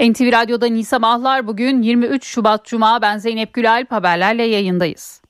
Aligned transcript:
NTV 0.00 0.32
Radyo'da 0.32 0.66
iyi 0.66 0.84
sabahlar. 0.84 1.46
Bugün 1.46 1.82
23 1.82 2.24
Şubat 2.24 2.64
Cuma. 2.64 3.02
Ben 3.02 3.18
Zeynep 3.18 3.52
Gülalp 3.52 3.92
haberlerle 3.92 4.42
yayındayız. 4.42 5.23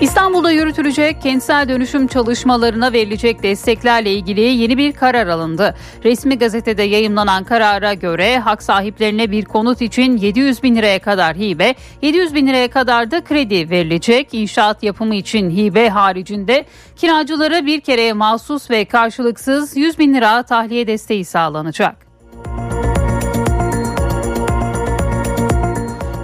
İstanbul'da 0.00 0.50
yürütülecek 0.50 1.22
kentsel 1.22 1.68
dönüşüm 1.68 2.06
çalışmalarına 2.06 2.92
verilecek 2.92 3.42
desteklerle 3.42 4.12
ilgili 4.12 4.40
yeni 4.40 4.78
bir 4.78 4.92
karar 4.92 5.26
alındı. 5.26 5.74
Resmi 6.04 6.38
gazetede 6.38 6.82
yayımlanan 6.82 7.44
karara 7.44 7.94
göre 7.94 8.38
hak 8.38 8.62
sahiplerine 8.62 9.30
bir 9.30 9.44
konut 9.44 9.82
için 9.82 10.16
700 10.16 10.62
bin 10.62 10.76
liraya 10.76 10.98
kadar 10.98 11.36
hibe, 11.36 11.74
700 12.02 12.34
bin 12.34 12.46
liraya 12.46 12.68
kadar 12.68 13.10
da 13.10 13.24
kredi 13.24 13.70
verilecek. 13.70 14.28
İnşaat 14.32 14.82
yapımı 14.82 15.14
için 15.14 15.50
hibe 15.50 15.88
haricinde 15.88 16.64
kiracılara 16.96 17.66
bir 17.66 17.80
kereye 17.80 18.12
mahsus 18.12 18.70
ve 18.70 18.84
karşılıksız 18.84 19.76
100 19.76 19.98
bin 19.98 20.14
lira 20.14 20.42
tahliye 20.42 20.86
desteği 20.86 21.24
sağlanacak. 21.24 22.07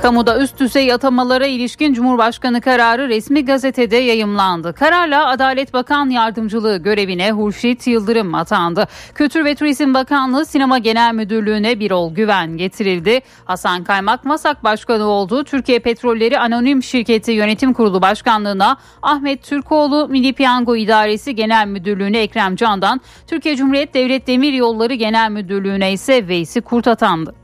Kamuda 0.05 0.39
üst 0.41 0.61
düzey 0.61 0.93
atamalara 0.93 1.47
ilişkin 1.47 1.93
Cumhurbaşkanı 1.93 2.61
kararı 2.61 3.09
resmi 3.09 3.45
gazetede 3.45 3.97
yayımlandı. 3.97 4.73
Kararla 4.73 5.29
Adalet 5.29 5.73
Bakan 5.73 6.11
Yardımcılığı 6.11 6.77
görevine 6.77 7.33
Hurşit 7.33 7.87
Yıldırım 7.87 8.35
atandı. 8.35 8.87
Kültür 9.15 9.45
ve 9.45 9.55
Turizm 9.55 9.95
Bakanlığı 9.95 10.47
Sinema 10.47 10.79
Genel 10.79 11.15
Müdürlüğü'ne 11.15 11.81
Birol 11.81 12.15
Güven 12.15 12.57
getirildi. 12.57 13.21
Hasan 13.45 13.85
Kaymak 13.85 14.25
Masak 14.25 14.65
Başkanı 14.65 15.05
oldu. 15.05 15.45
Türkiye 15.45 15.79
Petrolleri 15.79 16.39
Anonim 16.39 16.83
Şirketi 16.83 17.33
Yönetim 17.33 17.73
Kurulu 17.73 18.03
Başkanlığı'na 18.03 18.77
Ahmet 19.03 19.43
Türkoğlu 19.43 20.09
Milli 20.09 20.33
Piyango 20.33 20.77
İdaresi 20.77 21.35
Genel 21.35 21.67
Müdürlüğü'ne 21.67 22.19
Ekrem 22.19 22.57
Candan, 22.57 23.01
Türkiye 23.27 23.57
Cumhuriyet 23.57 23.95
Devlet 23.95 24.27
Demir 24.27 24.53
Yolları 24.53 24.95
Genel 24.95 25.31
Müdürlüğü'ne 25.31 25.93
ise 25.93 26.29
Veysi 26.29 26.61
Kurt 26.61 26.89
atandı. 26.89 27.44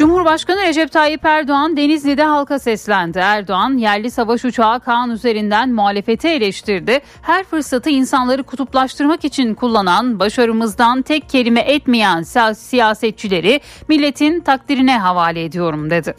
Cumhurbaşkanı 0.00 0.62
Recep 0.62 0.92
Tayyip 0.92 1.24
Erdoğan 1.24 1.76
Denizli'de 1.76 2.24
halka 2.24 2.58
seslendi. 2.58 3.18
Erdoğan 3.18 3.78
yerli 3.78 4.10
savaş 4.10 4.44
uçağı 4.44 4.80
Kaan 4.80 5.10
üzerinden 5.10 5.72
muhalefeti 5.72 6.28
eleştirdi. 6.28 7.00
Her 7.22 7.44
fırsatı 7.44 7.90
insanları 7.90 8.42
kutuplaştırmak 8.42 9.24
için 9.24 9.54
kullanan, 9.54 10.18
başarımızdan 10.18 11.02
tek 11.02 11.28
kelime 11.28 11.60
etmeyen 11.60 12.22
siyasetçileri 12.52 13.60
milletin 13.88 14.40
takdirine 14.40 14.98
havale 14.98 15.44
ediyorum 15.44 15.90
dedi. 15.90 16.14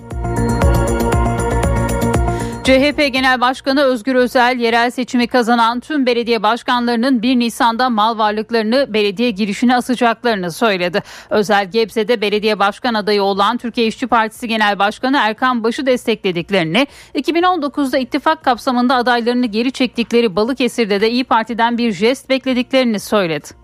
CHP 2.64 3.14
Genel 3.14 3.42
Başkanı 3.42 3.82
Özgür 3.82 4.16
Özel 4.16 4.60
yerel 4.60 4.92
seçimi 4.92 5.28
kazanan 5.28 5.80
tüm 5.80 6.06
belediye 6.06 6.44
başkanlarının 6.44 7.22
1 7.22 7.40
Nisan'da 7.40 7.90
mal 7.90 8.18
varlıklarını 8.18 8.94
belediye 8.94 9.32
girişine 9.32 9.76
asacaklarını 9.76 10.52
söyledi. 10.52 11.04
Özel 11.30 11.72
Gebze'de 11.72 12.22
belediye 12.22 12.60
başkan 12.60 12.94
adayı 12.94 13.24
olan 13.24 13.58
Türkiye 13.58 13.88
İşçi 13.88 14.08
Partisi 14.08 14.48
Genel 14.48 14.80
Başkanı 14.80 15.18
Erkan 15.18 15.64
Baş'ı 15.64 15.86
desteklediklerini, 15.86 16.88
2019'da 17.16 17.98
ittifak 17.98 18.44
kapsamında 18.44 18.96
adaylarını 18.96 19.46
geri 19.46 19.72
çektikleri 19.72 20.36
Balıkesir'de 20.36 21.02
de 21.02 21.12
İyi 21.12 21.24
Parti'den 21.24 21.78
bir 21.78 21.92
jest 21.92 22.30
beklediklerini 22.30 23.00
söyledi. 23.00 23.61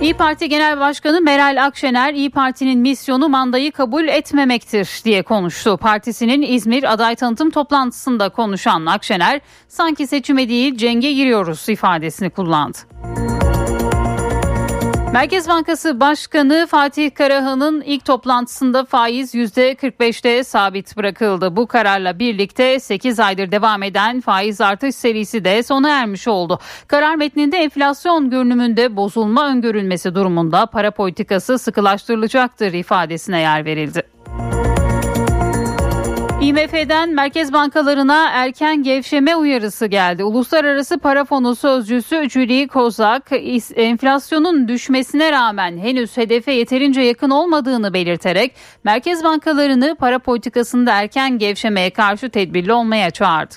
İyi 0.00 0.14
Parti 0.14 0.48
Genel 0.48 0.80
Başkanı 0.80 1.20
Meral 1.20 1.64
Akşener, 1.64 2.14
İyi 2.14 2.30
Parti'nin 2.30 2.78
misyonu 2.78 3.28
mandayı 3.28 3.72
kabul 3.72 4.08
etmemektir 4.08 5.00
diye 5.04 5.22
konuştu. 5.22 5.76
Partisinin 5.76 6.42
İzmir 6.42 6.92
aday 6.92 7.16
tanıtım 7.16 7.50
toplantısında 7.50 8.28
konuşan 8.28 8.86
Akşener, 8.86 9.40
sanki 9.68 10.06
seçime 10.06 10.48
değil 10.48 10.76
cenge 10.76 11.12
giriyoruz 11.12 11.68
ifadesini 11.68 12.30
kullandı. 12.30 12.78
Merkez 15.16 15.48
Bankası 15.48 16.00
Başkanı 16.00 16.66
Fatih 16.70 17.14
Karahan'ın 17.14 17.80
ilk 17.80 18.04
toplantısında 18.04 18.84
faiz 18.84 19.34
%45'te 19.34 20.44
sabit 20.44 20.96
bırakıldı. 20.96 21.56
Bu 21.56 21.66
kararla 21.66 22.18
birlikte 22.18 22.80
8 22.80 23.20
aydır 23.20 23.50
devam 23.50 23.82
eden 23.82 24.20
faiz 24.20 24.60
artış 24.60 24.94
serisi 24.94 25.44
de 25.44 25.62
sona 25.62 25.88
ermiş 25.88 26.28
oldu. 26.28 26.58
Karar 26.86 27.14
metninde 27.14 27.56
enflasyon 27.56 28.30
görünümünde 28.30 28.96
bozulma 28.96 29.48
öngörülmesi 29.48 30.14
durumunda 30.14 30.66
para 30.66 30.90
politikası 30.90 31.58
sıkılaştırılacaktır 31.58 32.72
ifadesine 32.72 33.40
yer 33.40 33.64
verildi. 33.64 34.15
IMF'den 36.46 37.14
merkez 37.14 37.52
bankalarına 37.52 38.30
erken 38.30 38.82
gevşeme 38.82 39.36
uyarısı 39.36 39.86
geldi. 39.86 40.24
Uluslararası 40.24 40.98
Para 40.98 41.24
Fonu 41.24 41.56
sözcüsü 41.56 42.30
Julie 42.30 42.66
Kozak 42.66 43.30
enflasyonun 43.76 44.68
düşmesine 44.68 45.32
rağmen 45.32 45.78
henüz 45.78 46.16
hedefe 46.16 46.52
yeterince 46.52 47.00
yakın 47.00 47.30
olmadığını 47.30 47.94
belirterek 47.94 48.52
merkez 48.84 49.24
bankalarını 49.24 49.96
para 50.00 50.18
politikasında 50.18 50.92
erken 50.92 51.38
gevşemeye 51.38 51.90
karşı 51.90 52.30
tedbirli 52.30 52.72
olmaya 52.72 53.10
çağırdı. 53.10 53.54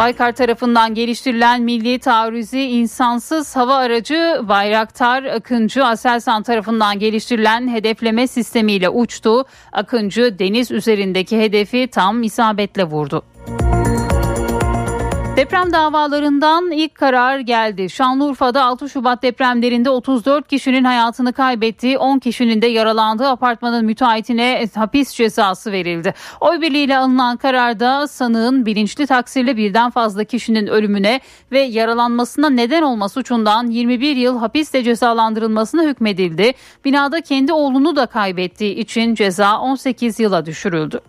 Baykar 0.00 0.32
tarafından 0.32 0.94
geliştirilen 0.94 1.62
milli 1.62 1.98
taarruzi 1.98 2.60
insansız 2.62 3.56
hava 3.56 3.74
aracı 3.74 4.40
Bayraktar 4.42 5.24
Akıncı 5.24 5.84
Aselsan 5.84 6.42
tarafından 6.42 6.98
geliştirilen 6.98 7.68
hedefleme 7.68 8.26
sistemiyle 8.26 8.88
uçtu. 8.88 9.44
Akıncı 9.72 10.38
deniz 10.38 10.70
üzerindeki 10.70 11.40
hedefi 11.40 11.88
tam 11.92 12.22
isabetle 12.22 12.84
vurdu. 12.84 13.22
Deprem 15.40 15.72
davalarından 15.72 16.70
ilk 16.70 16.94
karar 16.94 17.38
geldi. 17.38 17.90
Şanlıurfa'da 17.90 18.64
6 18.64 18.88
Şubat 18.88 19.22
depremlerinde 19.22 19.90
34 19.90 20.48
kişinin 20.48 20.84
hayatını 20.84 21.32
kaybettiği 21.32 21.98
10 21.98 22.18
kişinin 22.18 22.62
de 22.62 22.66
yaralandığı 22.66 23.28
apartmanın 23.28 23.84
müteahhitine 23.84 24.66
hapis 24.74 25.14
cezası 25.14 25.72
verildi. 25.72 26.14
Oy 26.40 26.60
birliğiyle 26.60 26.96
alınan 26.96 27.36
kararda 27.36 28.08
sanığın 28.08 28.66
bilinçli 28.66 29.06
taksirle 29.06 29.56
birden 29.56 29.90
fazla 29.90 30.24
kişinin 30.24 30.66
ölümüne 30.66 31.20
ve 31.52 31.60
yaralanmasına 31.60 32.50
neden 32.50 32.82
olma 32.82 33.08
suçundan 33.08 33.66
21 33.66 34.16
yıl 34.16 34.38
hapisle 34.38 34.82
cezalandırılmasına 34.82 35.82
hükmedildi. 35.82 36.52
Binada 36.84 37.20
kendi 37.20 37.52
oğlunu 37.52 37.96
da 37.96 38.06
kaybettiği 38.06 38.74
için 38.74 39.14
ceza 39.14 39.58
18 39.58 40.20
yıla 40.20 40.46
düşürüldü. 40.46 41.00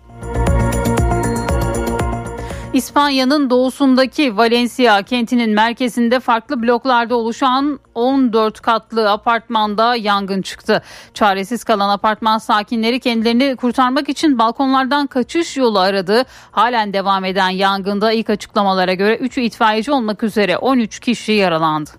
İspanya'nın 2.73 3.49
doğusundaki 3.49 4.37
Valencia 4.37 5.03
kentinin 5.03 5.49
merkezinde 5.49 6.19
farklı 6.19 6.63
bloklarda 6.63 7.15
oluşan 7.15 7.79
14 7.95 8.59
katlı 8.61 9.11
apartmanda 9.11 9.95
yangın 9.95 10.41
çıktı. 10.41 10.81
Çaresiz 11.13 11.63
kalan 11.63 11.89
apartman 11.89 12.37
sakinleri 12.37 12.99
kendilerini 12.99 13.55
kurtarmak 13.55 14.09
için 14.09 14.39
balkonlardan 14.39 15.07
kaçış 15.07 15.57
yolu 15.57 15.79
aradı. 15.79 16.23
Halen 16.51 16.93
devam 16.93 17.25
eden 17.25 17.49
yangında 17.49 18.11
ilk 18.11 18.29
açıklamalara 18.29 18.93
göre 18.93 19.15
3'ü 19.15 19.41
itfaiyeci 19.41 19.91
olmak 19.91 20.23
üzere 20.23 20.57
13 20.57 20.99
kişi 20.99 21.31
yaralandı. 21.31 21.89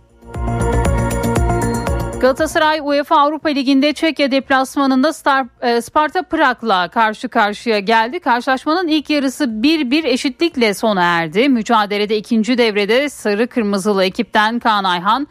Galatasaray 2.22 2.80
UEFA 2.82 3.20
Avrupa 3.20 3.48
Ligi'nde 3.48 3.92
Çekya 3.92 4.30
deplasmanında 4.30 5.12
Star, 5.12 5.46
e, 5.60 5.80
Sparta 5.80 6.22
Prag'la 6.22 6.88
karşı 6.88 7.28
karşıya 7.28 7.78
geldi. 7.78 8.20
Karşılaşmanın 8.20 8.88
ilk 8.88 9.10
yarısı 9.10 9.44
1-1 9.44 10.06
eşitlikle 10.06 10.74
sona 10.74 11.02
erdi. 11.02 11.48
Mücadelede 11.48 12.16
ikinci 12.16 12.58
devrede 12.58 13.08
sarı 13.08 13.46
kırmızılı 13.46 14.04
ekipten 14.04 14.58
Kaan 14.58 14.84
Ayhan 14.84 15.26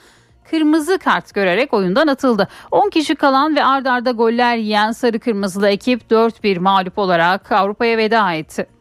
kırmızı 0.50 1.00
kart 1.00 1.34
görerek 1.34 1.74
oyundan 1.74 2.08
atıldı. 2.08 2.48
10 2.72 2.90
kişi 2.90 3.16
kalan 3.16 3.56
ve 3.56 3.64
ard 3.64 3.86
arda 3.86 4.12
goller 4.12 4.58
yiyen 4.58 4.92
sarı 4.92 5.20
kırmızılı 5.20 5.70
ekip 5.70 6.12
4-1 6.12 6.60
mağlup 6.60 6.98
olarak 6.98 7.52
Avrupa'ya 7.52 7.98
veda 7.98 8.34
etti. 8.34 8.81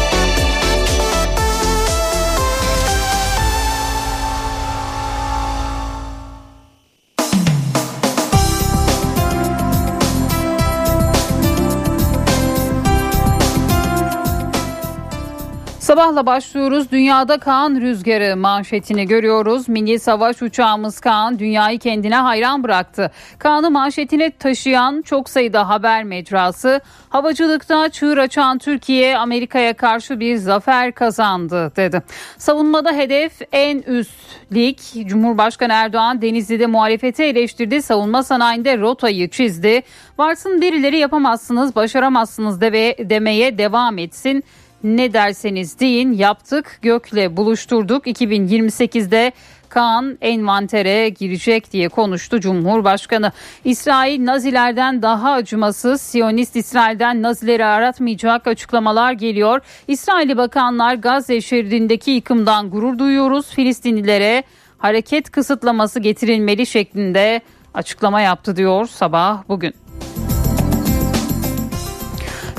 Sabahla 15.91 16.25
başlıyoruz. 16.25 16.91
Dünyada 16.91 17.37
Kaan 17.37 17.81
rüzgarı 17.81 18.37
manşetini 18.37 19.07
görüyoruz. 19.07 19.69
Milli 19.69 19.99
savaş 19.99 20.41
uçağımız 20.41 20.99
Kaan 20.99 21.39
dünyayı 21.39 21.79
kendine 21.79 22.15
hayran 22.15 22.63
bıraktı. 22.63 23.11
Kaan'ı 23.39 23.71
manşetine 23.71 24.31
taşıyan 24.31 25.01
çok 25.01 25.29
sayıda 25.29 25.69
haber 25.69 26.03
mecrası 26.03 26.81
havacılıkta 27.09 27.89
çığır 27.89 28.17
açan 28.17 28.57
Türkiye 28.57 29.17
Amerika'ya 29.17 29.73
karşı 29.73 30.19
bir 30.19 30.35
zafer 30.35 30.91
kazandı 30.91 31.71
dedi. 31.75 32.01
Savunmada 32.37 32.91
hedef 32.91 33.41
en 33.51 33.77
üst 33.81 34.15
lig. 34.53 34.77
Cumhurbaşkanı 35.05 35.73
Erdoğan 35.73 36.21
Denizli'de 36.21 36.65
muhalefeti 36.65 37.23
eleştirdi. 37.23 37.81
Savunma 37.81 38.23
sanayinde 38.23 38.77
rotayı 38.77 39.29
çizdi. 39.29 39.81
Varsın 40.17 40.61
birileri 40.61 40.97
yapamazsınız, 40.97 41.75
başaramazsınız 41.75 42.61
de 42.61 42.95
demeye 42.99 43.57
devam 43.57 43.97
etsin 43.97 44.43
ne 44.83 45.13
derseniz 45.13 45.79
deyin 45.79 46.11
yaptık 46.11 46.79
gökle 46.81 47.37
buluşturduk 47.37 48.07
2028'de 48.07 49.31
Kaan 49.69 50.17
envantere 50.21 51.09
girecek 51.09 51.71
diye 51.71 51.89
konuştu 51.89 52.39
Cumhurbaşkanı. 52.39 53.31
İsrail 53.65 54.25
Nazilerden 54.25 55.01
daha 55.01 55.31
acımasız, 55.31 56.01
Siyonist 56.01 56.55
İsrail'den 56.55 57.21
Nazileri 57.21 57.65
aratmayacak 57.65 58.47
açıklamalar 58.47 59.11
geliyor. 59.11 59.61
İsrailli 59.87 60.37
bakanlar 60.37 60.95
Gazze 60.95 61.41
şeridindeki 61.41 62.11
yıkımdan 62.11 62.69
gurur 62.69 62.99
duyuyoruz. 62.99 63.49
Filistinlilere 63.49 64.43
hareket 64.77 65.29
kısıtlaması 65.29 65.99
getirilmeli 65.99 66.65
şeklinde 66.65 67.41
açıklama 67.73 68.21
yaptı 68.21 68.55
diyor 68.55 68.85
sabah 68.85 69.43
bugün. 69.47 69.73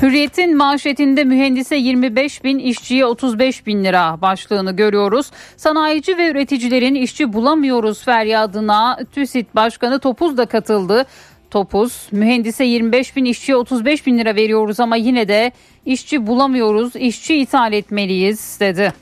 Hürriyet'in 0.03 0.57
manşetinde 0.57 1.23
mühendise 1.23 1.75
25 1.75 2.43
bin 2.43 2.59
işçiye 2.59 3.05
35 3.05 3.65
bin 3.65 3.83
lira 3.83 4.21
başlığını 4.21 4.75
görüyoruz. 4.75 5.31
Sanayici 5.57 6.17
ve 6.17 6.31
üreticilerin 6.31 6.95
işçi 6.95 7.33
bulamıyoruz 7.33 8.03
feryadına 8.03 8.99
TÜSİT 9.11 9.55
Başkanı 9.55 9.99
Topuz 9.99 10.37
da 10.37 10.45
katıldı. 10.45 11.05
Topuz 11.51 12.07
mühendise 12.11 12.65
25 12.65 13.15
bin 13.15 13.25
işçiye 13.25 13.55
35 13.55 14.07
bin 14.07 14.17
lira 14.17 14.35
veriyoruz 14.35 14.79
ama 14.79 14.95
yine 14.95 15.27
de 15.27 15.51
işçi 15.85 16.27
bulamıyoruz 16.27 16.95
işçi 16.95 17.35
ithal 17.35 17.73
etmeliyiz 17.73 18.57
dedi. 18.59 18.93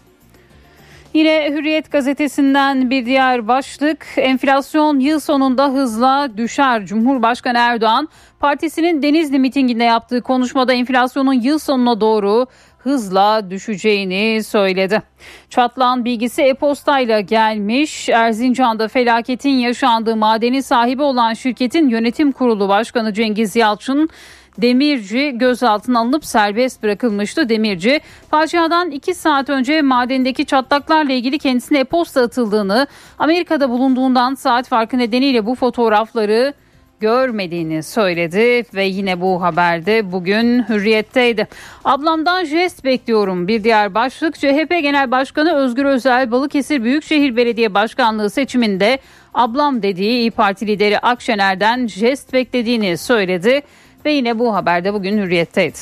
Yine 1.13 1.52
Hürriyet 1.52 1.92
gazetesinden 1.92 2.90
bir 2.90 3.06
diğer 3.06 3.48
başlık 3.48 4.08
enflasyon 4.18 5.00
yıl 5.00 5.19
sonunda 5.19 5.68
hızla 5.68 6.30
düşer. 6.38 6.86
Cumhurbaşkanı 6.86 7.58
Erdoğan 7.58 8.10
partisinin 8.40 9.02
Denizli 9.02 9.40
mitinginde 9.40 9.84
yaptığı 9.84 10.22
konuşmada 10.22 10.74
enflasyonun 10.74 11.34
yıl 11.34 11.60
sonuna 11.60 12.02
doğru 12.02 12.48
hızla 12.78 13.50
düşeceğini 13.50 14.44
söyledi. 14.44 15.02
Çatlan 15.50 16.06
bilgisi 16.06 16.42
e-postayla 16.42 17.19
gelmiş. 17.19 18.10
Erzincan'da 18.10 18.88
felaketin 18.88 19.50
yaşandığı 19.50 20.16
madeni 20.16 20.63
sahibi 20.63 21.04
olan 21.04 21.34
şirketin 21.34 21.90
yönetim 21.90 22.31
kurulu 22.31 22.69
başkanı 22.69 23.13
Cengiz 23.13 23.56
Yalçın 23.56 24.10
Demirci 24.57 25.31
gözaltına 25.38 26.00
alınıp 26.00 26.25
serbest 26.25 26.83
bırakılmıştı. 26.83 27.50
Demirci 27.50 28.01
faciadan 28.31 28.92
2 28.92 29.13
saat 29.13 29.50
önce 29.50 29.81
madendeki 29.81 30.45
çatlaklarla 30.45 31.13
ilgili 31.13 31.39
kendisine 31.39 31.80
e-posta 31.80 32.21
atıldığını, 32.21 32.88
Amerika'da 33.19 33.69
bulunduğundan 33.69 34.36
saat 34.36 34.68
farkı 34.68 34.98
nedeniyle 34.98 35.45
bu 35.45 35.56
fotoğrafları 35.56 36.53
görmediğini 37.01 37.83
söyledi 37.83 38.63
ve 38.74 38.83
yine 38.86 39.21
bu 39.21 39.42
haberde 39.42 40.12
bugün 40.12 40.63
hürriyetteydi. 40.69 41.48
Ablamdan 41.86 42.45
jest 42.45 42.83
bekliyorum 42.83 43.48
bir 43.48 43.63
diğer 43.63 43.94
başlık 43.94 44.36
CHP 44.36 44.69
Genel 44.69 45.12
Başkanı 45.12 45.56
Özgür 45.56 45.86
Özel 45.86 46.31
Balıkesir 46.31 46.83
Büyükşehir 46.83 47.36
Belediye 47.36 47.74
Başkanlığı 47.74 48.30
seçiminde 48.30 49.00
ablam 49.33 49.83
dediği 49.83 50.09
İyi 50.09 50.31
Parti 50.31 50.68
lideri 50.68 51.00
Akşener'den 51.00 51.88
jest 51.88 52.33
beklediğini 52.33 52.98
söyledi 52.98 53.62
ve 54.06 54.12
yine 54.12 54.39
bu 54.39 54.56
haberde 54.56 54.94
bugün 54.94 55.18
hürriyetteydi. 55.18 55.77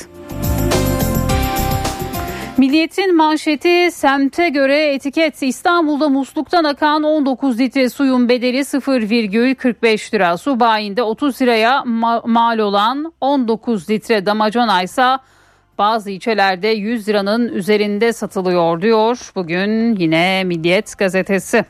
Milliyetin 2.58 3.16
manşeti 3.16 3.90
semte 3.92 4.48
göre 4.48 4.94
etiket 4.94 5.42
İstanbul'da 5.42 6.08
musluktan 6.08 6.64
akan 6.64 7.02
19 7.02 7.58
litre 7.58 7.88
suyun 7.88 8.28
bedeli 8.28 8.58
0,45 8.58 10.14
lira. 10.14 10.36
Su 10.36 10.60
bayinde 10.60 11.02
30 11.02 11.42
liraya 11.42 11.78
ma- 11.78 12.28
mal 12.30 12.58
olan 12.58 13.12
19 13.20 13.90
litre 13.90 14.26
damacana 14.26 14.82
ise 14.82 15.16
bazı 15.78 16.10
ilçelerde 16.10 16.68
100 16.68 17.08
liranın 17.08 17.48
üzerinde 17.48 18.12
satılıyor 18.12 18.82
diyor 18.82 19.30
bugün 19.36 19.96
yine 19.96 20.44
Milliyet 20.44 20.98
gazetesi. 20.98 21.64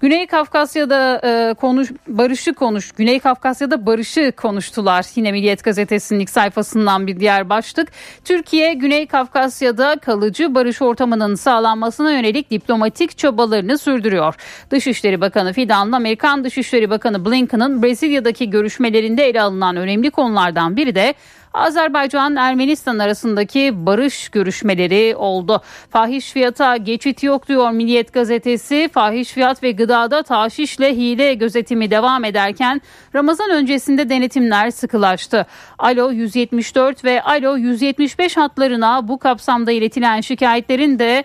Güney 0.00 0.26
Kafkasya'da 0.26 1.20
e, 1.24 1.54
konuş 1.54 1.90
barışı 2.08 2.54
konuş 2.54 2.92
Güney 2.92 3.20
Kafkasya'da 3.20 3.86
barışı 3.86 4.32
konuştular. 4.36 5.06
Yine 5.14 5.32
Milliyet 5.32 5.64
Gazetesi'nin 5.64 6.20
ilk 6.20 6.30
sayfasından 6.30 7.06
bir 7.06 7.20
diğer 7.20 7.48
başlık. 7.48 7.92
Türkiye 8.24 8.74
Güney 8.74 9.06
Kafkasya'da 9.06 9.96
kalıcı 9.96 10.54
barış 10.54 10.82
ortamının 10.82 11.34
sağlanmasına 11.34 12.12
yönelik 12.12 12.50
diplomatik 12.50 13.18
çabalarını 13.18 13.78
sürdürüyor. 13.78 14.34
Dışişleri 14.70 15.20
Bakanı 15.20 15.52
Fidan'la 15.52 15.96
Amerikan 15.96 16.44
Dışişleri 16.44 16.90
Bakanı 16.90 17.24
Blinken'ın 17.24 17.82
Brezilya'daki 17.82 18.50
görüşmelerinde 18.50 19.24
ele 19.24 19.42
alınan 19.42 19.76
önemli 19.76 20.10
konulardan 20.10 20.76
biri 20.76 20.94
de 20.94 21.14
Azerbaycan-Ermenistan 21.56 22.98
arasındaki 22.98 23.86
barış 23.86 24.28
görüşmeleri 24.28 25.16
oldu. 25.16 25.62
Fahiş 25.90 26.32
fiyata 26.32 26.76
geçit 26.76 27.22
yok 27.22 27.48
diyor 27.48 27.70
Milliyet 27.70 28.12
gazetesi. 28.12 28.88
Fahiş 28.92 29.28
fiyat 29.28 29.62
ve 29.62 29.70
gıdada 29.70 30.22
taşişle 30.22 30.96
hile 30.96 31.34
gözetimi 31.34 31.90
devam 31.90 32.24
ederken 32.24 32.80
Ramazan 33.14 33.50
öncesinde 33.50 34.08
denetimler 34.08 34.70
sıkılaştı. 34.70 35.46
Alo 35.78 36.10
174 36.10 37.04
ve 37.04 37.22
Alo 37.22 37.56
175 37.56 38.36
hatlarına 38.36 39.08
bu 39.08 39.18
kapsamda 39.18 39.72
iletilen 39.72 40.20
şikayetlerin 40.20 40.98
de 40.98 41.24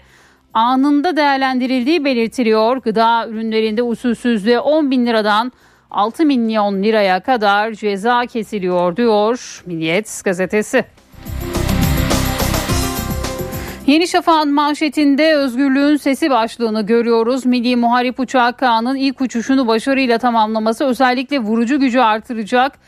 anında 0.53 1.17
değerlendirildiği 1.17 2.05
belirtiliyor. 2.05 2.77
Gıda 2.77 3.27
ürünlerinde 3.27 3.83
usulsüzlüğe 3.83 4.59
10 4.59 4.91
bin 4.91 5.05
liradan 5.05 5.51
6 5.91 6.25
milyon 6.25 6.83
liraya 6.83 7.19
kadar 7.19 7.71
ceza 7.71 8.25
kesiliyor 8.25 8.95
diyor 8.95 9.63
Milliyet 9.65 10.21
gazetesi. 10.25 10.85
Yeni 13.87 14.07
Şafak'ın 14.07 14.53
manşetinde 14.53 15.35
özgürlüğün 15.35 15.97
sesi 15.97 16.29
başlığını 16.29 16.81
görüyoruz. 16.81 17.45
Milli 17.45 17.75
Muharip 17.75 18.19
Uçağı 18.19 18.57
Kağan'ın 18.57 18.95
ilk 18.95 19.21
uçuşunu 19.21 19.67
başarıyla 19.67 20.17
tamamlaması 20.17 20.85
özellikle 20.85 21.39
vurucu 21.39 21.79
gücü 21.79 21.99
artıracak 21.99 22.79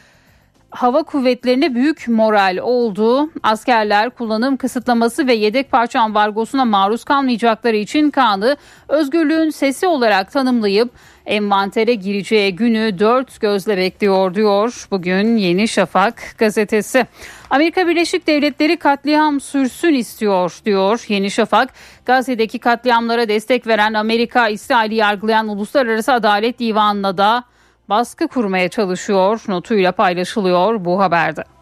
hava 0.73 1.03
kuvvetlerine 1.03 1.75
büyük 1.75 2.07
moral 2.07 2.57
oldu. 2.57 3.29
Askerler 3.43 4.09
kullanım 4.09 4.57
kısıtlaması 4.57 5.27
ve 5.27 5.33
yedek 5.33 5.71
parça 5.71 5.99
ambargosuna 5.99 6.65
maruz 6.65 7.03
kalmayacakları 7.03 7.75
için 7.75 8.11
Kaan'ı 8.11 8.57
özgürlüğün 8.87 9.49
sesi 9.49 9.87
olarak 9.87 10.31
tanımlayıp 10.31 10.91
envantere 11.25 11.93
gireceği 11.93 12.55
günü 12.55 12.99
dört 12.99 13.39
gözle 13.39 13.77
bekliyor 13.77 14.33
diyor 14.33 14.87
bugün 14.91 15.37
Yeni 15.37 15.67
Şafak 15.67 16.35
gazetesi. 16.37 17.07
Amerika 17.49 17.87
Birleşik 17.87 18.27
Devletleri 18.27 18.77
katliam 18.77 19.41
sürsün 19.41 19.93
istiyor 19.93 20.59
diyor 20.65 21.05
Yeni 21.07 21.31
Şafak. 21.31 21.69
Gazze'deki 22.05 22.59
katliamlara 22.59 23.27
destek 23.27 23.67
veren 23.67 23.93
Amerika, 23.93 24.47
İsrail'i 24.47 24.95
yargılayan 24.95 25.47
Uluslararası 25.47 26.13
Adalet 26.13 26.59
Divanı'na 26.59 27.17
da 27.17 27.43
baskı 27.89 28.27
kurmaya 28.27 28.69
çalışıyor 28.69 29.41
notuyla 29.47 29.91
paylaşılıyor 29.91 30.85
bu 30.85 30.99
haberde. 30.99 31.52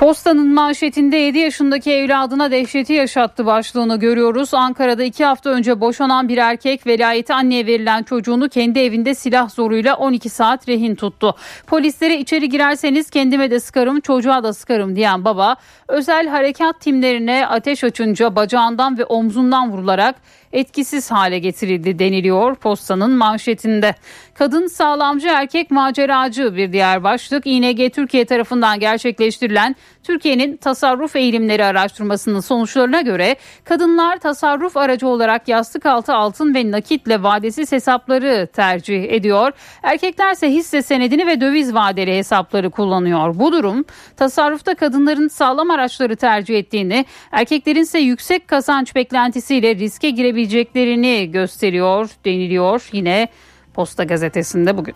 Postanın 0.00 0.54
manşetinde 0.54 1.16
7 1.16 1.38
yaşındaki 1.38 1.92
evladına 1.92 2.50
dehşeti 2.50 2.92
yaşattı 2.92 3.46
başlığını 3.46 3.98
görüyoruz. 3.98 4.54
Ankara'da 4.54 5.02
2 5.02 5.24
hafta 5.24 5.50
önce 5.50 5.80
boşanan 5.80 6.28
bir 6.28 6.38
erkek 6.38 6.86
velayeti 6.86 7.34
anneye 7.34 7.66
verilen 7.66 8.02
çocuğunu 8.02 8.48
kendi 8.48 8.78
evinde 8.78 9.14
silah 9.14 9.48
zoruyla 9.48 9.96
12 9.96 10.28
saat 10.28 10.68
rehin 10.68 10.94
tuttu. 10.94 11.34
Polislere 11.66 12.18
içeri 12.18 12.48
girerseniz 12.48 13.10
kendime 13.10 13.50
de 13.50 13.60
sıkarım 13.60 14.00
çocuğa 14.00 14.42
da 14.42 14.52
sıkarım 14.52 14.96
diyen 14.96 15.24
baba 15.24 15.56
özel 15.88 16.28
harekat 16.28 16.80
timlerine 16.80 17.46
ateş 17.46 17.84
açınca 17.84 18.36
bacağından 18.36 18.98
ve 18.98 19.04
omzundan 19.04 19.72
vurularak 19.72 20.14
etkisiz 20.52 21.10
hale 21.10 21.38
getirildi 21.38 21.98
deniliyor 21.98 22.54
postanın 22.54 23.10
manşetinde. 23.10 23.94
Kadın 24.34 24.66
sağlamcı 24.66 25.28
erkek 25.28 25.70
maceracı 25.70 26.56
bir 26.56 26.72
diğer 26.72 27.04
başlık. 27.04 27.42
İNG 27.46 27.92
Türkiye 27.92 28.24
tarafından 28.24 28.80
gerçekleştirilen 28.80 29.76
Türkiye'nin 30.02 30.56
tasarruf 30.56 31.16
eğilimleri 31.16 31.64
araştırmasının 31.64 32.40
sonuçlarına 32.40 33.00
göre 33.00 33.36
kadınlar 33.64 34.16
tasarruf 34.16 34.76
aracı 34.76 35.08
olarak 35.08 35.48
yastık 35.48 35.86
altı 35.86 36.14
altın 36.14 36.54
ve 36.54 36.70
nakitle 36.70 37.22
vadesiz 37.22 37.72
hesapları 37.72 38.48
tercih 38.52 39.04
ediyor. 39.12 39.52
Erkeklerse 39.82 40.50
hisse 40.50 40.82
senedini 40.82 41.26
ve 41.26 41.40
döviz 41.40 41.74
vadeli 41.74 42.18
hesapları 42.18 42.70
kullanıyor. 42.70 43.38
Bu 43.38 43.52
durum 43.52 43.84
tasarrufta 44.16 44.74
kadınların 44.74 45.28
sağlam 45.28 45.70
araçları 45.70 46.16
tercih 46.16 46.58
ettiğini, 46.58 47.04
erkeklerin 47.32 47.82
ise 47.82 47.98
yüksek 47.98 48.48
kazanç 48.48 48.94
beklentisiyle 48.94 49.74
riske 49.74 50.10
girebileceklerini 50.40 51.30
gösteriyor 51.30 52.10
deniliyor 52.24 52.88
yine 52.92 53.28
Posta 53.74 54.04
Gazetesi'nde 54.04 54.76
bugün. 54.76 54.94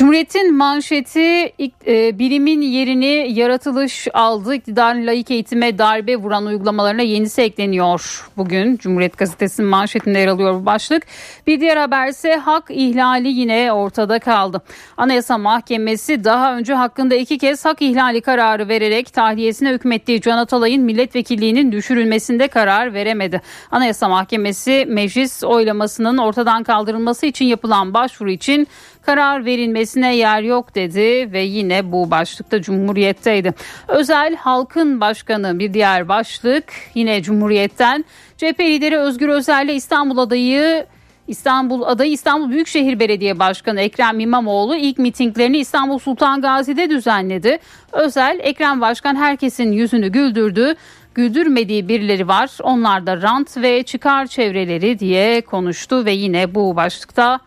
Cumhuriyet'in 0.00 0.56
manşeti 0.56 1.52
e, 1.86 2.18
bilimin 2.18 2.60
yerini 2.60 3.26
yaratılış 3.32 4.08
aldı. 4.14 4.54
İktidar 4.54 4.94
laik 4.94 5.30
eğitime 5.30 5.78
darbe 5.78 6.16
vuran 6.16 6.46
uygulamalarına 6.46 7.02
yenisi 7.02 7.42
ekleniyor. 7.42 8.28
Bugün 8.36 8.76
Cumhuriyet 8.76 9.18
Gazetesi'nin 9.18 9.68
manşetinde 9.68 10.18
yer 10.18 10.26
alıyor 10.26 10.54
bu 10.54 10.66
başlık. 10.66 11.02
Bir 11.46 11.60
diğer 11.60 11.76
haber 11.76 12.08
ise 12.08 12.36
hak 12.36 12.64
ihlali 12.70 13.28
yine 13.28 13.72
ortada 13.72 14.18
kaldı. 14.18 14.62
Anayasa 14.96 15.38
Mahkemesi 15.38 16.24
daha 16.24 16.56
önce 16.56 16.74
hakkında 16.74 17.14
iki 17.14 17.38
kez 17.38 17.64
hak 17.64 17.82
ihlali 17.82 18.20
kararı 18.20 18.68
vererek 18.68 19.12
tahliyesine 19.12 19.70
hükmettiği 19.70 20.20
Can 20.20 20.38
Atalay'ın 20.38 20.82
milletvekilliğinin 20.82 21.72
düşürülmesinde 21.72 22.48
karar 22.48 22.94
veremedi. 22.94 23.40
Anayasa 23.70 24.08
Mahkemesi 24.08 24.86
meclis 24.88 25.44
oylamasının 25.44 26.18
ortadan 26.18 26.62
kaldırılması 26.62 27.26
için 27.26 27.44
yapılan 27.44 27.94
başvuru 27.94 28.30
için 28.30 28.68
karar 29.06 29.44
verilmesine 29.44 30.16
yer 30.16 30.42
yok 30.42 30.74
dedi 30.74 31.32
ve 31.32 31.40
yine 31.40 31.92
bu 31.92 32.10
başlıkta 32.10 32.62
Cumhuriyet'teydi. 32.62 33.54
Özel 33.88 34.36
Halkın 34.36 35.00
Başkanı 35.00 35.58
bir 35.58 35.74
diğer 35.74 36.08
başlık 36.08 36.64
yine 36.94 37.22
Cumhuriyet'ten 37.22 38.04
CHP 38.36 38.60
lideri 38.60 38.98
Özgür 38.98 39.28
Özel 39.28 39.64
ile 39.64 39.74
İstanbul 39.74 40.18
adayı 40.18 40.86
İstanbul 41.28 41.82
adayı 41.82 42.12
İstanbul 42.12 42.50
Büyükşehir 42.50 43.00
Belediye 43.00 43.38
Başkanı 43.38 43.80
Ekrem 43.80 44.20
İmamoğlu 44.20 44.76
ilk 44.76 44.98
mitinglerini 44.98 45.58
İstanbul 45.58 45.98
Sultan 45.98 46.40
Gazi'de 46.40 46.90
düzenledi. 46.90 47.58
Özel 47.92 48.38
Ekrem 48.42 48.80
Başkan 48.80 49.16
herkesin 49.16 49.72
yüzünü 49.72 50.08
güldürdü 50.08 50.74
güldürmediği 51.14 51.88
birileri 51.88 52.28
var. 52.28 52.50
Onlar 52.62 53.06
da 53.06 53.22
rant 53.22 53.56
ve 53.56 53.82
çıkar 53.82 54.26
çevreleri 54.26 54.98
diye 54.98 55.40
konuştu 55.40 56.04
ve 56.04 56.12
yine 56.12 56.54
bu 56.54 56.76
başlıkta 56.76 57.40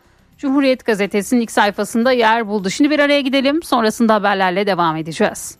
Cumhuriyet 0.43 0.85
Gazetesi'nin 0.85 1.41
ilk 1.41 1.51
sayfasında 1.51 2.11
yer 2.11 2.47
buldu. 2.47 2.69
Şimdi 2.69 2.89
bir 2.89 2.99
araya 2.99 3.21
gidelim 3.21 3.63
sonrasında 3.63 4.13
haberlerle 4.13 4.67
devam 4.67 4.97
edeceğiz. 4.97 5.57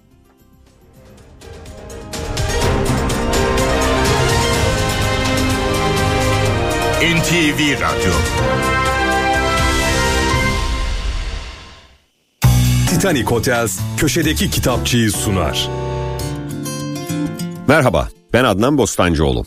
NTV 7.02 7.82
Radyo 7.82 8.14
Titanic 12.90 13.26
Hotels 13.26 13.80
köşedeki 13.98 14.50
kitapçıyı 14.50 15.12
sunar. 15.12 15.70
Merhaba, 17.68 18.08
ben 18.34 18.44
Adnan 18.44 18.78
Bostancıoğlu. 18.78 19.46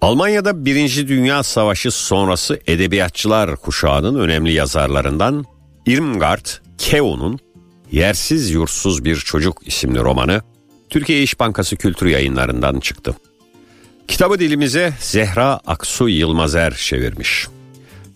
Almanya'da 0.00 0.64
Birinci 0.64 1.08
Dünya 1.08 1.42
Savaşı 1.42 1.90
sonrası 1.90 2.60
edebiyatçılar 2.66 3.56
kuşağının 3.56 4.20
önemli 4.20 4.52
yazarlarından 4.52 5.44
Irmgard 5.86 6.46
Keo'nun 6.78 7.38
Yersiz 7.92 8.50
Yursuz 8.50 9.04
Bir 9.04 9.16
Çocuk 9.16 9.62
isimli 9.66 9.98
romanı 9.98 10.42
Türkiye 10.90 11.22
İş 11.22 11.40
Bankası 11.40 11.76
Kültür 11.76 12.06
Yayınlarından 12.06 12.80
çıktı. 12.80 13.14
Kitabı 14.08 14.38
dilimize 14.38 14.92
Zehra 15.00 15.60
Aksu 15.66 16.08
Yılmazer 16.08 16.74
çevirmiş. 16.74 17.46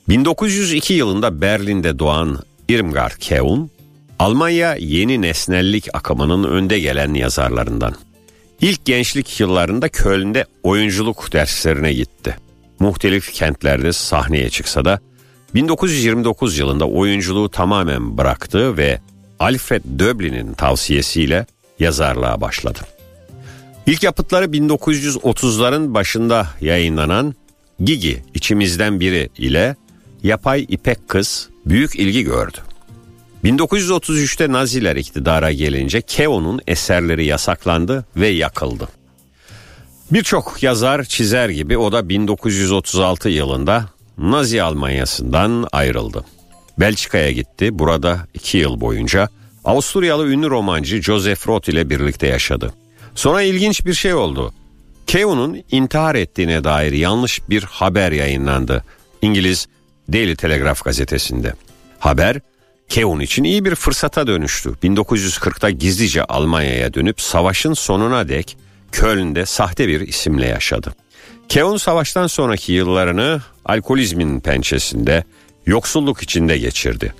1902 0.08 0.94
yılında 0.94 1.40
Berlin'de 1.40 1.98
doğan 1.98 2.38
Irmgard 2.68 3.16
Keun, 3.20 3.70
Almanya 4.18 4.74
yeni 4.74 5.22
nesnellik 5.22 5.88
akımının 5.94 6.44
önde 6.44 6.78
gelen 6.80 7.14
yazarlarından. 7.14 7.94
İlk 8.62 8.84
gençlik 8.84 9.40
yıllarında 9.40 9.88
Köln'de 9.88 10.44
oyunculuk 10.62 11.32
derslerine 11.32 11.92
gitti. 11.92 12.36
Muhtelif 12.78 13.32
kentlerde 13.32 13.92
sahneye 13.92 14.50
çıksa 14.50 14.84
da 14.84 15.00
1929 15.54 16.58
yılında 16.58 16.88
oyunculuğu 16.88 17.48
tamamen 17.48 18.18
bıraktı 18.18 18.76
ve 18.76 19.00
Alfred 19.38 19.82
Döblin'in 19.98 20.52
tavsiyesiyle 20.52 21.46
yazarlığa 21.78 22.40
başladı. 22.40 22.78
İlk 23.86 24.02
yapıtları 24.02 24.44
1930'ların 24.44 25.94
başında 25.94 26.46
yayınlanan 26.60 27.34
Gigi 27.80 28.22
içimizden 28.34 29.00
biri 29.00 29.28
ile 29.38 29.76
Yapay 30.22 30.66
İpek 30.68 31.08
Kız 31.08 31.48
büyük 31.66 31.96
ilgi 31.96 32.22
gördü. 32.22 32.58
1933'te 33.44 34.52
Naziler 34.52 34.96
iktidara 34.96 35.52
gelince 35.52 36.00
Keo'nun 36.00 36.60
eserleri 36.66 37.24
yasaklandı 37.24 38.04
ve 38.16 38.28
yakıldı. 38.28 38.88
Birçok 40.12 40.62
yazar 40.62 41.04
çizer 41.04 41.48
gibi 41.48 41.78
o 41.78 41.92
da 41.92 42.08
1936 42.08 43.28
yılında 43.28 43.86
Nazi 44.18 44.62
Almanyası'ndan 44.62 45.66
ayrıldı. 45.72 46.24
Belçika'ya 46.78 47.30
gitti. 47.30 47.78
Burada 47.78 48.26
iki 48.34 48.58
yıl 48.58 48.80
boyunca 48.80 49.28
Avusturyalı 49.64 50.28
ünlü 50.28 50.50
romancı 50.50 51.02
Joseph 51.02 51.48
Roth 51.48 51.68
ile 51.68 51.90
birlikte 51.90 52.26
yaşadı. 52.26 52.72
Sonra 53.14 53.42
ilginç 53.42 53.86
bir 53.86 53.94
şey 53.94 54.14
oldu. 54.14 54.54
Keo'nun 55.06 55.62
intihar 55.70 56.14
ettiğine 56.14 56.64
dair 56.64 56.92
yanlış 56.92 57.40
bir 57.50 57.62
haber 57.62 58.12
yayınlandı. 58.12 58.84
İngiliz 59.22 59.66
Daily 60.12 60.36
Telegraph 60.36 60.84
gazetesinde. 60.84 61.54
Haber 61.98 62.40
Keun 62.92 63.20
için 63.20 63.44
iyi 63.44 63.64
bir 63.64 63.74
fırsata 63.74 64.26
dönüştü. 64.26 64.74
1940'ta 64.82 65.70
gizlice 65.70 66.24
Almanya'ya 66.24 66.94
dönüp 66.94 67.20
savaşın 67.20 67.72
sonuna 67.72 68.28
dek 68.28 68.56
Köln'de 68.92 69.46
sahte 69.46 69.88
bir 69.88 70.00
isimle 70.00 70.46
yaşadı. 70.46 70.94
Keun 71.48 71.76
savaştan 71.76 72.26
sonraki 72.26 72.72
yıllarını 72.72 73.40
alkolizmin 73.64 74.40
pençesinde, 74.40 75.24
yoksulluk 75.66 76.22
içinde 76.22 76.58
geçirdi. 76.58 77.14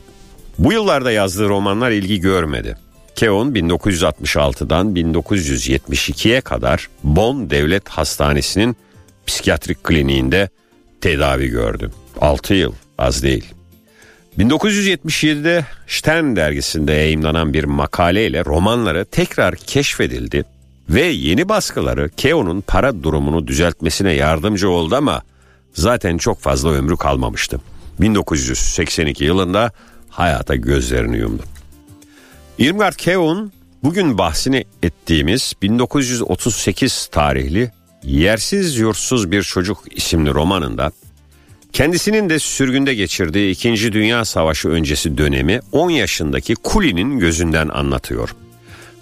Bu 0.59 0.73
yıllarda 0.73 1.13
yazdığı 1.13 1.49
romanlar 1.49 1.91
ilgi 1.91 2.21
görmedi. 2.21 2.79
Keon 3.15 3.53
1966'dan 3.53 4.95
1972'ye 4.95 6.41
kadar 6.41 6.89
Bonn 7.05 7.51
Devlet 7.51 7.89
Hastanesi'nin 7.89 8.77
psikiyatrik 9.27 9.85
kliniğinde 9.85 10.49
tedavi 11.01 11.49
gördü. 11.49 11.91
6 12.21 12.55
yıl 12.55 12.73
az 12.99 13.23
değil. 13.23 13.55
1977'de 14.39 15.67
Stern 15.87 16.37
dergisinde 16.37 16.93
yayınlanan 16.93 17.53
bir 17.53 17.65
makaleyle 17.65 18.45
romanları 18.45 19.05
tekrar 19.05 19.57
keşfedildi 19.57 20.45
ve 20.89 21.03
yeni 21.03 21.49
baskıları 21.49 22.11
Keo'nun 22.17 22.61
para 22.61 23.03
durumunu 23.03 23.47
düzeltmesine 23.47 24.13
yardımcı 24.13 24.71
oldu 24.71 24.97
ama 24.97 25.23
zaten 25.75 26.19
çok 26.19 26.41
fazla 26.41 26.71
ömrü 26.71 26.97
kalmamıştı. 26.97 27.61
1982 28.01 29.25
yılında 29.25 29.73
hayata 30.09 30.55
gözlerini 30.55 31.19
yumdu. 31.19 31.43
Irmgard 32.59 32.95
Keo'nun 32.95 33.53
bugün 33.83 34.19
bahsini 34.19 34.65
ettiğimiz 34.83 35.53
1938 35.63 37.07
tarihli 37.07 37.71
Yersiz 38.03 38.77
Yursuz 38.77 39.31
Bir 39.31 39.43
Çocuk 39.43 39.79
isimli 39.97 40.35
romanında 40.35 40.93
Kendisinin 41.73 42.31
de 42.31 42.39
sürgünde 42.39 42.95
geçirdiği 42.95 43.51
2. 43.51 43.93
Dünya 43.93 44.25
Savaşı 44.25 44.69
öncesi 44.69 45.19
dönemi 45.19 45.61
10 45.73 45.91
yaşındaki 45.91 46.55
Kuli'nin 46.55 47.19
gözünden 47.19 47.69
anlatıyor. 47.69 48.35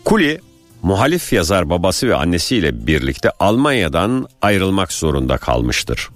Kuli, 0.04 0.40
muhalif 0.82 1.32
yazar 1.32 1.70
babası 1.70 2.08
ve 2.08 2.14
annesiyle 2.14 2.86
birlikte 2.86 3.30
Almanya'dan 3.40 4.28
ayrılmak 4.42 4.92
zorunda 4.92 5.38
kalmıştır. 5.38 6.08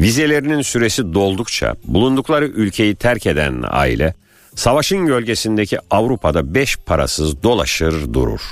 Vizelerinin 0.00 0.62
süresi 0.62 1.14
doldukça 1.14 1.74
bulundukları 1.84 2.46
ülkeyi 2.46 2.94
terk 2.94 3.26
eden 3.26 3.64
aile, 3.70 4.14
savaşın 4.54 5.06
gölgesindeki 5.06 5.78
Avrupa'da 5.90 6.54
beş 6.54 6.76
parasız 6.76 7.42
dolaşır 7.42 8.12
durur. 8.14 8.42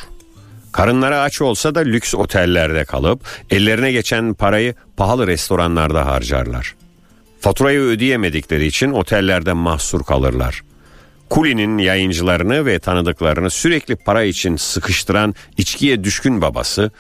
Karınları 0.73 1.21
aç 1.21 1.42
olsa 1.42 1.75
da 1.75 1.80
lüks 1.80 2.14
otellerde 2.14 2.85
kalıp 2.85 3.21
ellerine 3.50 3.92
geçen 3.92 4.35
parayı 4.35 4.75
pahalı 4.97 5.26
restoranlarda 5.26 6.07
harcarlar. 6.07 6.75
Faturayı 7.40 7.80
ödeyemedikleri 7.80 8.66
için 8.66 8.90
otellerde 8.90 9.52
mahsur 9.52 10.04
kalırlar. 10.04 10.62
Kuli'nin 11.30 11.78
yayıncılarını 11.78 12.66
ve 12.66 12.78
tanıdıklarını 12.78 13.50
sürekli 13.50 13.97
para 13.97 14.23
için 14.23 14.56
sıkıştıran 14.56 15.35
içkiye 15.56 16.04
düşkün 16.04 16.42
babası, 16.42 16.90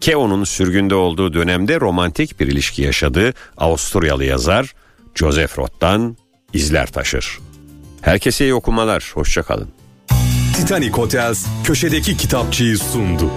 Keo'nun 0.00 0.44
sürgünde 0.44 0.94
olduğu 0.94 1.34
dönemde 1.34 1.80
romantik 1.80 2.40
bir 2.40 2.46
ilişki 2.46 2.82
yaşadığı 2.82 3.32
Avusturyalı 3.56 4.24
yazar 4.24 4.74
Joseph 5.14 5.58
Roth'tan 5.58 6.16
izler 6.52 6.86
taşır. 6.86 7.38
Herkese 8.00 8.44
iyi 8.44 8.54
okumalar, 8.54 9.10
hoşçakalın. 9.14 9.68
Titanic 10.56 10.90
Hotels 10.90 11.46
köşedeki 11.64 12.16
kitapçıyı 12.16 12.78
sundu. 12.78 13.30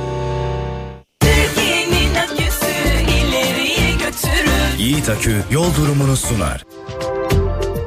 Yiğit 4.81 5.09
Akü 5.09 5.35
yol 5.51 5.75
durumunu 5.75 6.15
sunar. 6.15 6.65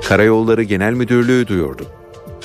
Karayolları 0.09 0.63
Genel 0.63 0.93
Müdürlüğü 0.93 1.47
duyurdu. 1.49 1.87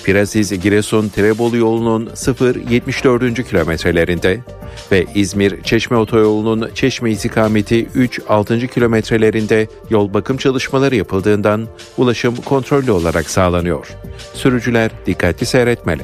Piraziz 0.03 0.61
Giresun 0.61 1.09
Tirebolu 1.09 1.57
yolunun 1.57 2.05
0-74. 2.05 3.43
kilometrelerinde 3.43 4.39
ve 4.91 5.05
İzmir 5.15 5.63
Çeşme 5.63 5.97
otoyolunun 5.97 6.69
Çeşme 6.73 7.11
istikameti 7.11 7.85
3-6. 7.85 8.67
kilometrelerinde 8.67 9.67
yol 9.89 10.13
bakım 10.13 10.37
çalışmaları 10.37 10.95
yapıldığından 10.95 11.67
ulaşım 11.97 12.35
kontrollü 12.35 12.91
olarak 12.91 13.29
sağlanıyor. 13.29 13.87
Sürücüler 14.33 14.91
dikkatli 15.05 15.45
seyretmeli. 15.45 16.01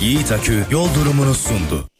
Yiğit 0.00 0.32
Akü 0.32 0.64
yol 0.70 0.88
durumunu 0.94 1.34
sundu. 1.34 1.90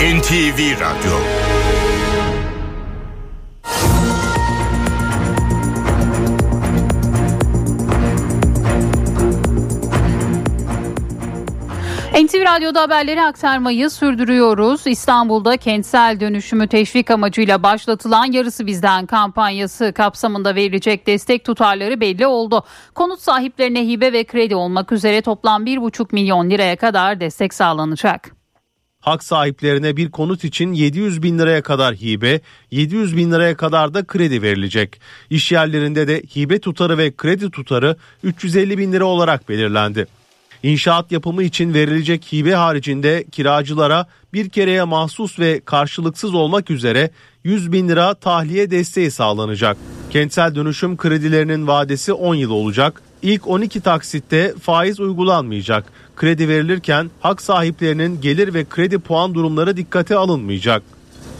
NTV 0.00 0.80
Radyo 0.80 1.18
NTV 12.24 12.44
Radyo'da 12.44 12.82
haberleri 12.82 13.22
aktarmayı 13.22 13.90
sürdürüyoruz. 13.90 14.86
İstanbul'da 14.86 15.56
kentsel 15.56 16.20
dönüşümü 16.20 16.68
teşvik 16.68 17.10
amacıyla 17.10 17.62
başlatılan 17.62 18.32
Yarısı 18.32 18.66
Bizden 18.66 19.06
kampanyası 19.06 19.92
kapsamında 19.92 20.54
verilecek 20.54 21.06
destek 21.06 21.44
tutarları 21.44 22.00
belli 22.00 22.26
oldu. 22.26 22.64
Konut 22.94 23.20
sahiplerine 23.20 23.86
hibe 23.88 24.12
ve 24.12 24.24
kredi 24.24 24.56
olmak 24.56 24.92
üzere 24.92 25.22
toplam 25.22 25.66
1,5 25.66 26.06
milyon 26.12 26.50
liraya 26.50 26.76
kadar 26.76 27.20
destek 27.20 27.54
sağlanacak. 27.54 28.36
Hak 29.06 29.24
sahiplerine 29.24 29.96
bir 29.96 30.10
konut 30.10 30.44
için 30.44 30.72
700 30.72 31.22
bin 31.22 31.38
liraya 31.38 31.62
kadar 31.62 31.94
hibe, 31.94 32.40
700 32.70 33.16
bin 33.16 33.32
liraya 33.32 33.56
kadar 33.56 33.94
da 33.94 34.04
kredi 34.04 34.42
verilecek. 34.42 35.00
İş 35.30 35.52
yerlerinde 35.52 36.08
de 36.08 36.22
hibe 36.36 36.58
tutarı 36.58 36.98
ve 36.98 37.16
kredi 37.16 37.50
tutarı 37.50 37.96
350 38.22 38.78
bin 38.78 38.92
lira 38.92 39.04
olarak 39.04 39.48
belirlendi. 39.48 40.06
İnşaat 40.62 41.12
yapımı 41.12 41.42
için 41.42 41.74
verilecek 41.74 42.32
hibe 42.32 42.54
haricinde 42.54 43.24
kiracılara 43.32 44.06
bir 44.32 44.48
kereye 44.48 44.84
mahsus 44.84 45.38
ve 45.38 45.60
karşılıksız 45.64 46.34
olmak 46.34 46.70
üzere 46.70 47.10
100 47.44 47.72
bin 47.72 47.88
lira 47.88 48.14
tahliye 48.14 48.70
desteği 48.70 49.10
sağlanacak. 49.10 49.76
Kentsel 50.10 50.54
dönüşüm 50.54 50.96
kredilerinin 50.96 51.66
vadesi 51.66 52.12
10 52.12 52.34
yıl 52.34 52.50
olacak. 52.50 53.02
İlk 53.22 53.48
12 53.48 53.80
taksitte 53.80 54.54
faiz 54.62 55.00
uygulanmayacak. 55.00 55.92
Kredi 56.16 56.48
verilirken 56.48 57.10
hak 57.20 57.42
sahiplerinin 57.42 58.20
gelir 58.20 58.54
ve 58.54 58.64
kredi 58.64 58.98
puan 58.98 59.34
durumları 59.34 59.76
dikkate 59.76 60.16
alınmayacak. 60.16 60.82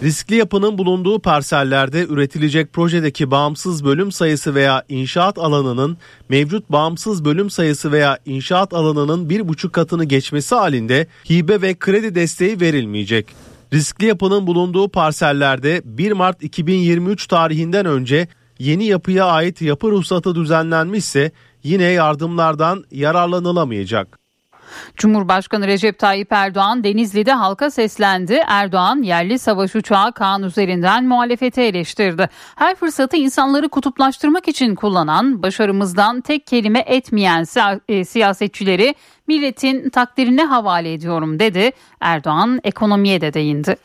Riskli 0.02 0.35
yapının 0.35 0.78
bulunduğu 0.78 1.18
parsellerde 1.18 2.06
üretilecek 2.06 2.73
projedeki 2.73 3.30
bağımsız 3.30 3.85
bölüm 3.85 4.12
sayısı 4.12 4.54
veya 4.54 4.83
inşaat 4.88 5.38
alanının 5.38 5.97
mevcut 6.28 6.73
bağımsız 6.73 7.25
bölüm 7.25 7.50
sayısı 7.50 7.92
veya 7.92 8.18
inşaat 8.26 8.75
alanının 8.75 9.30
bir 9.30 9.49
buçuk 9.49 9.73
katını 9.73 10.04
geçmesi 10.04 10.54
halinde 10.54 11.06
hibe 11.30 11.62
ve 11.62 11.75
kredi 11.75 12.14
desteği 12.14 12.61
verilmeyecek. 12.61 13.26
Riskli 13.73 14.06
yapının 14.06 14.47
bulunduğu 14.47 14.88
parsellerde 14.88 15.83
1 15.85 16.12
Mart 16.12 16.42
2023 16.42 17.26
tarihinden 17.26 17.87
önce 17.87 18.28
yeni 18.59 18.85
yapıya 18.85 19.26
ait 19.26 19.62
yapı 19.62 19.90
ruhsatı 19.90 20.35
düzenlenmişse 20.35 21.30
yine 21.62 21.85
yardımlardan 21.85 22.85
yararlanılamayacak. 22.90 24.25
Cumhurbaşkanı 24.96 25.66
Recep 25.66 25.99
Tayyip 25.99 26.32
Erdoğan 26.32 26.85
Denizli'de 26.85 27.32
halka 27.32 27.70
seslendi. 27.70 28.40
Erdoğan 28.46 29.02
yerli 29.02 29.38
savaş 29.38 29.76
uçağı 29.76 30.12
Kaan 30.12 30.42
üzerinden 30.42 31.04
muhalefeti 31.04 31.61
eleştirdi. 31.61 32.28
Her 32.56 32.75
fırsatı 32.75 33.16
insanları 33.16 33.68
kutuplaştırmak 33.68 34.49
için 34.49 34.75
kullanan, 34.75 35.42
başarımızdan 35.42 36.20
tek 36.20 36.46
kelime 36.46 36.85
etmeyen 36.87 37.46
e, 37.88 38.04
siyasetçileri 38.04 38.94
milletin 39.28 39.90
takdirine 39.90 40.44
havale 40.44 40.92
ediyorum 40.92 41.38
dedi. 41.38 41.70
Erdoğan 42.00 42.61
ekonomiye 42.64 43.20
de 43.20 43.35
değindi. 43.35 43.76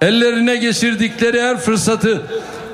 ellerine 0.00 0.56
geçirdikleri 0.56 1.42
her 1.42 1.56
fırsatı 1.56 2.22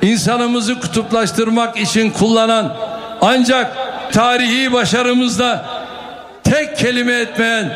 insanımızı 0.01 0.79
kutuplaştırmak 0.79 1.77
için 1.77 2.11
kullanan 2.11 2.77
ancak 3.21 3.77
tarihi 4.13 4.73
başarımızda 4.73 5.65
tek 6.45 6.77
kelime 6.77 7.13
etmeyen 7.13 7.71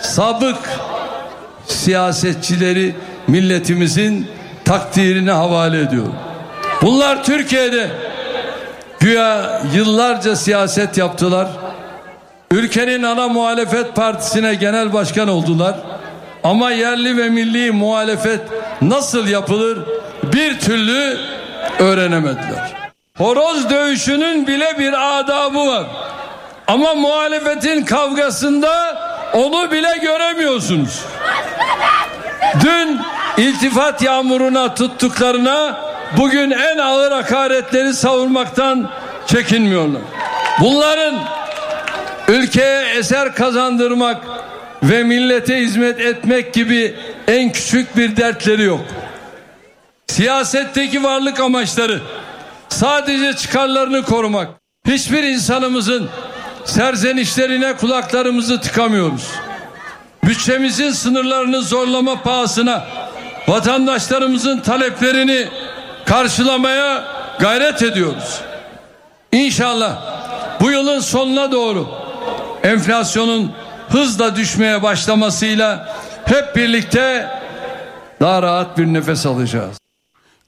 sabık 0.00 0.58
siyasetçileri 1.66 2.94
milletimizin 3.28 4.28
takdirine 4.64 5.32
havale 5.32 5.80
ediyor. 5.80 6.06
Bunlar 6.82 7.24
Türkiye'de 7.24 7.90
güya 9.00 9.62
yıllarca 9.74 10.36
siyaset 10.36 10.98
yaptılar. 10.98 11.48
Ülkenin 12.50 13.02
ana 13.02 13.28
muhalefet 13.28 13.96
partisine 13.96 14.54
genel 14.54 14.92
başkan 14.92 15.28
oldular. 15.28 15.74
Ama 16.44 16.70
yerli 16.70 17.16
ve 17.16 17.28
milli 17.28 17.70
muhalefet 17.70 18.40
nasıl 18.82 19.28
yapılır 19.28 19.78
bir 20.22 20.58
türlü 20.58 21.18
öğrenemediler. 21.78 22.72
Horoz 23.18 23.70
dövüşünün 23.70 24.46
bile 24.46 24.78
bir 24.78 25.18
adabı 25.18 25.66
var. 25.66 25.86
Ama 26.66 26.94
muhalefetin 26.94 27.84
kavgasında 27.84 29.02
onu 29.32 29.70
bile 29.70 29.98
göremiyorsunuz. 30.02 31.04
Dün 32.64 33.00
iltifat 33.36 34.02
yağmuruna 34.02 34.74
tuttuklarına 34.74 35.80
bugün 36.16 36.50
en 36.50 36.78
ağır 36.78 37.12
hakaretleri 37.12 37.94
savurmaktan 37.94 38.90
çekinmiyorlar. 39.26 40.02
Bunların 40.60 41.14
ülkeye 42.28 42.82
eser 42.96 43.34
kazandırmak 43.34 44.16
ve 44.82 45.02
millete 45.02 45.56
hizmet 45.56 46.00
etmek 46.00 46.54
gibi 46.54 46.94
en 47.28 47.52
küçük 47.52 47.96
bir 47.96 48.16
dertleri 48.16 48.62
yok. 48.62 48.80
Siyasetteki 50.06 51.04
varlık 51.04 51.40
amaçları 51.40 52.00
sadece 52.68 53.36
çıkarlarını 53.36 54.02
korumak. 54.02 54.48
Hiçbir 54.86 55.22
insanımızın 55.22 56.08
serzenişlerine 56.64 57.76
kulaklarımızı 57.76 58.60
tıkamıyoruz. 58.60 59.28
Bütçemizin 60.24 60.90
sınırlarını 60.90 61.62
zorlama 61.62 62.22
pahasına 62.22 62.84
vatandaşlarımızın 63.48 64.60
taleplerini 64.60 65.48
karşılamaya 66.04 67.04
gayret 67.38 67.82
ediyoruz. 67.82 68.40
İnşallah 69.32 70.02
bu 70.60 70.70
yılın 70.70 71.00
sonuna 71.00 71.52
doğru 71.52 71.88
enflasyonun 72.62 73.52
hızla 73.88 74.36
düşmeye 74.36 74.82
başlamasıyla 74.82 75.96
hep 76.24 76.56
birlikte 76.56 77.28
daha 78.20 78.42
rahat 78.42 78.78
bir 78.78 78.86
nefes 78.86 79.26
alacağız. 79.26 79.81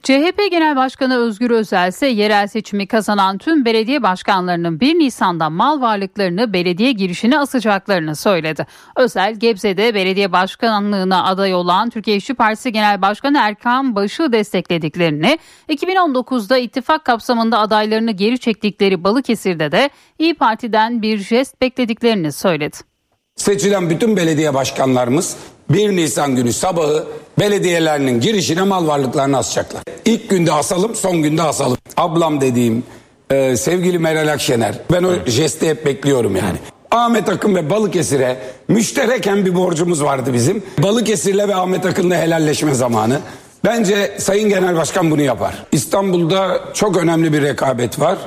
CHP 0.05 0.51
Genel 0.51 0.77
Başkanı 0.77 1.17
Özgür 1.17 1.51
Özel 1.51 1.89
ise 1.89 2.07
yerel 2.07 2.47
seçimi 2.47 2.87
kazanan 2.87 3.39
tüm 3.39 3.65
belediye 3.65 4.03
başkanlarının 4.03 4.81
1 4.81 4.99
Nisan'da 4.99 5.51
mal 5.51 5.81
varlıklarını 5.81 6.53
belediye 6.53 6.93
girişine 6.93 7.39
asacaklarını 7.39 8.17
söyledi. 8.17 8.67
Özel, 8.97 9.35
Gebze'de 9.35 9.95
belediye 9.95 10.33
başkanlığına 10.33 11.25
aday 11.25 11.55
olan 11.55 11.91
Türkiye 11.91 12.17
İşçi 12.17 12.35
Partisi 12.35 12.73
Genel 12.73 13.03
Başkanı 13.03 13.39
Erkan 13.39 13.97
Baş'ı 13.97 14.33
desteklediklerini, 14.33 15.39
2019'da 15.69 16.59
ittifak 16.59 17.05
kapsamında 17.05 17.59
adaylarını 17.59 18.11
geri 18.11 18.39
çektikleri 18.39 19.05
Balıkesir'de 19.05 19.73
de 19.73 19.91
İyi 20.19 20.35
Parti'den 20.35 21.03
bir 21.03 21.19
jest 21.19 21.61
beklediklerini 21.61 22.33
söyledi. 22.33 22.77
Seçilen 23.37 23.91
bütün 23.91 24.17
belediye 24.17 24.55
başkanlarımız 24.55 25.37
1 25.71 25.97
Nisan 25.97 26.37
günü 26.37 26.53
sabahı 26.53 27.05
belediyelerinin 27.39 28.21
girişine 28.21 28.63
mal 28.63 28.87
varlıklarını 28.87 29.39
asacaklar. 29.39 29.83
İlk 30.05 30.31
günde 30.31 30.53
asalım, 30.53 30.95
son 30.95 31.23
günde 31.23 31.43
asalım. 31.43 31.79
Ablam 31.97 32.41
dediğim 32.41 32.85
e, 33.31 33.57
sevgili 33.57 33.99
Meral 33.99 34.33
Akşener. 34.33 34.75
Ben 34.93 35.03
o 35.03 35.13
jesti 35.27 35.69
hep 35.69 35.87
bekliyorum 35.87 36.37
yani. 36.37 36.59
Ahmet 36.91 37.29
Akın 37.29 37.55
ve 37.55 37.71
Balıkesir'e 37.71 38.37
müştereken 38.69 39.47
bir 39.47 39.55
borcumuz 39.55 40.03
vardı 40.03 40.31
bizim. 40.35 40.63
Balıkesir'le 40.79 41.49
ve 41.49 41.55
Ahmet 41.55 41.87
Akın'la 41.87 42.17
helalleşme 42.17 42.75
zamanı. 42.75 43.21
Bence 43.65 44.15
Sayın 44.19 44.49
Genel 44.49 44.77
Başkan 44.77 45.11
bunu 45.11 45.23
yapar. 45.23 45.67
İstanbul'da 45.73 46.61
çok 46.75 46.97
önemli 46.97 47.33
bir 47.33 47.43
rekabet 47.43 48.01
var. 48.01 48.19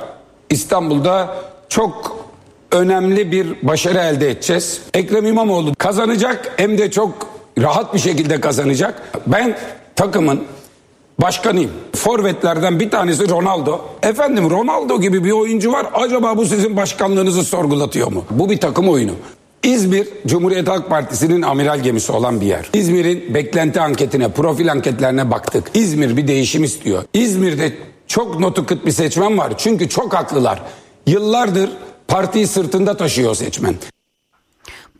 İstanbul'da 0.50 1.34
çok 1.68 2.18
önemli 2.72 3.32
bir 3.32 3.46
başarı 3.62 3.98
elde 3.98 4.30
edeceğiz. 4.30 4.80
Ekrem 4.94 5.26
İmamoğlu 5.26 5.74
kazanacak 5.74 6.52
hem 6.56 6.78
de 6.78 6.90
çok 6.90 7.26
rahat 7.58 7.94
bir 7.94 7.98
şekilde 7.98 8.40
kazanacak. 8.40 9.02
Ben 9.26 9.58
takımın 9.96 10.42
başkanıyım. 11.22 11.70
Forvetlerden 11.94 12.80
bir 12.80 12.90
tanesi 12.90 13.28
Ronaldo. 13.28 13.80
Efendim 14.02 14.50
Ronaldo 14.50 15.00
gibi 15.00 15.24
bir 15.24 15.30
oyuncu 15.30 15.72
var. 15.72 15.86
Acaba 15.94 16.36
bu 16.36 16.44
sizin 16.44 16.76
başkanlığınızı 16.76 17.44
sorgulatıyor 17.44 18.12
mu? 18.12 18.24
Bu 18.30 18.50
bir 18.50 18.60
takım 18.60 18.88
oyunu. 18.88 19.12
İzmir 19.62 20.08
Cumhuriyet 20.26 20.68
Halk 20.68 20.90
Partisi'nin 20.90 21.42
amiral 21.42 21.80
gemisi 21.80 22.12
olan 22.12 22.40
bir 22.40 22.46
yer. 22.46 22.70
İzmir'in 22.72 23.34
beklenti 23.34 23.80
anketine, 23.80 24.28
profil 24.28 24.72
anketlerine 24.72 25.30
baktık. 25.30 25.70
İzmir 25.74 26.16
bir 26.16 26.28
değişim 26.28 26.64
istiyor. 26.64 27.02
İzmir'de 27.14 27.72
çok 28.06 28.40
notu 28.40 28.66
kıt 28.66 28.86
bir 28.86 28.90
seçmen 28.90 29.38
var. 29.38 29.52
Çünkü 29.58 29.88
çok 29.88 30.14
haklılar. 30.14 30.62
Yıllardır 31.06 31.70
partiyi 32.08 32.46
sırtında 32.46 32.96
taşıyor 32.96 33.34
seçmen. 33.34 33.74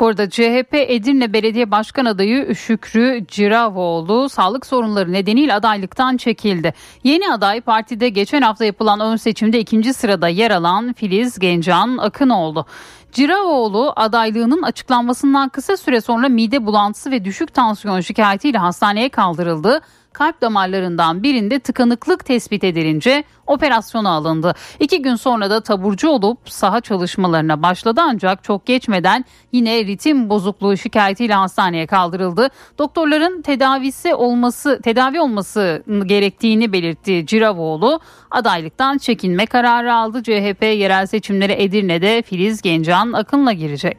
Burada 0.01 0.31
CHP 0.31 0.75
Edirne 0.75 1.33
Belediye 1.33 1.71
Başkan 1.71 2.05
adayı 2.05 2.55
Şükrü 2.55 3.25
Ciravoğlu 3.29 4.29
sağlık 4.29 4.67
sorunları 4.67 5.13
nedeniyle 5.13 5.55
adaylıktan 5.55 6.17
çekildi. 6.17 6.75
Yeni 7.05 7.33
aday 7.33 7.61
partide 7.61 8.09
geçen 8.09 8.43
hafta 8.43 8.65
yapılan 8.65 9.01
ön 9.01 9.17
seçimde 9.17 9.61
ikinci 9.61 9.95
sırada 9.95 10.29
yer 10.29 10.51
alan 10.51 10.93
Filiz 10.93 11.39
Gencan 11.39 11.99
Akın 11.99 12.29
oldu. 12.29 12.67
Ciravoğlu 13.13 13.93
adaylığının 13.97 14.63
açıklanmasından 14.63 15.49
kısa 15.49 15.77
süre 15.77 16.01
sonra 16.01 16.29
mide 16.29 16.67
bulantısı 16.67 17.11
ve 17.11 17.25
düşük 17.25 17.55
tansiyon 17.55 18.01
şikayetiyle 18.01 18.59
hastaneye 18.59 19.09
kaldırıldı 19.09 19.81
kalp 20.13 20.41
damarlarından 20.41 21.23
birinde 21.23 21.59
tıkanıklık 21.59 22.25
tespit 22.25 22.65
edilince 22.65 23.25
operasyona 23.47 24.11
alındı. 24.11 24.55
İki 24.81 25.03
gün 25.03 25.17
sonra 25.17 25.51
da 25.51 25.61
taburcu 25.61 26.09
olup 26.09 26.39
saha 26.45 26.81
çalışmalarına 26.81 27.63
başladı 27.63 28.01
ancak 28.05 28.45
çok 28.45 28.67
geçmeden 28.67 29.25
yine 29.53 29.85
ritim 29.85 30.31
bozukluğu 30.31 30.77
şikayetiyle 30.77 31.35
hastaneye 31.35 31.87
kaldırıldı. 31.87 32.49
Doktorların 32.79 33.43
tedavisi 33.43 34.15
olması 34.15 34.81
tedavi 34.83 35.21
olması 35.21 35.83
gerektiğini 36.07 36.73
belirtti 36.73 37.27
Ciravoğlu. 37.27 38.01
Adaylıktan 38.31 38.99
çekinme 38.99 39.47
kararı 39.47 39.95
aldı. 39.95 40.23
CHP 40.23 40.63
yerel 40.63 41.07
seçimlere 41.07 41.63
Edirne'de 41.63 42.23
Filiz 42.23 42.63
Gencan 42.63 43.13
Akın'la 43.13 43.53
girecek. 43.53 43.99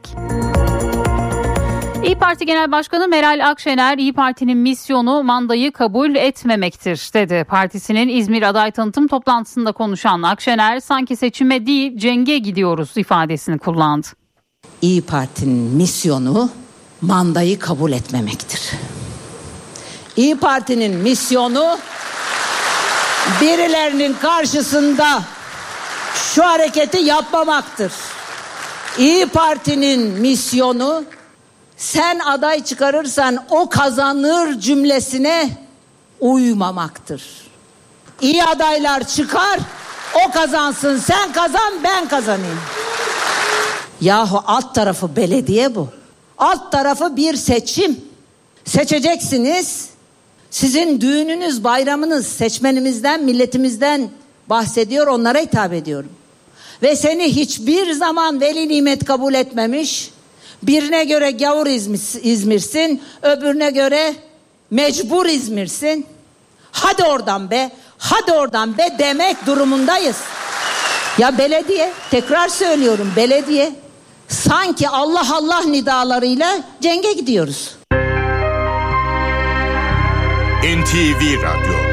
İyi 2.04 2.14
Parti 2.14 2.46
Genel 2.46 2.72
Başkanı 2.72 3.08
Meral 3.08 3.50
Akşener, 3.50 3.98
İyi 3.98 4.12
Parti'nin 4.12 4.58
misyonu 4.58 5.22
mandayı 5.22 5.72
kabul 5.72 6.14
etmemektir 6.14 7.10
dedi. 7.14 7.44
Partisinin 7.48 8.08
İzmir 8.08 8.42
aday 8.42 8.70
tanıtım 8.70 9.08
toplantısında 9.08 9.72
konuşan 9.72 10.22
Akşener, 10.22 10.80
sanki 10.80 11.16
seçime 11.16 11.66
değil 11.66 11.98
cenge 11.98 12.38
gidiyoruz 12.38 12.96
ifadesini 12.96 13.58
kullandı. 13.58 14.06
İyi 14.82 15.02
Parti'nin 15.02 15.76
misyonu 15.76 16.50
mandayı 17.00 17.58
kabul 17.58 17.92
etmemektir. 17.92 18.70
İyi 20.16 20.36
Parti'nin 20.36 20.96
misyonu 20.96 21.78
birilerinin 23.40 24.16
karşısında 24.22 25.22
şu 26.14 26.44
hareketi 26.44 26.98
yapmamaktır. 26.98 27.92
İyi 28.98 29.26
Parti'nin 29.26 30.20
misyonu 30.20 31.04
sen 31.80 32.18
aday 32.18 32.64
çıkarırsan 32.64 33.44
o 33.50 33.68
kazanır 33.68 34.60
cümlesine 34.60 35.50
uymamaktır. 36.20 37.22
İyi 38.20 38.44
adaylar 38.44 39.08
çıkar, 39.08 39.60
o 40.26 40.30
kazansın, 40.30 40.98
sen 40.98 41.32
kazan, 41.32 41.72
ben 41.84 42.08
kazanayım. 42.08 42.60
Yahu 44.00 44.42
alt 44.46 44.74
tarafı 44.74 45.16
belediye 45.16 45.74
bu. 45.74 45.88
Alt 46.38 46.72
tarafı 46.72 47.16
bir 47.16 47.36
seçim. 47.36 48.00
Seçeceksiniz. 48.64 49.88
Sizin 50.50 51.00
düğününüz, 51.00 51.64
bayramınız, 51.64 52.26
seçmenimizden, 52.26 53.24
milletimizden 53.24 54.10
bahsediyor, 54.46 55.06
onlara 55.06 55.38
hitap 55.38 55.72
ediyorum. 55.72 56.10
Ve 56.82 56.96
seni 56.96 57.24
hiçbir 57.24 57.92
zaman 57.92 58.40
veli 58.40 58.68
nimet 58.68 59.04
kabul 59.04 59.34
etmemiş, 59.34 60.10
Birine 60.62 61.04
göre 61.04 61.30
gavur 61.30 61.66
İzmir'sin, 62.22 63.02
öbürüne 63.22 63.70
göre 63.70 64.14
mecbur 64.70 65.26
İzmir'sin. 65.26 66.06
Hadi 66.72 67.04
oradan 67.04 67.50
be, 67.50 67.70
hadi 67.98 68.32
oradan 68.32 68.78
be 68.78 68.96
demek 68.98 69.46
durumundayız. 69.46 70.16
Ya 71.18 71.38
belediye, 71.38 71.92
tekrar 72.10 72.48
söylüyorum 72.48 73.12
belediye 73.16 73.72
sanki 74.28 74.88
Allah 74.88 75.36
Allah 75.36 75.60
nidalarıyla 75.60 76.60
cenge 76.80 77.12
gidiyoruz. 77.12 77.76
NTV 80.62 81.42
Radyo 81.42 81.89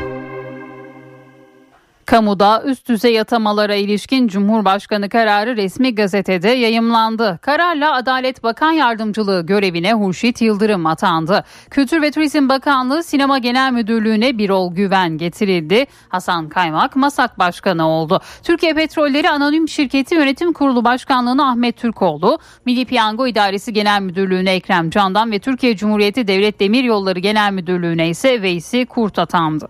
Kamuda 2.08 2.64
üst 2.66 2.90
düzey 2.90 3.20
atamalara 3.20 3.76
ilişkin 3.76 4.28
Cumhurbaşkanı 4.28 5.10
kararı 5.10 5.58
resmi 5.58 5.96
gazetede 5.96 6.50
yayımlandı. 6.50 7.40
Kararla 7.42 7.94
Adalet 7.94 8.44
Bakan 8.44 8.72
Yardımcılığı 8.72 9.46
görevine 9.46 9.94
Hurşit 9.94 10.42
Yıldırım 10.42 10.86
atandı. 10.86 11.44
Kültür 11.70 12.02
ve 12.02 12.12
Turizm 12.12 12.50
Bakanlığı 12.50 13.04
Sinema 13.04 13.38
Genel 13.38 13.72
Müdürlüğü'ne 13.72 14.38
Birol 14.38 14.76
Güven 14.76 15.18
getirildi. 15.18 15.86
Hasan 16.10 16.50
Kaymak 16.50 16.96
Masak 16.96 17.40
Başkanı 17.40 17.88
oldu. 17.88 18.22
Türkiye 18.44 18.74
Petrolleri 18.74 19.30
Anonim 19.30 19.70
Şirketi 19.70 20.16
Yönetim 20.16 20.54
Kurulu 20.54 20.84
Başkanlığı'na 20.84 21.50
Ahmet 21.50 21.78
Türkoğlu, 21.78 22.40
Milli 22.66 22.86
Piyango 22.86 23.28
İdaresi 23.28 23.74
Genel 23.74 24.02
Müdürlüğü'ne 24.02 24.52
Ekrem 24.52 24.90
Candan 24.90 25.32
ve 25.32 25.40
Türkiye 25.40 25.76
Cumhuriyeti 25.76 26.28
Devlet 26.28 26.60
Demiryolları 26.60 27.20
Genel 27.20 27.52
Müdürlüğü'ne 27.52 28.10
ise 28.10 28.42
Veysi 28.42 28.86
Kurt 28.86 29.20
atandı. 29.20 29.68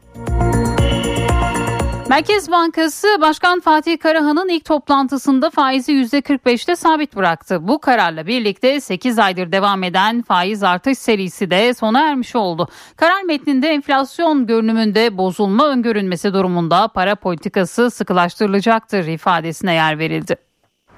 Merkez 2.09 2.51
Bankası 2.51 3.07
Başkan 3.21 3.59
Fatih 3.59 3.99
Karahan'ın 3.99 4.49
ilk 4.49 4.65
toplantısında 4.65 5.49
faizi 5.49 5.91
%45'te 5.91 6.75
sabit 6.75 7.15
bıraktı. 7.15 7.67
Bu 7.67 7.79
kararla 7.79 8.27
birlikte 8.27 8.81
8 8.81 9.19
aydır 9.19 9.51
devam 9.51 9.83
eden 9.83 10.21
faiz 10.21 10.63
artış 10.63 10.97
serisi 10.97 11.49
de 11.49 11.73
sona 11.73 12.09
ermiş 12.09 12.35
oldu. 12.35 12.67
Karar 12.95 13.21
metninde 13.23 13.69
enflasyon 13.69 14.47
görünümünde 14.47 15.17
bozulma 15.17 15.67
öngörülmesi 15.67 16.33
durumunda 16.33 16.87
para 16.87 17.15
politikası 17.15 17.91
sıkılaştırılacaktır 17.91 19.05
ifadesine 19.07 19.73
yer 19.73 19.99
verildi. 19.99 20.35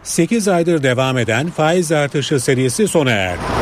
8 0.03 0.47
aydır 0.47 0.83
devam 0.83 1.17
eden 1.17 1.47
faiz 1.47 1.91
artışı 1.91 2.39
serisi 2.39 2.87
sona 2.87 3.11
erdi. 3.11 3.58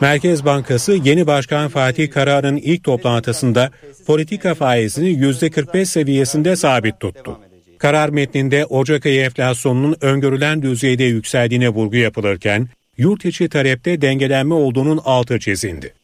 Merkez 0.00 0.44
Bankası 0.44 0.92
yeni 0.92 1.26
başkan 1.26 1.68
Fatih 1.68 2.10
Karar'ın 2.10 2.56
ilk 2.56 2.84
toplantısında 2.84 3.70
politika 4.06 4.54
faizini 4.54 5.08
%45 5.08 5.84
seviyesinde 5.84 6.56
sabit 6.56 7.00
tuttu. 7.00 7.38
Karar 7.78 8.08
metninde 8.08 8.64
Ocak 8.64 9.06
ayı 9.06 9.20
enflasyonunun 9.20 9.96
öngörülen 10.00 10.62
düzeyde 10.62 11.04
yükseldiğine 11.04 11.68
vurgu 11.68 11.96
yapılırken 11.96 12.68
yurt 12.98 13.24
içi 13.24 13.48
talepte 13.48 14.00
dengelenme 14.00 14.54
olduğunun 14.54 15.00
altı 15.04 15.38
çizildi. 15.38 15.94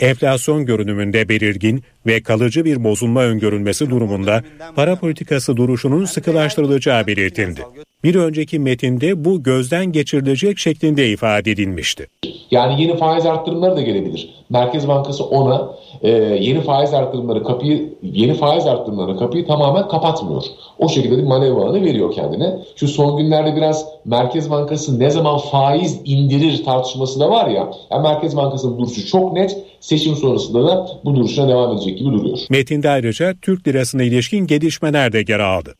Enflasyon 0.00 0.66
görünümünde 0.66 1.28
belirgin 1.28 1.82
ve 2.06 2.22
kalıcı 2.22 2.64
bir 2.64 2.84
bozulma 2.84 3.22
öngörülmesi 3.22 3.90
durumunda 3.90 4.42
para 4.76 4.96
politikası 4.96 5.56
duruşunun 5.56 6.04
sıkılaştırılacağı 6.04 7.06
belirtildi. 7.06 7.60
Bir 8.04 8.14
önceki 8.14 8.58
metinde 8.58 9.24
bu 9.24 9.42
gözden 9.42 9.92
geçirilecek 9.92 10.58
şeklinde 10.58 11.08
ifade 11.08 11.50
edilmişti. 11.50 12.06
Yani 12.50 12.82
yeni 12.82 12.96
faiz 12.96 13.26
arttırımları 13.26 13.76
da 13.76 13.82
gelebilir. 13.82 14.34
Merkez 14.50 14.88
Bankası 14.88 15.24
ona 15.24 15.70
e, 16.02 16.10
yeni 16.40 16.60
faiz 16.60 16.94
arttırımları 16.94 17.44
kapıyı 17.44 17.94
yeni 18.02 18.34
faiz 18.34 18.66
arttırımları 18.66 19.18
kapıyı 19.18 19.46
tamamen 19.46 19.88
kapatmıyor. 19.88 20.42
O 20.78 20.88
şekilde 20.88 21.18
bir 21.18 21.22
manevra 21.22 21.60
alanı 21.60 21.84
veriyor 21.84 22.14
kendine. 22.14 22.58
Şu 22.76 22.88
son 22.88 23.16
günlerde 23.16 23.56
biraz 23.56 23.86
Merkez 24.04 24.50
Bankası 24.50 24.98
ne 24.98 25.10
zaman 25.10 25.38
faiz 25.38 26.00
indirir 26.04 26.64
tartışması 26.64 27.20
da 27.20 27.30
var 27.30 27.48
ya. 27.48 27.70
Yani 27.90 28.02
Merkez 28.02 28.36
Bankası'nın 28.36 28.78
duruşu 28.78 29.06
çok 29.06 29.32
net. 29.32 29.56
Seçim 29.80 30.16
sonrasında 30.16 30.66
da 30.66 30.86
bu 31.04 31.16
duruşuna 31.16 31.48
devam 31.48 31.76
edecek 31.76 31.98
gibi 31.98 32.10
duruyor. 32.10 32.38
Metinde 32.50 32.90
ayrıca 32.90 33.34
Türk 33.42 33.68
lirasına 33.68 34.02
ilişkin 34.02 34.46
gelişmeler 34.46 35.12
de 35.12 35.24
yer 35.28 35.40
aldı. 35.40 35.74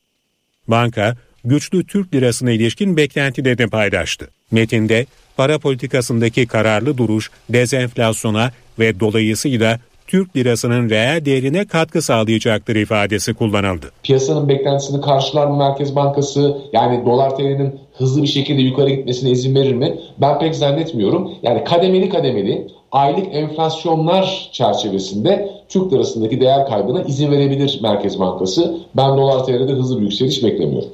Banka 0.68 1.16
güçlü 1.44 1.86
Türk 1.86 2.14
lirasına 2.14 2.50
ilişkin 2.50 2.96
beklentilerini 2.96 3.70
paylaştı. 3.70 4.28
Metinde 4.50 5.06
para 5.36 5.58
politikasındaki 5.58 6.46
kararlı 6.46 6.98
duruş 6.98 7.30
dezenflasyona 7.50 8.52
ve 8.78 9.00
dolayısıyla 9.00 9.78
Türk 10.06 10.36
lirasının 10.36 10.90
reel 10.90 11.24
değerine 11.24 11.64
katkı 11.64 12.02
sağlayacaktır 12.02 12.76
ifadesi 12.76 13.34
kullanıldı. 13.34 13.90
Piyasanın 14.02 14.48
beklentisini 14.48 15.00
karşılar 15.00 15.46
mı 15.46 15.56
Merkez 15.56 15.96
Bankası? 15.96 16.56
Yani 16.72 17.06
dolar 17.06 17.36
TL'nin 17.36 17.80
hızlı 17.98 18.22
bir 18.22 18.28
şekilde 18.28 18.62
yukarı 18.62 18.90
gitmesine 18.90 19.30
izin 19.30 19.54
verir 19.54 19.74
mi? 19.74 19.94
Ben 20.18 20.38
pek 20.38 20.54
zannetmiyorum. 20.54 21.30
Yani 21.42 21.64
kademeli 21.64 22.08
kademeli 22.08 22.66
aylık 22.92 23.34
enflasyonlar 23.34 24.50
çerçevesinde 24.52 25.50
Türk 25.68 25.92
lirasındaki 25.92 26.40
değer 26.40 26.66
kaybına 26.66 27.02
izin 27.02 27.30
verebilir 27.30 27.80
Merkez 27.82 28.20
Bankası. 28.20 28.76
Ben 28.96 29.16
dolar 29.16 29.44
TL'de 29.44 29.72
hızlı 29.72 29.96
bir 29.96 30.02
yükseliş 30.02 30.44
beklemiyorum. 30.44 30.90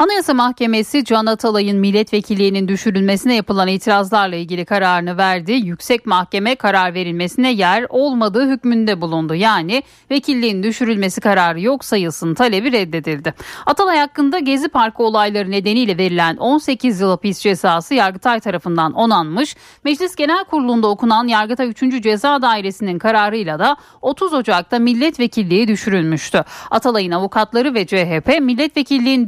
Anayasa 0.00 0.34
Mahkemesi 0.34 1.04
Can 1.04 1.26
Atalay'ın 1.26 1.78
milletvekilliğinin 1.78 2.68
düşürülmesine 2.68 3.34
yapılan 3.34 3.68
itirazlarla 3.68 4.36
ilgili 4.36 4.64
kararını 4.64 5.16
verdi. 5.16 5.52
Yüksek 5.52 6.06
Mahkeme 6.06 6.54
karar 6.54 6.94
verilmesine 6.94 7.52
yer 7.52 7.86
olmadığı 7.88 8.48
hükmünde 8.50 9.00
bulundu. 9.00 9.34
Yani 9.34 9.82
vekilliğin 10.10 10.62
düşürülmesi 10.62 11.20
kararı 11.20 11.60
yok 11.60 11.84
sayılsın 11.84 12.34
talebi 12.34 12.72
reddedildi. 12.72 13.34
Atalay 13.66 13.98
hakkında 13.98 14.38
Gezi 14.38 14.68
Parkı 14.68 15.02
olayları 15.02 15.50
nedeniyle 15.50 15.98
verilen 15.98 16.36
18 16.36 17.00
yıl 17.00 17.10
hapis 17.10 17.38
cezası 17.38 17.94
Yargıtay 17.94 18.40
tarafından 18.40 18.92
onanmış. 18.92 19.56
Meclis 19.84 20.16
Genel 20.16 20.44
Kurulu'nda 20.44 20.88
okunan 20.88 21.28
Yargıtay 21.28 21.68
3. 21.68 22.02
Ceza 22.02 22.42
Dairesi'nin 22.42 22.98
kararıyla 22.98 23.58
da 23.58 23.76
30 24.02 24.32
Ocak'ta 24.32 24.78
milletvekilliği 24.78 25.68
düşürülmüştü. 25.68 26.44
Atalay'ın 26.70 27.10
avukatları 27.12 27.74
ve 27.74 27.86
CHP 27.86 28.40
milletvekilliğin 28.40 29.26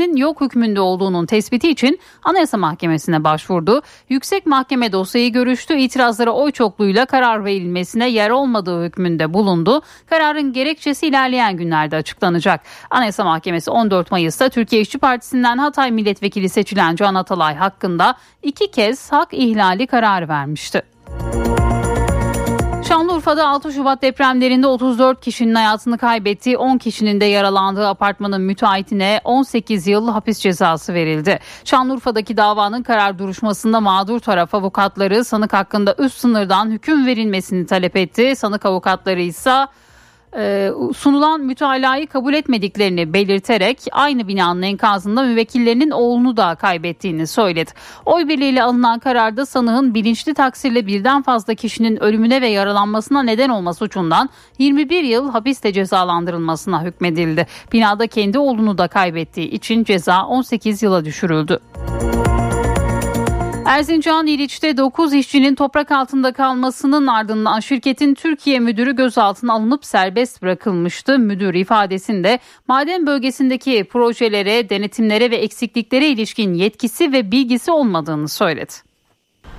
düşürülmesinin 0.00 0.16
yok 0.16 0.40
hükmünde 0.40 0.80
olduğunun 0.80 1.26
tespiti 1.26 1.70
için 1.70 1.98
Anayasa 2.24 2.56
Mahkemesi'ne 2.56 3.24
başvurdu. 3.24 3.82
Yüksek 4.08 4.46
Mahkeme 4.46 4.92
dosyayı 4.92 5.32
görüştü. 5.32 5.74
İtirazlara 5.74 6.30
oy 6.30 6.52
çokluğuyla 6.52 7.06
karar 7.06 7.44
verilmesine 7.44 8.08
yer 8.10 8.30
olmadığı 8.30 8.84
hükmünde 8.84 9.34
bulundu. 9.34 9.82
Kararın 10.10 10.52
gerekçesi 10.52 11.06
ilerleyen 11.06 11.56
günlerde 11.56 11.96
açıklanacak. 11.96 12.60
Anayasa 12.90 13.24
Mahkemesi 13.24 13.70
14 13.70 14.10
Mayıs'ta 14.10 14.48
Türkiye 14.48 14.82
İşçi 14.82 14.98
Partisi'nden 14.98 15.58
Hatay 15.58 15.90
Milletvekili 15.90 16.48
seçilen 16.48 16.96
Can 16.96 17.14
Atalay 17.14 17.54
hakkında 17.54 18.14
iki 18.42 18.70
kez 18.70 19.12
hak 19.12 19.28
ihlali 19.32 19.86
kararı 19.86 20.28
vermişti. 20.28 20.89
Şanlıurfa'da 23.20 23.48
6 23.48 23.72
Şubat 23.72 24.02
depremlerinde 24.02 24.66
34 24.66 25.20
kişinin 25.20 25.54
hayatını 25.54 25.98
kaybettiği 25.98 26.56
10 26.56 26.78
kişinin 26.78 27.20
de 27.20 27.24
yaralandığı 27.24 27.88
apartmanın 27.88 28.40
müteahhitine 28.40 29.20
18 29.24 29.86
yıl 29.86 30.08
hapis 30.08 30.38
cezası 30.38 30.94
verildi. 30.94 31.38
Şanlıurfa'daki 31.64 32.36
davanın 32.36 32.82
karar 32.82 33.18
duruşmasında 33.18 33.80
mağdur 33.80 34.20
taraf 34.20 34.54
avukatları 34.54 35.24
sanık 35.24 35.52
hakkında 35.52 35.94
üst 35.98 36.18
sınırdan 36.18 36.70
hüküm 36.70 37.06
verilmesini 37.06 37.66
talep 37.66 37.96
etti. 37.96 38.36
Sanık 38.36 38.66
avukatları 38.66 39.20
ise 39.20 39.66
sunulan 40.96 41.40
mütalayı 41.40 42.06
kabul 42.06 42.34
etmediklerini 42.34 43.14
belirterek 43.14 43.78
aynı 43.92 44.28
binanın 44.28 44.62
enkazında 44.62 45.22
müvekkillerinin 45.22 45.90
oğlunu 45.90 46.36
da 46.36 46.54
kaybettiğini 46.54 47.26
söyledi. 47.26 47.70
Oy 48.06 48.28
birliğiyle 48.28 48.62
alınan 48.62 48.98
kararda 48.98 49.46
sanığın 49.46 49.94
bilinçli 49.94 50.34
taksirle 50.34 50.86
birden 50.86 51.22
fazla 51.22 51.54
kişinin 51.54 52.02
ölümüne 52.02 52.40
ve 52.42 52.48
yaralanmasına 52.48 53.22
neden 53.22 53.48
olma 53.48 53.74
suçundan 53.74 54.30
21 54.58 55.02
yıl 55.02 55.30
hapiste 55.30 55.72
cezalandırılmasına 55.72 56.84
hükmedildi. 56.84 57.46
Binada 57.72 58.06
kendi 58.06 58.38
oğlunu 58.38 58.78
da 58.78 58.88
kaybettiği 58.88 59.50
için 59.50 59.84
ceza 59.84 60.26
18 60.26 60.82
yıla 60.82 61.04
düşürüldü. 61.04 61.60
Erzincan 63.70 64.26
İliç'te 64.26 64.76
9 64.76 65.14
işçinin 65.14 65.54
toprak 65.54 65.92
altında 65.92 66.32
kalmasının 66.32 67.06
ardından 67.06 67.60
şirketin 67.60 68.14
Türkiye 68.14 68.60
müdürü 68.60 68.96
gözaltına 68.96 69.52
alınıp 69.52 69.84
serbest 69.84 70.42
bırakılmıştı. 70.42 71.18
Müdür 71.18 71.54
ifadesinde 71.54 72.38
maden 72.68 73.06
bölgesindeki 73.06 73.84
projelere, 73.84 74.70
denetimlere 74.70 75.30
ve 75.30 75.36
eksikliklere 75.36 76.08
ilişkin 76.08 76.54
yetkisi 76.54 77.12
ve 77.12 77.30
bilgisi 77.30 77.70
olmadığını 77.70 78.28
söyledi. 78.28 78.72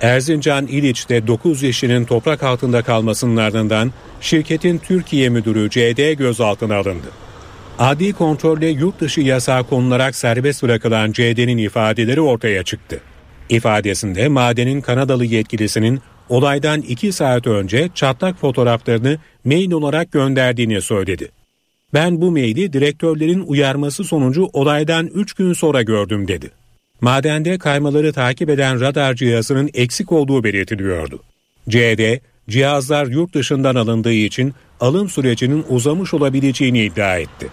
Erzincan 0.00 0.66
İliç'te 0.66 1.26
9 1.26 1.62
işçinin 1.62 2.04
toprak 2.04 2.42
altında 2.42 2.82
kalmasının 2.82 3.36
ardından 3.36 3.92
şirketin 4.20 4.78
Türkiye 4.78 5.28
müdürü 5.28 5.70
CD 5.70 6.12
gözaltına 6.12 6.76
alındı. 6.76 7.08
Adi 7.78 8.12
kontrolle 8.12 8.68
yurt 8.68 9.00
dışı 9.00 9.20
yasağı 9.20 9.64
konularak 9.64 10.16
serbest 10.16 10.62
bırakılan 10.62 11.12
CD'nin 11.12 11.58
ifadeleri 11.58 12.20
ortaya 12.20 12.62
çıktı. 12.62 13.00
İfadesinde 13.52 14.28
madenin 14.28 14.80
Kanadalı 14.80 15.24
yetkilisinin 15.24 16.00
olaydan 16.28 16.80
2 16.80 17.12
saat 17.12 17.46
önce 17.46 17.88
çatlak 17.94 18.40
fotoğraflarını 18.40 19.18
mail 19.44 19.72
olarak 19.72 20.12
gönderdiğini 20.12 20.82
söyledi. 20.82 21.28
Ben 21.94 22.20
bu 22.20 22.30
maili 22.30 22.72
direktörlerin 22.72 23.40
uyarması 23.40 24.04
sonucu 24.04 24.48
olaydan 24.52 25.06
3 25.06 25.32
gün 25.32 25.52
sonra 25.52 25.82
gördüm 25.82 26.28
dedi. 26.28 26.50
Madende 27.00 27.58
kaymaları 27.58 28.12
takip 28.12 28.50
eden 28.50 28.80
radar 28.80 29.14
cihazının 29.14 29.70
eksik 29.74 30.12
olduğu 30.12 30.44
belirtiliyordu. 30.44 31.22
CD, 31.68 32.18
cihazlar 32.48 33.06
yurt 33.06 33.34
dışından 33.34 33.74
alındığı 33.74 34.12
için 34.12 34.54
alım 34.80 35.08
sürecinin 35.08 35.64
uzamış 35.68 36.14
olabileceğini 36.14 36.84
iddia 36.84 37.18
etti. 37.18 37.48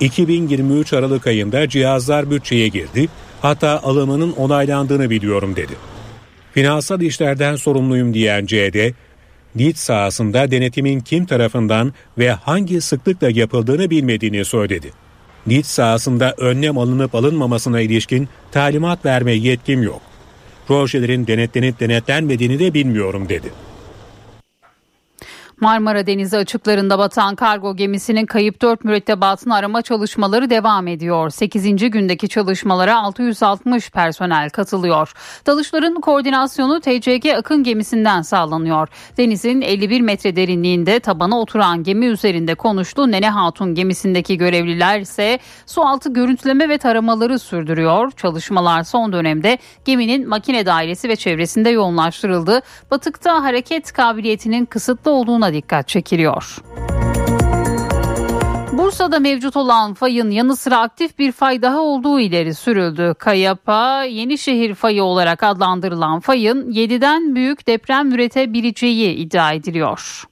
2023 0.00 0.92
Aralık 0.92 1.26
ayında 1.26 1.68
cihazlar 1.68 2.30
bütçeye 2.30 2.68
girdi 2.68 3.08
hatta 3.42 3.82
alımının 3.82 4.32
onaylandığını 4.32 5.10
biliyorum 5.10 5.56
dedi. 5.56 5.72
Finansal 6.52 7.00
işlerden 7.00 7.56
sorumluyum 7.56 8.14
diyen 8.14 8.46
CD, 8.46 8.90
NİT 9.54 9.78
sahasında 9.78 10.50
denetimin 10.50 11.00
kim 11.00 11.26
tarafından 11.26 11.92
ve 12.18 12.30
hangi 12.30 12.80
sıklıkla 12.80 13.30
yapıldığını 13.30 13.90
bilmediğini 13.90 14.44
söyledi. 14.44 14.90
NİT 15.46 15.66
sahasında 15.66 16.34
önlem 16.38 16.78
alınıp 16.78 17.14
alınmamasına 17.14 17.80
ilişkin 17.80 18.28
talimat 18.52 19.04
verme 19.04 19.32
yetkim 19.32 19.82
yok. 19.82 20.00
Projelerin 20.68 21.26
denetlenip 21.26 21.80
denetlenmediğini 21.80 22.58
de 22.58 22.74
bilmiyorum 22.74 23.28
dedi. 23.28 23.52
Marmara 25.60 26.06
Denizi 26.06 26.36
açıklarında 26.36 26.98
batan 26.98 27.36
kargo 27.36 27.76
gemisinin 27.76 28.26
kayıp 28.26 28.62
4 28.62 28.84
mürettebatını 28.84 29.54
arama 29.54 29.82
çalışmaları 29.82 30.50
devam 30.50 30.86
ediyor. 30.86 31.30
8. 31.30 31.90
gündeki 31.90 32.28
çalışmalara 32.28 32.98
660 32.98 33.90
personel 33.90 34.50
katılıyor. 34.50 35.12
Dalışların 35.46 36.00
koordinasyonu 36.00 36.80
TCG 36.80 37.26
Akın 37.36 37.62
gemisinden 37.62 38.22
sağlanıyor. 38.22 38.88
Denizin 39.16 39.60
51 39.60 40.00
metre 40.00 40.36
derinliğinde 40.36 41.00
tabana 41.00 41.40
oturan 41.40 41.82
gemi 41.82 42.06
üzerinde 42.06 42.54
konuştu. 42.54 43.10
Nene 43.10 43.30
Hatun 43.30 43.74
gemisindeki 43.74 44.38
görevliler 44.38 45.00
ise 45.00 45.38
sualtı 45.66 46.12
görüntüleme 46.12 46.68
ve 46.68 46.78
taramaları 46.78 47.38
sürdürüyor. 47.38 48.10
Çalışmalar 48.10 48.82
son 48.82 49.12
dönemde 49.12 49.58
geminin 49.84 50.28
makine 50.28 50.66
dairesi 50.66 51.08
ve 51.08 51.16
çevresinde 51.16 51.70
yoğunlaştırıldı. 51.70 52.60
Batıkta 52.90 53.42
hareket 53.42 53.92
kabiliyetinin 53.92 54.64
kısıtlı 54.64 55.10
olduğuna 55.10 55.45
dikkat 55.52 55.88
çekiliyor. 55.88 56.58
Bursa'da 58.72 59.18
mevcut 59.18 59.56
olan 59.56 59.94
fayın 59.94 60.30
yanı 60.30 60.56
sıra 60.56 60.78
aktif 60.78 61.18
bir 61.18 61.32
fay 61.32 61.62
daha 61.62 61.80
olduğu 61.80 62.20
ileri 62.20 62.54
sürüldü. 62.54 63.14
Kayapa, 63.18 64.04
Yenişehir 64.04 64.74
fayı 64.74 65.02
olarak 65.02 65.42
adlandırılan 65.42 66.20
fayın 66.20 66.72
7'den 66.72 67.34
büyük 67.34 67.66
deprem 67.66 68.12
üretebileceği 68.12 69.14
iddia 69.14 69.52
ediliyor. 69.52 70.24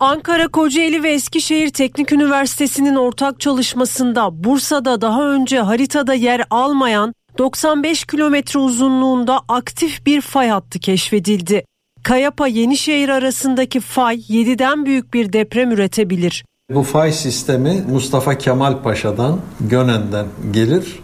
Ankara, 0.00 0.48
Kocaeli 0.48 1.02
ve 1.02 1.12
Eskişehir 1.12 1.68
Teknik 1.70 2.12
Üniversitesi'nin 2.12 2.96
ortak 2.96 3.40
çalışmasında 3.40 4.44
Bursa'da 4.44 5.00
daha 5.00 5.28
önce 5.28 5.60
haritada 5.60 6.14
yer 6.14 6.44
almayan 6.50 7.14
95 7.38 8.04
kilometre 8.04 8.60
uzunluğunda 8.60 9.40
aktif 9.48 10.06
bir 10.06 10.20
fay 10.20 10.48
hattı 10.48 10.78
keşfedildi. 10.78 11.64
Kayapa 12.02 12.46
Yenişehir 12.46 13.08
arasındaki 13.08 13.80
fay 13.80 14.16
7'den 14.16 14.86
büyük 14.86 15.14
bir 15.14 15.32
deprem 15.32 15.70
üretebilir. 15.70 16.44
Bu 16.74 16.82
fay 16.82 17.12
sistemi 17.12 17.84
Mustafa 17.90 18.38
Kemal 18.38 18.82
Paşa'dan 18.82 19.40
Gönen'den 19.60 20.26
gelir. 20.50 20.98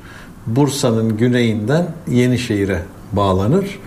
Bursa'nın 0.47 1.17
güneyinden 1.17 1.87
Yenişehir'e 2.11 2.83
bağlanır. 3.13 3.79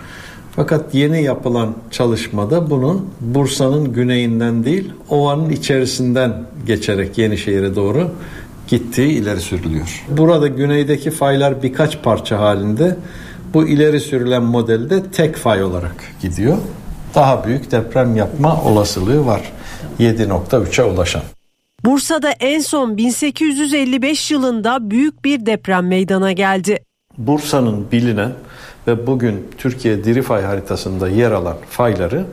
Fakat 0.56 0.94
yeni 0.94 1.22
yapılan 1.22 1.74
çalışmada 1.90 2.70
bunun 2.70 3.10
Bursa'nın 3.20 3.92
güneyinden 3.92 4.64
değil, 4.64 4.92
ovanın 5.08 5.50
içerisinden 5.50 6.44
geçerek 6.66 7.18
Yenişehir'e 7.18 7.76
doğru 7.76 8.10
gittiği 8.68 9.08
ileri 9.08 9.40
sürülüyor. 9.40 10.04
Burada 10.08 10.48
güneydeki 10.48 11.10
faylar 11.10 11.62
birkaç 11.62 12.02
parça 12.02 12.40
halinde 12.40 12.96
bu 13.54 13.68
ileri 13.68 14.00
sürülen 14.00 14.42
modelde 14.42 15.02
tek 15.10 15.36
fay 15.36 15.64
olarak 15.64 15.96
gidiyor 16.22 16.58
daha 17.14 17.44
büyük 17.44 17.70
deprem 17.70 18.16
yapma 18.16 18.62
olasılığı 18.62 19.26
var. 19.26 19.52
7.3'e 20.00 20.84
ulaşan. 20.84 21.22
Bursa'da 21.84 22.30
en 22.30 22.60
son 22.60 22.96
1855 22.96 24.30
yılında 24.30 24.90
büyük 24.90 25.24
bir 25.24 25.46
deprem 25.46 25.88
meydana 25.88 26.32
geldi. 26.32 26.84
Bursa'nın 27.18 27.86
bilinen 27.92 28.32
ve 28.86 29.06
bugün 29.06 29.48
Türkiye 29.58 30.04
diri 30.04 30.22
fay 30.22 30.42
haritasında 30.42 31.08
yer 31.08 31.30
alan 31.30 31.56
fayları 31.70 32.24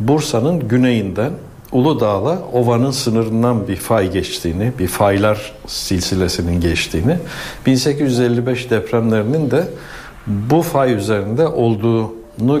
Bursa'nın 0.00 0.68
güneyinden 0.68 1.32
Uludağ'la 1.72 2.38
Ova'nın 2.52 2.90
sınırından 2.90 3.68
bir 3.68 3.76
fay 3.76 4.12
geçtiğini, 4.12 4.72
bir 4.78 4.86
faylar 4.86 5.52
silsilesinin 5.66 6.60
geçtiğini, 6.60 7.18
1855 7.66 8.70
depremlerinin 8.70 9.50
de 9.50 9.68
bu 10.26 10.62
fay 10.62 10.94
üzerinde 10.94 11.46
olduğu 11.46 12.12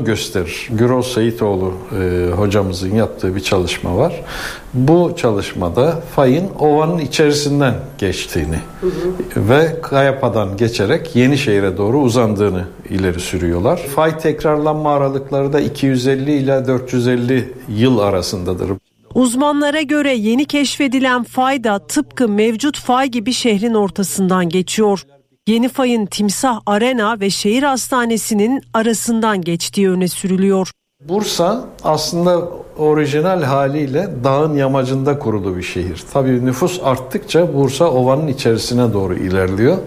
gösterir. 0.04 0.68
Gürol 0.70 1.02
Seyitoğlu 1.02 1.74
e, 2.00 2.30
hocamızın 2.30 2.94
yaptığı 2.94 3.34
bir 3.34 3.40
çalışma 3.40 3.96
var. 3.96 4.24
Bu 4.74 5.12
çalışmada 5.16 6.00
fayın 6.16 6.48
ovanın 6.58 6.98
içerisinden 6.98 7.74
geçtiğini 7.98 8.58
hı 8.80 8.86
hı. 8.86 9.48
ve 9.48 9.80
Kayapa'dan 9.82 10.56
geçerek 10.56 11.16
Yenişehir'e 11.16 11.76
doğru 11.76 12.00
uzandığını 12.00 12.64
ileri 12.90 13.20
sürüyorlar. 13.20 13.76
Fay 13.76 14.18
tekrarlanma 14.18 14.94
aralıkları 14.94 15.52
da 15.52 15.60
250 15.60 16.32
ile 16.32 16.66
450 16.66 17.54
yıl 17.68 17.98
arasındadır. 17.98 18.70
Uzmanlara 19.14 19.82
göre 19.82 20.14
yeni 20.14 20.44
keşfedilen 20.44 21.22
fay 21.22 21.64
da 21.64 21.78
tıpkı 21.78 22.28
mevcut 22.28 22.78
fay 22.78 23.08
gibi 23.08 23.32
şehrin 23.32 23.74
ortasından 23.74 24.48
geçiyor. 24.48 25.02
Yeni 25.48 25.68
fayın 25.68 26.06
Timsah 26.06 26.60
Arena 26.66 27.20
ve 27.20 27.30
şehir 27.30 27.62
hastanesinin 27.62 28.62
arasından 28.74 29.40
geçtiği 29.40 29.90
öne 29.90 30.08
sürülüyor. 30.08 30.70
Bursa 31.08 31.64
aslında 31.84 32.48
orijinal 32.78 33.42
haliyle 33.42 34.08
dağın 34.24 34.54
yamacında 34.54 35.18
kurulu 35.18 35.56
bir 35.56 35.62
şehir. 35.62 36.04
Tabii 36.12 36.46
nüfus 36.46 36.80
arttıkça 36.82 37.54
Bursa 37.54 37.90
ovanın 37.90 38.26
içerisine 38.26 38.92
doğru 38.92 39.14
ilerliyor. 39.14 39.78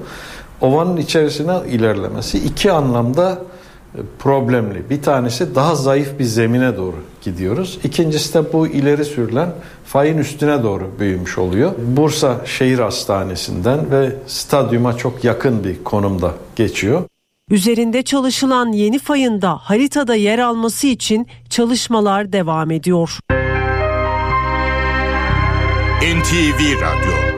Ovanın 0.61 0.97
içerisine 0.97 1.57
ilerlemesi 1.69 2.37
iki 2.37 2.71
anlamda 2.71 3.37
problemli. 4.19 4.89
Bir 4.89 5.02
tanesi 5.02 5.56
daha 5.56 5.75
zayıf 5.75 6.19
bir 6.19 6.23
zemine 6.23 6.78
doğru 6.78 6.95
gidiyoruz. 7.21 7.80
İkincisi 7.84 8.34
de 8.34 8.54
bu 8.54 8.67
ileri 8.67 9.06
sürülen 9.06 9.52
fayın 9.86 10.17
üstüne 10.17 10.63
doğru 10.63 10.91
büyümüş 10.99 11.38
oluyor. 11.38 11.71
Bursa 11.78 12.41
Şehir 12.45 12.80
Hastanesi'nden 12.80 13.91
ve 13.91 14.15
stadyuma 14.28 14.97
çok 14.97 15.23
yakın 15.23 15.63
bir 15.63 15.84
konumda 15.84 16.34
geçiyor. 16.56 17.04
Üzerinde 17.52 18.04
çalışılan 18.04 18.71
yeni 18.71 18.99
fayında 18.99 19.58
haritada 19.58 20.15
yer 20.15 20.39
alması 20.39 20.88
için 20.88 21.28
çalışmalar 21.49 22.34
devam 22.34 22.71
ediyor. 22.71 23.19
NTV 26.02 26.82
Radyo 26.82 27.28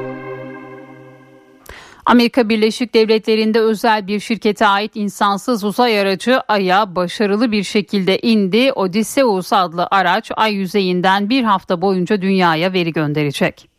Amerika 2.06 2.50
Birleşik 2.50 2.94
Devletleri'nde 2.94 3.60
özel 3.60 4.08
bir 4.08 4.20
şirkete 4.20 4.68
ait 4.68 4.92
insansız 4.96 5.64
uzay 5.64 6.00
aracı 6.00 6.42
Ay'a 6.48 6.96
başarılı 6.96 7.52
bir 7.52 7.64
şekilde 7.64 8.20
indi. 8.20 8.72
Odysseus 8.74 9.54
adlı 9.54 9.88
araç 9.92 10.32
Ay 10.36 10.54
yüzeyinden 10.54 11.30
bir 11.30 11.44
hafta 11.44 11.82
boyunca 11.82 12.22
dünyaya 12.22 12.74
veri 12.74 12.92
gönderecek. 12.94 13.70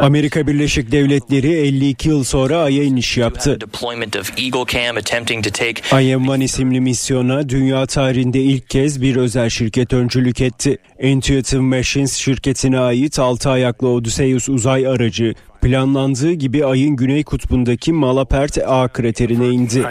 Amerika 0.00 0.46
Birleşik 0.46 0.92
Devletleri 0.92 1.52
52 1.52 2.08
yıl 2.08 2.24
sonra 2.24 2.58
Ay'a 2.58 2.82
iniş 2.82 3.16
yaptı. 3.16 3.58
IM-1 5.90 6.44
isimli 6.44 6.80
misyona 6.80 7.48
dünya 7.48 7.86
tarihinde 7.86 8.38
ilk 8.40 8.70
kez 8.70 9.02
bir 9.02 9.16
özel 9.16 9.48
şirket 9.48 9.92
öncülük 9.92 10.40
etti. 10.40 10.78
Intuitive 11.02 11.60
Machines 11.60 12.16
şirketine 12.16 12.78
ait 12.78 13.18
6 13.18 13.50
ayaklı 13.50 13.88
Odysseus 13.88 14.48
uzay 14.48 14.86
aracı 14.86 15.34
planlandığı 15.60 16.32
gibi 16.32 16.64
ayın 16.64 16.96
güney 16.96 17.24
kutbundaki 17.24 17.92
Malapert 17.92 18.58
A 18.66 18.88
kraterine 18.88 19.48
indi. 19.48 19.84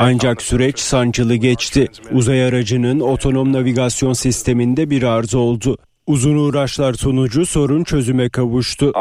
Ancak 0.00 0.42
süreç 0.42 0.78
sancılı 0.78 1.34
geçti. 1.34 1.86
Uzay 2.12 2.44
aracının 2.44 3.00
otonom 3.00 3.52
navigasyon 3.52 4.12
sisteminde 4.12 4.90
bir 4.90 5.02
arıza 5.02 5.38
oldu. 5.38 5.78
Uzun 6.06 6.36
uğraşlar 6.36 6.94
sonucu 6.94 7.46
sorun 7.46 7.84
çözüme 7.84 8.28
kavuştu. 8.28 8.92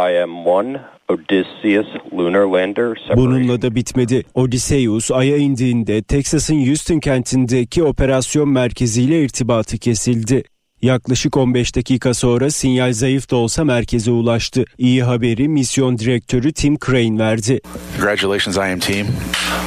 Bununla 3.16 3.62
da 3.62 3.76
bitmedi. 3.76 4.24
Odysseus 4.34 5.12
Ay'a 5.12 5.38
indiğinde 5.38 6.02
Texas'ın 6.02 6.66
Houston 6.68 7.00
kentindeki 7.00 7.84
operasyon 7.84 8.50
merkeziyle 8.50 9.24
irtibatı 9.24 9.78
kesildi. 9.78 10.44
Yaklaşık 10.82 11.38
15 11.38 11.76
dakika 11.76 12.14
sonra 12.14 12.52
sinyal 12.52 12.94
zayıf 12.94 13.32
da 13.32 13.36
olsa 13.36 13.64
merkeze 13.64 14.12
ulaştı. 14.12 14.66
İyi 14.78 15.04
haberi 15.04 15.48
misyon 15.48 15.98
direktörü 15.98 16.54
Tim 16.54 16.78
Crane 16.86 17.20
verdi. 17.20 17.60
Congratulations 17.98 18.58
IM 18.58 18.80
team. 18.80 19.08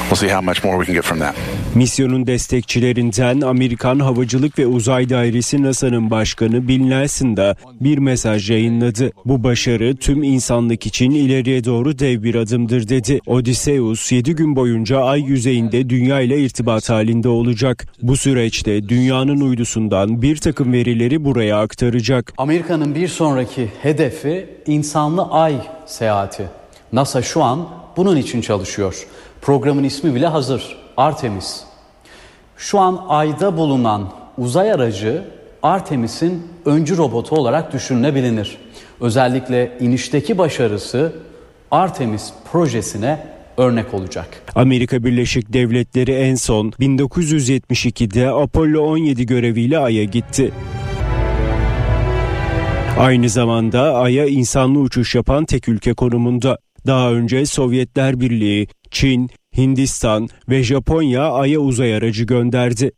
We'll 0.00 0.16
see 0.16 0.28
how 0.28 0.40
much 0.46 0.64
more 0.64 0.84
we 0.84 0.86
can 0.86 0.94
get 0.94 1.04
from 1.04 1.18
that. 1.18 1.34
Misyonun 1.74 2.26
destekçilerinden 2.26 3.40
Amerikan 3.40 4.00
Havacılık 4.00 4.58
ve 4.58 4.66
Uzay 4.66 5.08
Dairesi 5.08 5.62
NASA'nın 5.62 6.10
başkanı 6.10 6.68
Bill 6.68 6.80
Nelson 6.80 7.36
da 7.36 7.56
bir 7.80 7.98
mesaj 7.98 8.50
yayınladı. 8.50 9.10
Bu 9.24 9.44
başarı 9.44 9.96
tüm 9.96 10.22
insanlık 10.22 10.86
için 10.86 11.10
ileriye 11.10 11.64
doğru 11.64 11.98
dev 11.98 12.22
bir 12.22 12.34
adımdır 12.34 12.88
dedi. 12.88 13.20
Odysseus 13.26 14.12
7 14.12 14.34
gün 14.34 14.56
boyunca 14.56 15.00
ay 15.00 15.20
yüzeyinde 15.20 15.90
dünya 15.90 16.20
ile 16.20 16.40
irtibat 16.40 16.90
halinde 16.90 17.28
olacak. 17.28 17.86
Bu 18.02 18.16
süreçte 18.16 18.88
dünyanın 18.88 19.40
uydusundan 19.40 20.22
bir 20.22 20.36
takım 20.36 20.72
verileri 20.72 20.99
buraya 21.24 21.60
aktaracak. 21.60 22.32
Amerika'nın 22.38 22.94
bir 22.94 23.08
sonraki 23.08 23.68
hedefi 23.82 24.48
insanlı 24.66 25.22
ay 25.30 25.54
seyahati. 25.86 26.48
NASA 26.92 27.22
şu 27.22 27.42
an 27.42 27.68
bunun 27.96 28.16
için 28.16 28.40
çalışıyor. 28.40 29.06
Programın 29.42 29.84
ismi 29.84 30.14
bile 30.14 30.26
hazır. 30.26 30.76
Artemis. 30.96 31.62
Şu 32.56 32.78
an 32.78 33.04
ayda 33.08 33.56
bulunan 33.56 34.12
uzay 34.38 34.72
aracı 34.72 35.24
Artemis'in 35.62 36.42
öncü 36.64 36.96
robotu 36.96 37.36
olarak 37.36 37.72
düşünülebilir. 37.72 38.58
Özellikle 39.00 39.78
inişteki 39.80 40.38
başarısı 40.38 41.12
Artemis 41.70 42.32
projesine 42.52 43.26
örnek 43.56 43.94
olacak. 43.94 44.28
Amerika 44.54 45.04
Birleşik 45.04 45.52
Devletleri 45.52 46.12
en 46.12 46.34
son 46.34 46.70
1972'de 46.70 48.30
Apollo 48.30 48.80
17 48.80 49.26
göreviyle 49.26 49.78
Ay'a 49.78 50.04
gitti. 50.04 50.52
Aynı 52.98 53.28
zamanda 53.28 53.94
Ay'a 53.94 54.26
insanlı 54.26 54.78
uçuş 54.78 55.14
yapan 55.14 55.44
tek 55.44 55.68
ülke 55.68 55.94
konumunda. 55.94 56.58
Daha 56.86 57.12
önce 57.12 57.46
Sovyetler 57.46 58.20
Birliği, 58.20 58.68
Çin, 58.90 59.30
Hindistan 59.56 60.28
ve 60.48 60.62
Japonya 60.62 61.32
Ay'a 61.32 61.60
uzay 61.60 61.94
aracı 61.94 62.24
gönderdi. 62.24 62.92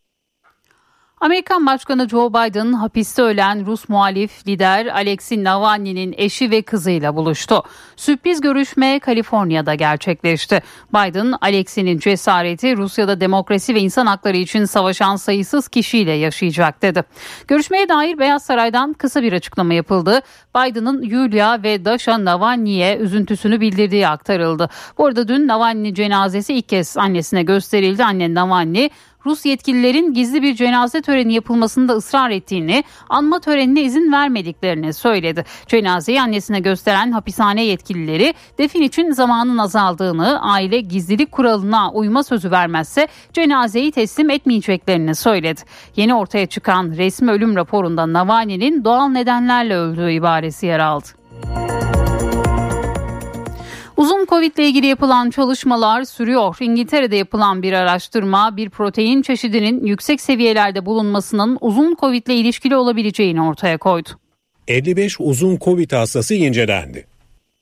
Amerikan 1.22 1.66
Başkanı 1.66 2.08
Joe 2.08 2.30
Biden 2.30 2.72
hapiste 2.72 3.22
ölen 3.22 3.66
Rus 3.66 3.88
muhalif 3.88 4.48
lider 4.48 4.86
Alexei 4.86 5.44
Navalny'nin 5.44 6.14
eşi 6.16 6.50
ve 6.50 6.62
kızıyla 6.62 7.16
buluştu. 7.16 7.62
Sürpriz 7.96 8.40
görüşme 8.40 8.98
Kaliforniya'da 8.98 9.74
gerçekleşti. 9.74 10.62
Biden, 10.94 11.34
Alexei'nin 11.40 11.98
cesareti 11.98 12.76
Rusya'da 12.76 13.20
demokrasi 13.20 13.74
ve 13.74 13.80
insan 13.80 14.06
hakları 14.06 14.36
için 14.36 14.64
savaşan 14.64 15.16
sayısız 15.16 15.68
kişiyle 15.68 16.12
yaşayacak 16.12 16.82
dedi. 16.82 17.04
Görüşmeye 17.48 17.88
dair 17.88 18.18
Beyaz 18.18 18.42
Saray'dan 18.42 18.92
kısa 18.92 19.22
bir 19.22 19.32
açıklama 19.32 19.74
yapıldı. 19.74 20.20
Biden'ın 20.56 21.02
Yulia 21.02 21.62
ve 21.62 21.84
Dasha 21.84 22.24
Navalny'ye 22.24 22.96
üzüntüsünü 22.96 23.60
bildirdiği 23.60 24.08
aktarıldı. 24.08 24.68
Bu 24.98 25.06
arada 25.06 25.28
dün 25.28 25.48
Navalny 25.48 25.94
cenazesi 25.94 26.54
ilk 26.54 26.68
kez 26.68 26.96
annesine 26.96 27.42
gösterildi. 27.42 28.04
Anne 28.04 28.34
Navalny 28.34 28.88
Rus 29.26 29.46
yetkililerin 29.46 30.14
gizli 30.14 30.42
bir 30.42 30.54
cenaze 30.54 31.02
töreni 31.02 31.34
yapılmasında 31.34 31.92
ısrar 31.92 32.30
ettiğini, 32.30 32.84
anma 33.08 33.40
törenine 33.40 33.82
izin 33.82 34.12
vermediklerini 34.12 34.92
söyledi. 34.92 35.44
Cenazeyi 35.66 36.22
annesine 36.22 36.60
gösteren 36.60 37.12
hapishane 37.12 37.64
yetkilileri 37.64 38.34
defin 38.58 38.82
için 38.82 39.10
zamanın 39.10 39.58
azaldığını, 39.58 40.42
aile 40.42 40.80
gizlilik 40.80 41.32
kuralına 41.32 41.92
uyma 41.92 42.22
sözü 42.22 42.50
vermezse 42.50 43.08
cenazeyi 43.32 43.92
teslim 43.92 44.30
etmeyeceklerini 44.30 45.14
söyledi. 45.14 45.60
Yeni 45.96 46.14
ortaya 46.14 46.46
çıkan 46.46 46.90
resmi 46.96 47.30
ölüm 47.30 47.56
raporunda 47.56 48.12
Navalny'nin 48.12 48.84
doğal 48.84 49.08
nedenlerle 49.08 49.76
öldüğü 49.76 50.12
ibaresi 50.12 50.66
yer 50.66 50.78
aldı. 50.78 51.06
Uzun 53.96 54.26
Covid 54.26 54.56
ile 54.56 54.68
ilgili 54.68 54.86
yapılan 54.86 55.30
çalışmalar 55.30 56.04
sürüyor. 56.04 56.56
İngiltere'de 56.60 57.16
yapılan 57.16 57.62
bir 57.62 57.72
araştırma 57.72 58.56
bir 58.56 58.70
protein 58.70 59.22
çeşidinin 59.22 59.86
yüksek 59.86 60.20
seviyelerde 60.20 60.86
bulunmasının 60.86 61.58
uzun 61.60 61.96
Covid 62.00 62.26
ile 62.26 62.34
ilişkili 62.34 62.76
olabileceğini 62.76 63.42
ortaya 63.42 63.78
koydu. 63.78 64.08
55 64.68 65.20
uzun 65.20 65.56
Covid 65.56 65.92
hastası 65.92 66.34
incelendi. 66.34 67.06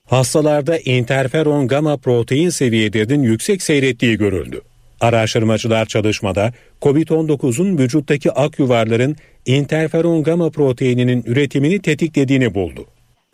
Hastalarda 0.09 0.77
interferon 0.77 1.67
gamma 1.67 1.97
protein 1.97 2.49
seviyelerinin 2.49 3.23
yüksek 3.23 3.61
seyrettiği 3.61 4.17
görüldü. 4.17 4.61
Araştırmacılar 5.01 5.85
çalışmada 5.85 6.53
COVID-19'un 6.81 7.77
vücuttaki 7.77 8.31
ak 8.31 8.59
yuvarların 8.59 9.15
interferon 9.45 10.23
gamma 10.23 10.49
proteininin 10.49 11.23
üretimini 11.25 11.81
tetiklediğini 11.81 12.53
buldu. 12.53 12.85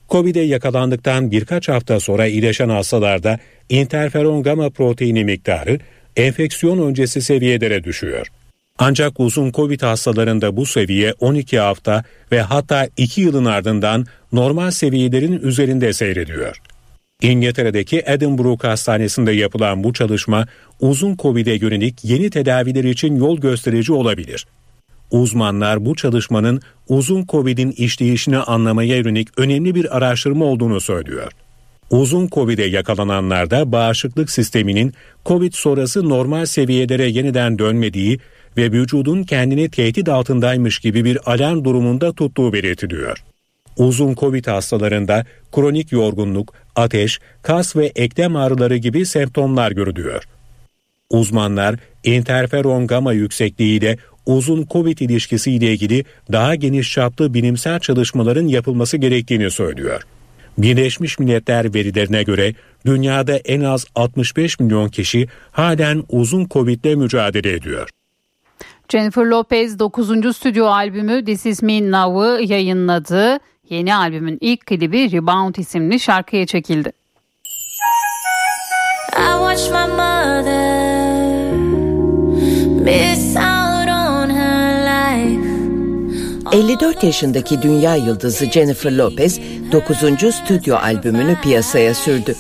Covid'e 0.10 0.42
yakalandıktan 0.42 1.32
birkaç 1.32 1.70
hafta 1.70 2.00
sonra 2.00 2.28
iyileşen 2.28 2.70
hastalarda 2.70 3.40
interferon 3.70 4.44
gamma 4.44 4.70
proteini 4.70 5.24
miktarı 5.24 5.80
enfeksiyon 6.16 6.88
öncesi 6.88 7.22
seviyelere 7.22 7.84
düşüyor. 7.84 8.28
Ancak 8.80 9.20
uzun 9.20 9.52
Covid 9.52 9.82
hastalarında 9.82 10.58
bu 10.58 10.66
seviye 10.66 11.14
12 11.20 11.60
hafta 11.60 12.04
ve 12.32 12.42
hatta 12.42 12.88
2 12.98 13.22
yılın 13.22 13.46
ardından 13.46 14.06
normal 14.32 14.72
seviyelerin 14.72 15.40
üzerinde 15.42 15.94
seyrediyor. 15.94 16.58
İngiltere'deki 17.22 18.04
Edinburgh 18.06 18.64
Hastanesi'nde 18.64 19.32
yapılan 19.32 19.84
bu 19.84 19.94
çalışma 19.94 20.48
uzun 20.80 21.16
Covid'e 21.16 21.54
yönelik 21.54 22.04
yeni 22.04 22.30
tedaviler 22.30 22.84
için 22.84 23.16
yol 23.16 23.38
gösterici 23.38 23.94
olabilir. 23.94 24.46
Uzmanlar 25.12 25.86
bu 25.86 25.96
çalışmanın 25.96 26.62
uzun 26.88 27.26
Covid'in 27.26 27.72
işleyişini 27.72 28.38
anlamaya 28.38 28.98
yönelik 28.98 29.40
önemli 29.40 29.76
bir 29.76 29.98
araştırma 29.98 30.46
olduğunu 30.46 30.82
söylüyor. 30.82 31.32
Uzun 31.90 32.28
Covid'e 32.28 32.66
yakalananlarda 32.66 33.72
bağışıklık 33.72 34.32
sisteminin 34.32 34.94
Covid 35.26 35.54
sonrası 35.54 36.10
normal 36.10 36.46
seviyelere 36.46 37.06
yeniden 37.06 37.60
dönmediği 37.60 38.20
ve 38.58 38.72
vücudun 38.72 39.24
kendini 39.24 39.70
tehdit 39.70 40.10
altındaymış 40.10 40.80
gibi 40.80 41.06
bir 41.06 41.32
alarm 41.32 41.64
durumunda 41.64 42.14
tuttuğu 42.14 42.54
belirtiliyor. 42.54 43.24
Uzun 43.78 44.16
Covid 44.16 44.48
hastalarında 44.48 45.26
kronik 45.52 45.92
yorgunluk, 45.92 46.54
ateş, 46.76 47.20
kas 47.42 47.76
ve 47.76 47.86
eklem 47.86 48.36
ağrıları 48.36 48.78
gibi 48.78 49.06
semptomlar 49.06 49.72
görülüyor. 49.72 50.24
Uzmanlar 51.10 51.76
interferon 52.04 52.88
gama 52.88 53.14
yüksekliğiyle 53.14 53.98
uzun 54.28 54.66
Covid 54.72 54.98
ilişkisiyle 54.98 55.74
ilgili 55.74 56.04
daha 56.32 56.56
geniş 56.56 56.92
çaplı 56.92 57.34
bilimsel 57.34 57.80
çalışmaların 57.80 58.48
yapılması 58.48 58.98
gerektiğini 58.98 59.52
söylüyor. 59.52 60.02
Birleşmiş 60.58 61.20
Milletler 61.20 61.74
verilerine 61.74 62.24
göre 62.24 62.54
dünyada 62.86 63.36
en 63.36 63.62
az 63.62 63.86
65 63.96 64.60
milyon 64.60 64.90
kişi 64.90 65.28
halen 65.52 66.04
uzun 66.10 66.48
Covid 66.48 66.84
ile 66.84 66.96
mücadele 66.96 67.54
ediyor. 67.54 67.90
Jennifer 68.90 69.26
Lopez 69.26 69.80
9. 69.80 70.36
stüdyo 70.38 70.66
albümü 70.66 71.26
This 71.26 71.46
Is 71.46 71.62
Me 71.62 71.92
Now'ı 71.92 72.44
yayınladı. 72.44 73.40
Yeni 73.70 73.96
albümün 73.96 74.38
ilk 74.42 74.66
klibi 74.66 75.12
Rebound 75.12 75.56
isimli 75.56 76.00
şarkıya 76.00 76.46
çekildi. 76.46 76.92
I 79.14 79.32
watch 79.40 79.72
my 79.72 79.88
mother 79.88 81.52
miss 82.84 83.36
out. 83.36 83.57
54 86.52 87.04
yaşındaki 87.04 87.62
dünya 87.62 87.96
yıldızı 87.96 88.46
Jennifer 88.46 88.92
Lopez 88.92 89.40
9. 89.72 89.98
stüdyo 90.36 90.76
albümünü 90.76 91.42
piyasaya 91.42 91.94
sürdü. 91.94 92.36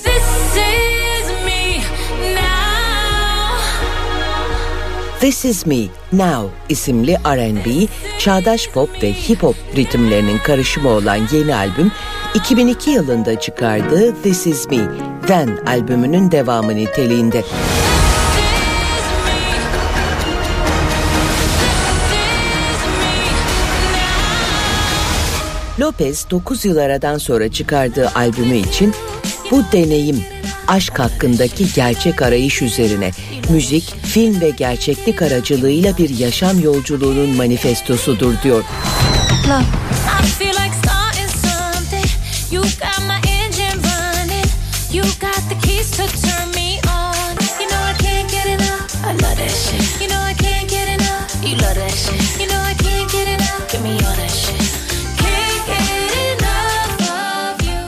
This 5.19 5.45
is 5.45 5.65
me 5.65 5.85
now. 6.13 6.49
İsimli 6.69 7.17
R&B, 7.25 7.87
çağdaş 8.19 8.69
pop 8.69 9.03
ve 9.03 9.13
hip 9.13 9.43
hop 9.43 9.55
ritimlerinin 9.75 10.37
karışımı 10.37 10.89
olan 10.89 11.19
yeni 11.31 11.55
albüm 11.55 11.91
2002 12.35 12.89
yılında 12.91 13.39
çıkardığı 13.39 14.21
This 14.23 14.47
Is 14.47 14.69
Me 14.69 14.77
Then 15.27 15.59
albümünün 15.65 16.31
devamı 16.31 16.75
niteliğinde. 16.75 17.43
Lopez 25.79 26.25
9 26.31 26.65
yıl 26.65 26.77
aradan 26.77 27.17
sonra 27.17 27.51
çıkardığı 27.51 28.09
albümü 28.15 28.55
için 28.55 28.93
bu 29.51 29.63
deneyim 29.71 30.25
aşk 30.67 30.99
hakkındaki 30.99 31.73
gerçek 31.73 32.21
arayış 32.21 32.61
üzerine 32.61 33.11
müzik, 33.49 33.95
film 34.05 34.41
ve 34.41 34.49
gerçeklik 34.49 35.21
aracılığıyla 35.21 35.97
bir 35.97 36.09
yaşam 36.09 36.59
yolculuğunun 36.59 37.29
manifestosudur 37.29 38.33
diyor. 38.43 38.63
Love. 39.47 39.63
You 52.39 52.56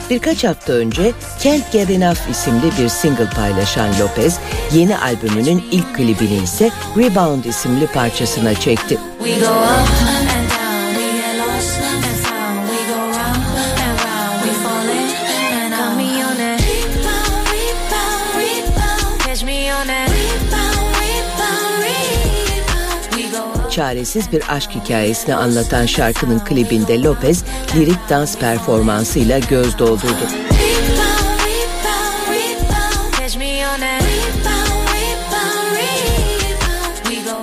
Birkaç 0.10 0.44
hafta 0.44 0.74
önce 0.74 1.12
Can't 1.44 1.72
Get 1.72 1.90
Enough 1.90 2.30
isimli 2.32 2.72
bir 2.80 2.90
single 2.90 3.30
paylaşan 3.30 3.90
Lopez, 4.00 4.40
yeni 4.74 4.98
albümünün 4.98 5.64
ilk 5.72 5.96
klibini 5.96 6.44
ise 6.44 6.70
Rebound 6.98 7.44
isimli 7.44 7.88
parçasına 7.88 8.56
çekti. 8.56 8.98
We 9.24 9.40
go 9.40 9.52
up 9.52 10.19
Çaresiz 23.80 24.32
bir 24.32 24.56
aşk 24.56 24.70
hikayesini 24.72 25.36
anlatan 25.36 25.86
şarkının 25.86 26.40
klibinde 26.40 27.04
Lopez, 27.04 27.44
lirik 27.76 28.10
dans 28.10 28.38
performansıyla 28.38 29.40
göz 29.40 29.80
doldurdu. 29.80 30.28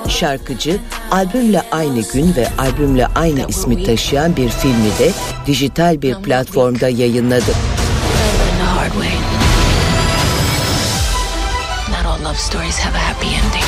Şarkıcı, 0.08 0.78
albümle 1.10 1.62
aynı 1.70 2.00
gün 2.12 2.34
ve 2.36 2.48
albümle 2.58 3.06
aynı 3.06 3.48
ismi 3.48 3.84
taşıyan 3.84 4.36
bir 4.36 4.48
filmi 4.48 4.98
de 4.98 5.12
dijital 5.46 6.02
bir 6.02 6.14
platformda 6.14 6.88
yayınladı. 6.88 7.52
Not 11.90 12.06
all 12.06 12.24
love 12.24 12.38
stories 12.38 12.78
have 12.78 12.96
a 12.96 13.08
happy 13.08 13.26
ending. 13.26 13.65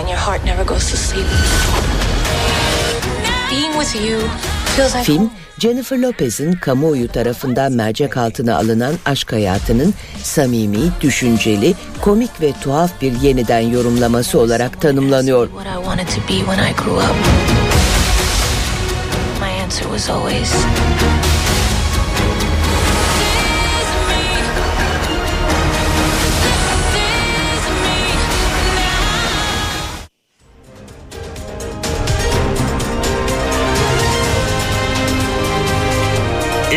When 0.00 0.08
your 0.08 0.18
heart 0.18 0.44
never 0.46 0.64
goes 0.64 0.90
to 0.90 0.96
sleep. 0.96 1.26
Being 3.50 3.72
with 3.78 3.94
you 3.94 4.18
feels 4.76 4.94
like 4.94 5.04
Film, 5.04 5.30
Jennifer 5.58 5.98
Lopez'in 5.98 6.52
kamuoyu 6.52 7.08
tarafından 7.08 7.72
mercek 7.72 8.16
altına 8.16 8.56
alınan 8.56 8.94
aşk 9.04 9.32
hayatının 9.32 9.94
samimi, 10.22 10.78
düşünceli, 11.00 11.74
komik 12.00 12.40
ve 12.40 12.52
tuhaf 12.60 13.00
bir 13.02 13.12
yeniden 13.12 13.60
yorumlaması 13.60 14.40
olarak 14.40 14.80
tanımlanıyor. 14.80 15.48
My 19.40 19.62
answer 19.64 19.84
was 19.84 20.10
always 20.10 20.54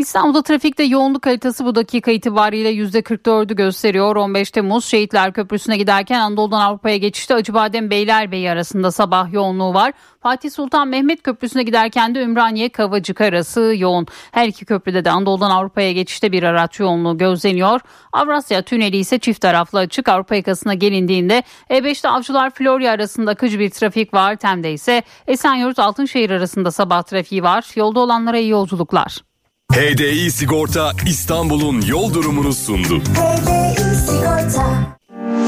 İstanbul'da 0.00 0.42
trafikte 0.42 0.82
yoğunluk 0.82 1.26
haritası 1.26 1.64
bu 1.64 1.74
dakika 1.74 2.10
itibariyle 2.10 2.72
%44'ü 2.72 3.56
gösteriyor. 3.56 4.16
15 4.16 4.50
Temmuz 4.50 4.84
Şehitler 4.84 5.32
Köprüsü'ne 5.32 5.76
giderken 5.76 6.20
Anadolu'dan 6.20 6.60
Avrupa'ya 6.60 6.96
geçişte 6.96 7.34
Acıbadem 7.34 7.90
Beylerbeyi 7.90 8.50
arasında 8.50 8.90
sabah 8.92 9.32
yoğunluğu 9.32 9.74
var. 9.74 9.92
Fatih 10.22 10.50
Sultan 10.50 10.88
Mehmet 10.88 11.22
Köprüsü'ne 11.22 11.62
giderken 11.62 12.14
de 12.14 12.22
Ümraniye 12.22 12.68
Kavacık 12.68 13.20
arası 13.20 13.74
yoğun. 13.76 14.06
Her 14.32 14.48
iki 14.48 14.64
köprüde 14.64 15.04
de 15.04 15.10
Anadolu'dan 15.10 15.50
Avrupa'ya 15.50 15.92
geçişte 15.92 16.32
bir 16.32 16.42
araç 16.42 16.80
yoğunluğu 16.80 17.18
gözleniyor. 17.18 17.80
Avrasya 18.12 18.62
Tüneli 18.62 18.96
ise 18.96 19.18
çift 19.18 19.40
taraflı 19.40 19.78
açık. 19.78 20.08
Avrupa 20.08 20.34
yakasına 20.34 20.74
gelindiğinde 20.74 21.42
E5'te 21.70 22.08
Avcılar 22.08 22.50
Florya 22.50 22.92
arasında 22.92 23.30
akıcı 23.30 23.58
bir 23.58 23.70
trafik 23.70 24.14
var. 24.14 24.36
Tem'de 24.36 24.72
ise 24.72 25.02
Esenyurt 25.26 25.78
Altınşehir 25.78 26.30
arasında 26.30 26.70
sabah 26.70 27.02
trafiği 27.02 27.42
var. 27.42 27.72
Yolda 27.74 28.00
olanlara 28.00 28.38
iyi 28.38 28.48
yolculuklar. 28.48 29.29
HDI 29.70 30.30
Sigorta 30.30 30.92
İstanbul'un 31.06 31.80
yol 31.80 32.14
durumunu 32.14 32.52
sundu. 32.52 33.02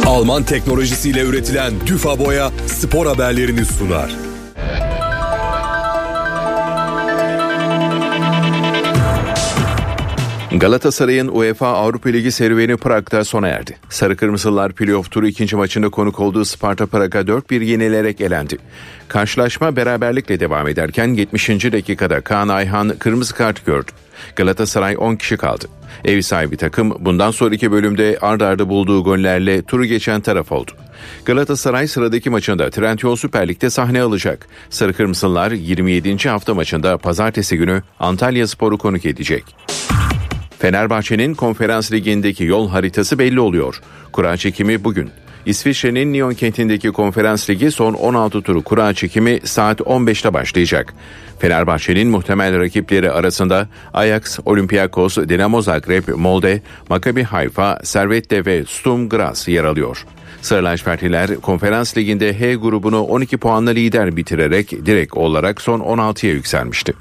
Alman 0.07 0.43
teknolojisiyle 0.43 1.21
üretilen 1.21 1.73
Düfa 1.87 2.19
Boya 2.19 2.51
spor 2.67 3.07
haberlerini 3.07 3.65
sunar. 3.65 4.11
Galatasaray'ın 10.53 11.29
UEFA 11.29 11.69
Avrupa 11.69 12.09
Ligi 12.09 12.33
serüveni 12.33 12.77
Prag'da 12.77 13.25
sona 13.25 13.49
erdi. 13.49 13.77
Sarı 13.91 14.17
Kırmızılar 14.17 14.73
playoff 14.73 15.11
turu 15.11 15.27
ikinci 15.27 15.57
maçında 15.57 15.89
konuk 15.89 16.21
olduğu 16.21 16.45
Sparta 16.45 16.87
Prag'a 16.87 17.21
4-1 17.21 17.65
yenilerek 17.65 18.21
elendi. 18.21 18.59
Karşılaşma 19.09 19.77
beraberlikle 19.77 20.41
devam 20.41 20.69
ederken 20.69 21.09
70. 21.09 21.49
dakikada 21.49 22.21
Kaan 22.21 22.49
Ayhan 22.49 22.89
kırmızı 22.99 23.35
kart 23.35 23.67
gördü. 23.67 23.93
Galatasaray 24.37 24.97
10 24.99 25.17
kişi 25.17 25.37
kaldı. 25.37 25.67
Ev 26.05 26.21
sahibi 26.21 26.57
takım 26.57 26.97
bundan 27.01 27.31
sonraki 27.31 27.73
bölümde 27.73 28.19
ard 28.21 28.41
arda 28.41 28.69
bulduğu 28.69 29.05
gollerle 29.05 29.63
turu 29.63 29.85
geçen 29.85 30.21
taraf 30.21 30.53
oldu. 30.53 30.71
Galatasaray 31.25 31.87
sıradaki 31.87 32.31
maçında 32.31 32.71
Trendyol 32.71 33.17
Süper 33.17 33.49
Lig'de 33.49 33.71
sahne 33.71 34.03
alacak. 34.03 34.47
Sarı 34.71 34.93
Kırmızılar 34.93 35.51
27. 35.51 36.29
hafta 36.29 36.55
maçında 36.55 36.99
pazartesi 36.99 37.57
günü 37.57 37.83
Antalya 38.01 38.47
Spor'u 38.47 38.79
konuk 38.79 39.07
edecek. 39.07 39.45
Fenerbahçe'nin 40.59 41.35
konferans 41.35 41.93
ligindeki 41.93 42.45
yol 42.45 42.69
haritası 42.69 43.19
belli 43.19 43.41
oluyor. 43.41 43.81
Kura 44.13 44.37
çekimi 44.37 44.85
bugün. 44.85 45.11
İsviçre'nin 45.47 46.15
Lyon 46.15 46.35
kentindeki 46.35 46.89
konferans 46.89 47.51
ligi 47.51 47.71
son 47.71 47.95
16 47.95 48.43
turu 48.43 48.63
kura 48.63 48.95
çekimi 48.95 49.41
saat 49.45 49.81
15'te 49.81 50.35
başlayacak. 50.35 50.95
Fenerbahçe'nin 51.39 52.09
muhtemel 52.09 52.61
rakipleri 52.61 53.11
arasında 53.11 53.69
Ajax, 53.95 54.39
Olympiakos, 54.45 55.17
Dinamo 55.17 55.63
Zagreb, 55.63 56.09
Molde, 56.09 56.63
Maccabi 56.89 57.23
Haifa, 57.23 57.79
Servette 57.83 58.47
ve 58.47 58.65
Sturm 58.65 59.09
Graz 59.09 59.49
yer 59.49 59.65
alıyor. 59.65 60.07
Sarılaçfertliler 60.43 61.37
konferans 61.37 61.97
liginde 61.97 62.41
H 62.41 62.55
grubunu 62.55 63.03
12 63.03 63.37
puanla 63.37 63.71
lider 63.71 64.17
bitirerek 64.17 64.87
direkt 64.87 65.15
olarak 65.17 65.61
son 65.61 65.81
16'ya 65.81 66.33
yükselmişti. 66.33 66.93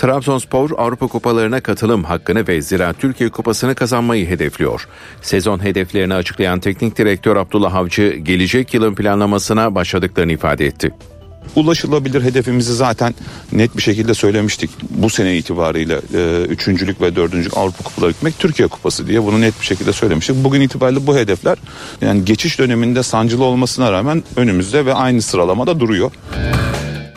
Trabzonspor 0.00 0.70
Avrupa 0.78 1.06
Kupalarına 1.06 1.60
katılım 1.60 2.04
hakkını 2.04 2.48
ve 2.48 2.62
Zira 2.62 2.92
Türkiye 2.92 3.30
Kupası'nı 3.30 3.74
kazanmayı 3.74 4.28
hedefliyor. 4.28 4.88
Sezon 5.22 5.64
hedeflerini 5.64 6.14
açıklayan 6.14 6.60
teknik 6.60 6.98
direktör 6.98 7.36
Abdullah 7.36 7.74
Avcı 7.74 8.08
gelecek 8.08 8.74
yılın 8.74 8.94
planlamasına 8.94 9.74
başladıklarını 9.74 10.32
ifade 10.32 10.66
etti. 10.66 10.94
Ulaşılabilir 11.56 12.22
hedefimizi 12.22 12.74
zaten 12.74 13.14
net 13.52 13.76
bir 13.76 13.82
şekilde 13.82 14.14
söylemiştik. 14.14 14.70
Bu 14.90 15.10
sene 15.10 15.36
itibariyle 15.36 16.00
e, 16.14 16.44
üçüncülük 16.48 17.00
ve 17.00 17.16
dördüncülük 17.16 17.56
Avrupa 17.56 17.84
Kupaları 17.84 18.12
gitmek 18.12 18.38
Türkiye 18.38 18.68
Kupası 18.68 19.06
diye 19.06 19.24
bunu 19.24 19.40
net 19.40 19.60
bir 19.60 19.66
şekilde 19.66 19.92
söylemiştik. 19.92 20.36
Bugün 20.44 20.60
itibariyle 20.60 21.06
bu 21.06 21.16
hedefler 21.16 21.58
yani 22.00 22.24
geçiş 22.24 22.58
döneminde 22.58 23.02
sancılı 23.02 23.44
olmasına 23.44 23.92
rağmen 23.92 24.22
önümüzde 24.36 24.86
ve 24.86 24.94
aynı 24.94 25.22
sıralamada 25.22 25.80
duruyor. 25.80 26.10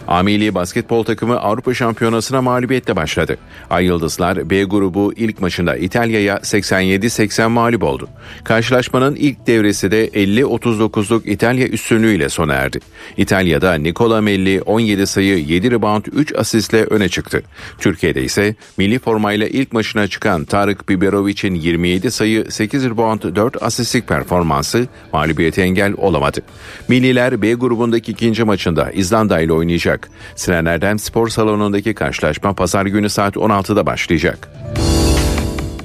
Amili 0.08 0.56
basketbol 0.56 1.04
takımı 1.04 1.40
Avrupa 1.40 1.74
Şampiyonası'na 1.74 2.42
mağlubiyetle 2.42 2.96
başladı. 2.96 3.38
Ay 3.70 3.86
Yıldızlar 3.86 4.50
B 4.50 4.64
grubu 4.64 5.14
ilk 5.16 5.42
maçında 5.42 5.76
İtalya'ya 5.76 6.38
87-80 6.38 7.48
mağlup 7.48 7.84
oldu. 7.84 8.10
Karşılaşmanın 8.44 9.16
ilk 9.16 9.48
devresi 9.48 9.92
de 9.92 10.08
50-39'luk 10.08 11.30
İtalya 11.30 11.68
üstünlüğüyle 11.68 12.30
sona 12.30 12.54
erdi. 12.54 12.80
İtalya'da 13.18 13.74
Nicola 13.74 14.22
Melli 14.22 14.62
17 14.62 15.08
sayı 15.08 15.38
7 15.38 15.72
rebound 15.72 16.06
3 16.06 16.36
asistle 16.36 16.84
öne 16.84 17.10
çıktı. 17.10 17.44
Türkiye'de 17.80 18.24
ise 18.24 18.56
milli 18.78 19.00
formayla 19.00 19.48
ilk 19.48 19.74
maçına 19.74 20.08
çıkan 20.08 20.46
Tarık 20.46 20.90
Biberovic'in 20.90 21.56
27 21.56 22.12
sayı 22.12 22.52
8 22.52 22.86
rebound 22.86 23.36
4 23.36 23.64
asistlik 23.64 24.08
performansı 24.08 24.88
mağlubiyete 25.14 25.62
engel 25.62 25.94
olamadı. 25.98 26.42
Milliler 26.88 27.42
B 27.42 27.54
grubundaki 27.54 28.12
ikinci 28.12 28.44
maçında 28.44 28.92
İzlanda 28.92 29.40
ile 29.40 29.54
oynayacak. 29.54 29.93
Sinan 30.36 30.66
Erdem 30.66 31.00
Spor 31.00 31.28
Salonu'ndaki 31.28 31.94
karşılaşma 31.94 32.54
pazar 32.54 32.86
günü 32.86 33.10
saat 33.10 33.36
16'da 33.36 33.86
başlayacak. 33.86 34.50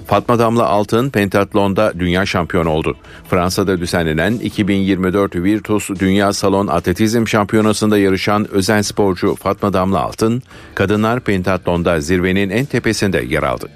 Fatma 0.08 0.38
Damla 0.38 0.66
Altın 0.66 1.10
pentatlonda 1.10 1.92
dünya 1.98 2.26
şampiyonu 2.26 2.70
oldu. 2.70 2.96
Fransa'da 3.30 3.80
düzenlenen 3.80 4.32
2024 4.32 5.36
Virtus 5.36 5.90
Dünya 6.00 6.32
Salon 6.32 6.66
Atletizm 6.66 7.26
Şampiyonası'nda 7.26 7.98
yarışan 7.98 8.50
özel 8.50 8.82
sporcu 8.82 9.34
Fatma 9.34 9.72
Damla 9.72 10.00
Altın, 10.00 10.42
kadınlar 10.74 11.20
pentatlonda 11.20 12.00
zirvenin 12.00 12.50
en 12.50 12.64
tepesinde 12.64 13.24
yer 13.28 13.42
aldı. 13.42 13.68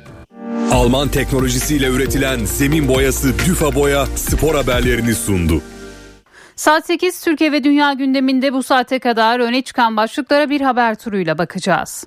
Alman 0.71 1.09
teknolojisiyle 1.09 1.87
üretilen 1.87 2.45
zemin 2.45 2.89
boyası 2.89 3.39
Düfa 3.47 3.75
Boya 3.75 4.07
spor 4.07 4.55
haberlerini 4.55 5.15
sundu. 5.15 5.63
Saat 6.63 6.87
8 6.87 7.21
Türkiye 7.21 7.53
ve 7.53 7.65
Dünya 7.65 7.93
gündeminde 7.93 8.53
bu 8.53 8.63
saate 8.63 8.99
kadar 8.99 9.41
öne 9.41 9.63
çıkan 9.63 9.97
başlıklara 9.97 10.51
bir 10.51 10.61
haber 10.61 10.95
turuyla 10.95 11.39
bakacağız. 11.39 12.07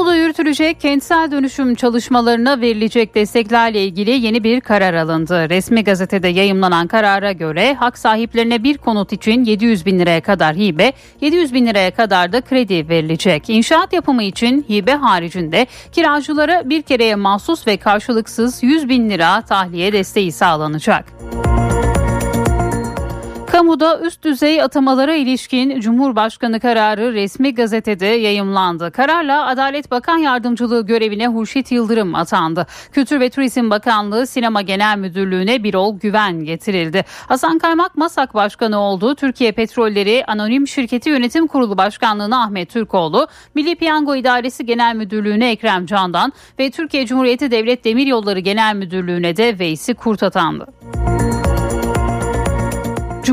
İstanbul'da 0.00 0.16
yürütülecek 0.16 0.80
kentsel 0.80 1.30
dönüşüm 1.30 1.74
çalışmalarına 1.74 2.60
verilecek 2.60 3.14
desteklerle 3.14 3.84
ilgili 3.84 4.10
yeni 4.10 4.44
bir 4.44 4.60
karar 4.60 4.94
alındı. 4.94 5.50
Resmi 5.50 5.84
gazetede 5.84 6.28
yayımlanan 6.28 6.86
karara 6.86 7.32
göre 7.32 7.74
hak 7.74 7.98
sahiplerine 7.98 8.64
bir 8.64 8.78
konut 8.78 9.12
için 9.12 9.44
700 9.44 9.86
bin 9.86 9.98
liraya 9.98 10.20
kadar 10.20 10.56
hibe, 10.56 10.92
700 11.20 11.54
bin 11.54 11.66
liraya 11.66 11.90
kadar 11.90 12.32
da 12.32 12.40
kredi 12.40 12.88
verilecek. 12.88 13.50
İnşaat 13.50 13.92
yapımı 13.92 14.22
için 14.22 14.66
hibe 14.70 14.94
haricinde 14.94 15.66
kiracılara 15.92 16.70
bir 16.70 16.82
kereye 16.82 17.14
mahsus 17.14 17.66
ve 17.66 17.76
karşılıksız 17.76 18.62
100 18.62 18.88
bin 18.88 19.10
lira 19.10 19.42
tahliye 19.42 19.92
desteği 19.92 20.32
sağlanacak. 20.32 21.04
Kamuda 23.60 24.00
üst 24.00 24.24
düzey 24.24 24.62
atamalara 24.62 25.14
ilişkin 25.14 25.80
Cumhurbaşkanı 25.80 26.60
kararı 26.60 27.12
resmi 27.12 27.54
gazetede 27.54 28.06
yayımlandı. 28.06 28.90
Kararla 28.90 29.46
Adalet 29.46 29.90
Bakan 29.90 30.18
Yardımcılığı 30.18 30.86
görevine 30.86 31.28
Hurşit 31.28 31.72
Yıldırım 31.72 32.14
atandı. 32.14 32.66
Kültür 32.92 33.20
ve 33.20 33.30
Turizm 33.30 33.70
Bakanlığı 33.70 34.26
Sinema 34.26 34.62
Genel 34.62 34.98
Müdürlüğü'ne 34.98 35.64
Birol 35.64 35.98
Güven 35.98 36.44
getirildi. 36.44 37.04
Hasan 37.28 37.58
Kaymak 37.58 37.96
Masak 37.96 38.34
Başkanı 38.34 38.78
oldu. 38.78 39.14
Türkiye 39.14 39.52
Petrolleri 39.52 40.24
Anonim 40.26 40.68
Şirketi 40.68 41.10
Yönetim 41.10 41.46
Kurulu 41.46 41.78
Başkanlığı'na 41.78 42.42
Ahmet 42.42 42.70
Türkoğlu, 42.70 43.26
Milli 43.54 43.74
Piyango 43.76 44.16
İdaresi 44.16 44.66
Genel 44.66 44.96
Müdürlüğü'ne 44.96 45.50
Ekrem 45.50 45.86
Candan 45.86 46.32
ve 46.58 46.70
Türkiye 46.70 47.06
Cumhuriyeti 47.06 47.50
Devlet 47.50 47.84
Demiryolları 47.84 48.38
Genel 48.38 48.76
Müdürlüğü'ne 48.76 49.36
de 49.36 49.58
Veysi 49.58 49.94
Kurt 49.94 50.22
atandı. 50.22 50.66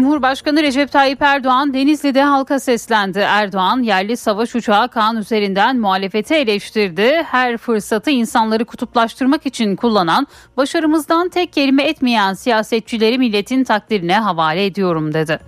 Cumhurbaşkanı 0.07 0.63
Recep 0.63 0.91
Tayyip 0.91 1.21
Erdoğan 1.21 1.73
Denizli'de 1.73 2.21
halka 2.21 2.59
seslendi. 2.59 3.19
Erdoğan 3.19 3.83
yerli 3.83 4.17
savaş 4.17 4.55
uçağı 4.55 4.89
Kaan 4.89 5.17
üzerinden 5.17 5.79
muhalefeti 5.79 6.33
eleştirdi. 6.33 7.23
Her 7.31 7.57
fırsatı 7.57 8.11
insanları 8.11 8.65
kutuplaştırmak 8.65 9.45
için 9.45 9.75
kullanan, 9.75 10.27
başarımızdan 10.57 11.29
tek 11.29 11.53
kelime 11.53 11.83
etmeyen 11.83 12.33
siyasetçileri 12.33 13.17
milletin 13.17 13.63
takdirine 13.63 14.19
havale 14.19 14.65
ediyorum 14.65 15.13
dedi. 15.13 15.39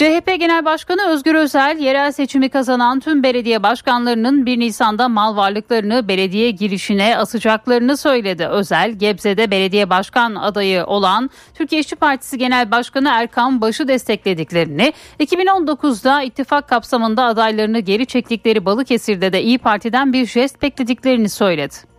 CHP 0.00 0.40
Genel 0.40 0.64
Başkanı 0.64 1.08
Özgür 1.08 1.34
Özel, 1.34 1.78
yerel 1.78 2.12
seçimi 2.12 2.48
kazanan 2.48 3.00
tüm 3.00 3.22
belediye 3.22 3.62
başkanlarının 3.62 4.46
1 4.46 4.58
Nisan'da 4.58 5.08
mal 5.08 5.36
varlıklarını 5.36 6.08
belediye 6.08 6.50
girişine 6.50 7.16
asacaklarını 7.16 7.96
söyledi. 7.96 8.46
Özel, 8.46 8.92
Gebze'de 8.92 9.50
belediye 9.50 9.90
başkan 9.90 10.34
adayı 10.34 10.84
olan 10.84 11.30
Türkiye 11.54 11.80
İşçi 11.80 11.96
Partisi 11.96 12.38
Genel 12.38 12.70
Başkanı 12.70 13.08
Erkan 13.08 13.60
Baş'ı 13.60 13.88
desteklediklerini, 13.88 14.92
2019'da 15.20 16.22
ittifak 16.22 16.68
kapsamında 16.68 17.24
adaylarını 17.24 17.78
geri 17.78 18.06
çektikleri 18.06 18.64
Balıkesir'de 18.64 19.32
de 19.32 19.42
İyi 19.42 19.58
Parti'den 19.58 20.12
bir 20.12 20.26
jest 20.26 20.62
beklediklerini 20.62 21.28
söyledi. 21.28 21.89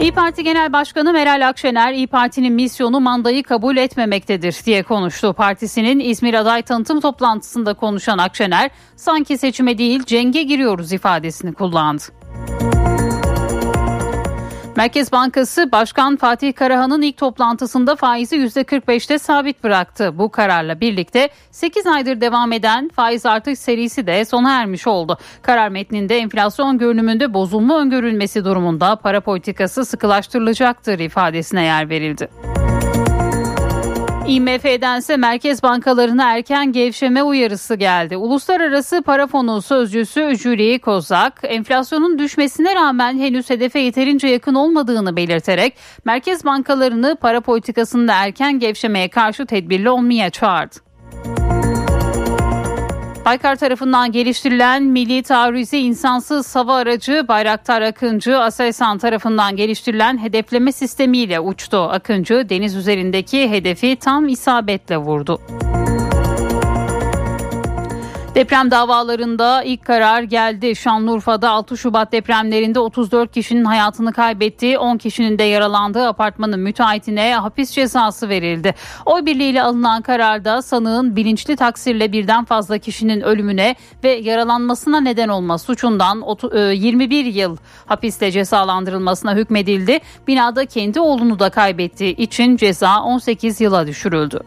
İyi 0.00 0.12
Parti 0.12 0.44
Genel 0.44 0.72
Başkanı 0.72 1.12
Meral 1.12 1.48
Akşener, 1.48 1.92
İyi 1.92 2.06
Parti'nin 2.06 2.52
misyonu 2.52 3.00
mandayı 3.00 3.42
kabul 3.42 3.76
etmemektedir 3.76 4.56
diye 4.66 4.82
konuştu. 4.82 5.32
Partisinin 5.32 6.00
İzmir 6.00 6.34
aday 6.34 6.62
tanıtım 6.62 7.00
toplantısında 7.00 7.74
konuşan 7.74 8.18
Akşener, 8.18 8.70
sanki 8.96 9.38
seçime 9.38 9.78
değil 9.78 10.04
cenge 10.04 10.42
giriyoruz 10.42 10.92
ifadesini 10.92 11.54
kullandı. 11.54 12.02
Merkez 14.76 15.12
Bankası 15.12 15.72
Başkan 15.72 16.16
Fatih 16.16 16.54
Karahan'ın 16.54 17.02
ilk 17.02 17.16
toplantısında 17.16 17.96
faizi 17.96 18.36
%45'te 18.36 19.18
sabit 19.18 19.64
bıraktı. 19.64 20.18
Bu 20.18 20.30
kararla 20.30 20.80
birlikte 20.80 21.28
8 21.50 21.86
aydır 21.86 22.20
devam 22.20 22.52
eden 22.52 22.88
faiz 22.88 23.26
artış 23.26 23.58
serisi 23.58 24.06
de 24.06 24.24
sona 24.24 24.60
ermiş 24.60 24.86
oldu. 24.86 25.18
Karar 25.42 25.68
metninde 25.68 26.18
enflasyon 26.18 26.78
görünümünde 26.78 27.34
bozulma 27.34 27.80
öngörülmesi 27.80 28.44
durumunda 28.44 28.96
para 28.96 29.20
politikası 29.20 29.84
sıkılaştırılacaktır 29.84 30.98
ifadesine 30.98 31.64
yer 31.64 31.88
verildi. 31.88 32.28
IMF'dense 34.28 35.16
merkez 35.16 35.62
bankalarına 35.62 36.32
erken 36.32 36.72
gevşeme 36.72 37.22
uyarısı 37.22 37.74
geldi. 37.74 38.16
Uluslararası 38.16 39.02
Para 39.02 39.26
Fonu 39.26 39.62
sözcüsü 39.62 40.36
Julie 40.36 40.78
Kozak, 40.78 41.40
enflasyonun 41.42 42.18
düşmesine 42.18 42.74
rağmen 42.74 43.18
henüz 43.18 43.50
hedefe 43.50 43.78
yeterince 43.78 44.28
yakın 44.28 44.54
olmadığını 44.54 45.16
belirterek 45.16 45.74
merkez 46.04 46.44
bankalarını 46.44 47.16
para 47.20 47.40
politikasında 47.40 48.14
erken 48.14 48.58
gevşemeye 48.58 49.08
karşı 49.08 49.46
tedbirli 49.46 49.90
olmaya 49.90 50.30
çağırdı. 50.30 50.93
Baykar 53.24 53.56
tarafından 53.56 54.12
geliştirilen 54.12 54.82
milli 54.82 55.22
taarruzi 55.22 55.78
insansız 55.78 56.56
hava 56.56 56.76
aracı 56.76 57.24
Bayraktar 57.28 57.82
Akıncı, 57.82 58.38
Aselsan 58.38 58.98
tarafından 58.98 59.56
geliştirilen 59.56 60.18
hedefleme 60.18 60.72
sistemiyle 60.72 61.40
uçtu. 61.40 61.76
Akıncı 61.76 62.48
deniz 62.48 62.76
üzerindeki 62.76 63.50
hedefi 63.50 63.96
tam 63.96 64.28
isabetle 64.28 64.96
vurdu. 64.96 65.40
Deprem 68.34 68.70
davalarında 68.70 69.62
ilk 69.62 69.84
karar 69.84 70.22
geldi. 70.22 70.76
Şanlıurfa'da 70.76 71.50
6 71.50 71.76
Şubat 71.76 72.12
depremlerinde 72.12 72.80
34 72.80 73.32
kişinin 73.32 73.64
hayatını 73.64 74.12
kaybettiği 74.12 74.78
10 74.78 74.98
kişinin 74.98 75.38
de 75.38 75.42
yaralandığı 75.42 76.06
apartmanın 76.06 76.60
müteahhitine 76.60 77.34
hapis 77.34 77.70
cezası 77.70 78.28
verildi. 78.28 78.74
Oy 79.06 79.26
birliğiyle 79.26 79.62
alınan 79.62 80.02
kararda 80.02 80.62
sanığın 80.62 81.16
bilinçli 81.16 81.56
taksirle 81.56 82.12
birden 82.12 82.44
fazla 82.44 82.78
kişinin 82.78 83.20
ölümüne 83.20 83.76
ve 84.04 84.10
yaralanmasına 84.10 85.00
neden 85.00 85.28
olma 85.28 85.58
suçundan 85.58 86.24
21 86.72 87.24
yıl 87.24 87.56
hapiste 87.86 88.30
cezalandırılmasına 88.30 89.34
hükmedildi. 89.34 89.98
Binada 90.26 90.66
kendi 90.66 91.00
oğlunu 91.00 91.38
da 91.38 91.50
kaybettiği 91.50 92.16
için 92.16 92.56
ceza 92.56 93.02
18 93.02 93.60
yıla 93.60 93.86
düşürüldü. 93.86 94.40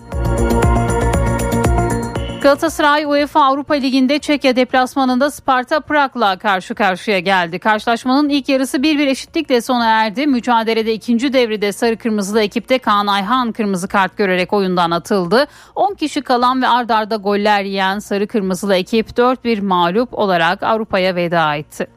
Galatasaray 2.42 3.06
UEFA 3.06 3.46
Avrupa 3.46 3.74
Ligi'nde 3.74 4.20
Çekya 4.20 4.56
deplasmanında 4.56 5.32
Sparta 5.32 5.80
Prag'la 5.80 6.38
karşı 6.38 6.76
karşıya 6.76 7.20
geldi. 7.20 7.60
Karşılaşmanın 7.60 8.30
ilk 8.30 8.50
yarısı 8.50 8.78
1-1 8.78 9.10
eşitlikle 9.10 9.62
sona 9.62 9.86
erdi. 9.86 10.28
Mücadelede 10.28 10.94
ikinci 10.94 11.34
devrede 11.34 11.72
sarı 11.72 11.98
kırmızılı 11.98 12.42
ekipte 12.42 12.80
Kaan 12.80 13.08
Ayhan 13.08 13.52
kırmızı 13.52 13.88
kart 13.88 14.18
görerek 14.18 14.54
oyundan 14.54 14.92
atıldı. 14.92 15.48
10 15.76 15.94
kişi 15.94 16.22
kalan 16.22 16.62
ve 16.62 16.68
ard 16.68 16.90
arda 16.90 17.16
goller 17.16 17.64
yiyen 17.64 18.00
sarı 18.00 18.28
kırmızılı 18.28 18.76
ekip 18.76 19.10
4-1 19.10 19.62
mağlup 19.62 20.14
olarak 20.14 20.64
Avrupa'ya 20.64 21.16
veda 21.16 21.56
etti. 21.56 21.97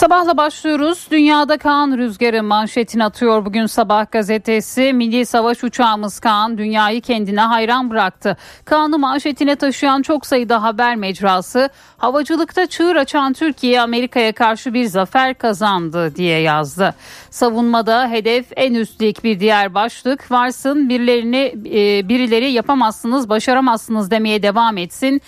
Sabahla 0.00 0.36
başlıyoruz. 0.36 1.08
Dünyada 1.10 1.58
Kaan 1.58 1.98
rüzgarı 1.98 2.42
manşetini 2.42 3.04
atıyor 3.04 3.44
bugün 3.44 3.66
sabah 3.66 4.10
gazetesi. 4.10 4.92
Milli 4.92 5.26
savaş 5.26 5.64
uçağımız 5.64 6.20
Kaan 6.20 6.58
dünyayı 6.58 7.00
kendine 7.00 7.40
hayran 7.40 7.90
bıraktı. 7.90 8.36
Kaan'ı 8.64 8.98
manşetine 8.98 9.56
taşıyan 9.56 10.02
çok 10.02 10.26
sayıda 10.26 10.62
haber 10.62 10.96
mecrası 10.96 11.70
havacılıkta 11.98 12.66
çığır 12.66 12.96
açan 12.96 13.32
Türkiye 13.32 13.80
Amerika'ya 13.80 14.32
karşı 14.32 14.74
bir 14.74 14.84
zafer 14.84 15.34
kazandı 15.34 16.16
diye 16.16 16.40
yazdı. 16.40 16.94
Savunmada 17.30 18.08
hedef 18.08 18.46
en 18.56 18.74
üstlük 18.74 19.24
bir 19.24 19.40
diğer 19.40 19.74
başlık 19.74 20.30
varsın 20.30 20.88
birilerini 20.88 21.54
e, 21.66 22.08
birileri 22.08 22.50
yapamazsınız 22.52 23.28
başaramazsınız 23.28 24.10
demeye 24.10 24.42
devam 24.42 24.78
etsin. 24.78 25.20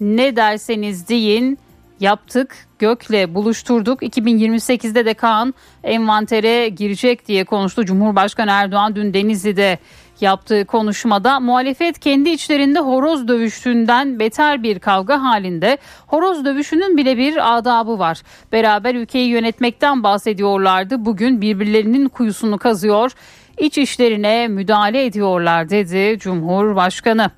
Ne 0.00 0.36
derseniz 0.36 1.08
deyin 1.08 1.58
yaptık. 2.00 2.56
Gök'le 2.78 3.34
buluşturduk. 3.34 4.02
2028'de 4.02 5.04
de 5.04 5.14
Kaan 5.14 5.54
envantere 5.84 6.68
girecek 6.68 7.28
diye 7.28 7.44
konuştu. 7.44 7.84
Cumhurbaşkanı 7.84 8.50
Erdoğan 8.50 8.96
dün 8.96 9.14
Denizli'de 9.14 9.78
yaptığı 10.20 10.64
konuşmada 10.64 11.40
muhalefet 11.40 11.98
kendi 11.98 12.30
içlerinde 12.30 12.78
horoz 12.78 13.28
dövüştüğünden 13.28 14.18
beter 14.18 14.62
bir 14.62 14.78
kavga 14.78 15.22
halinde. 15.22 15.78
Horoz 16.06 16.44
dövüşünün 16.44 16.96
bile 16.96 17.16
bir 17.16 17.58
adabı 17.58 17.98
var. 17.98 18.22
Beraber 18.52 18.94
ülkeyi 18.94 19.28
yönetmekten 19.28 20.02
bahsediyorlardı. 20.02 21.04
Bugün 21.04 21.40
birbirlerinin 21.40 22.08
kuyusunu 22.08 22.58
kazıyor, 22.58 23.12
iç 23.58 23.78
işlerine 23.78 24.48
müdahale 24.48 25.04
ediyorlar 25.04 25.70
dedi 25.70 26.18
Cumhurbaşkanı. 26.18 27.30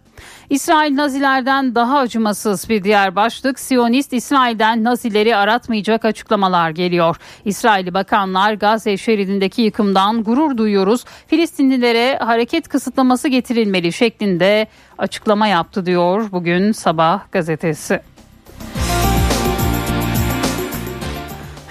İsrail 0.50 0.96
Nazilerden 0.96 1.74
daha 1.74 1.98
acımasız 1.98 2.68
bir 2.68 2.84
diğer 2.84 3.16
başlık 3.16 3.60
Siyonist 3.60 4.12
İsrail'den 4.12 4.84
Nazileri 4.84 5.36
aratmayacak 5.36 6.04
açıklamalar 6.04 6.70
geliyor. 6.70 7.16
İsraili 7.44 7.94
bakanlar 7.94 8.54
Gazze 8.54 8.96
şeridindeki 8.96 9.62
yıkımdan 9.62 10.24
gurur 10.24 10.56
duyuyoruz. 10.56 11.04
Filistinlilere 11.26 12.18
hareket 12.18 12.68
kısıtlaması 12.68 13.28
getirilmeli 13.28 13.92
şeklinde 13.92 14.66
açıklama 14.98 15.46
yaptı 15.46 15.86
diyor 15.86 16.28
bugün 16.32 16.72
sabah 16.72 17.32
gazetesi. 17.32 18.11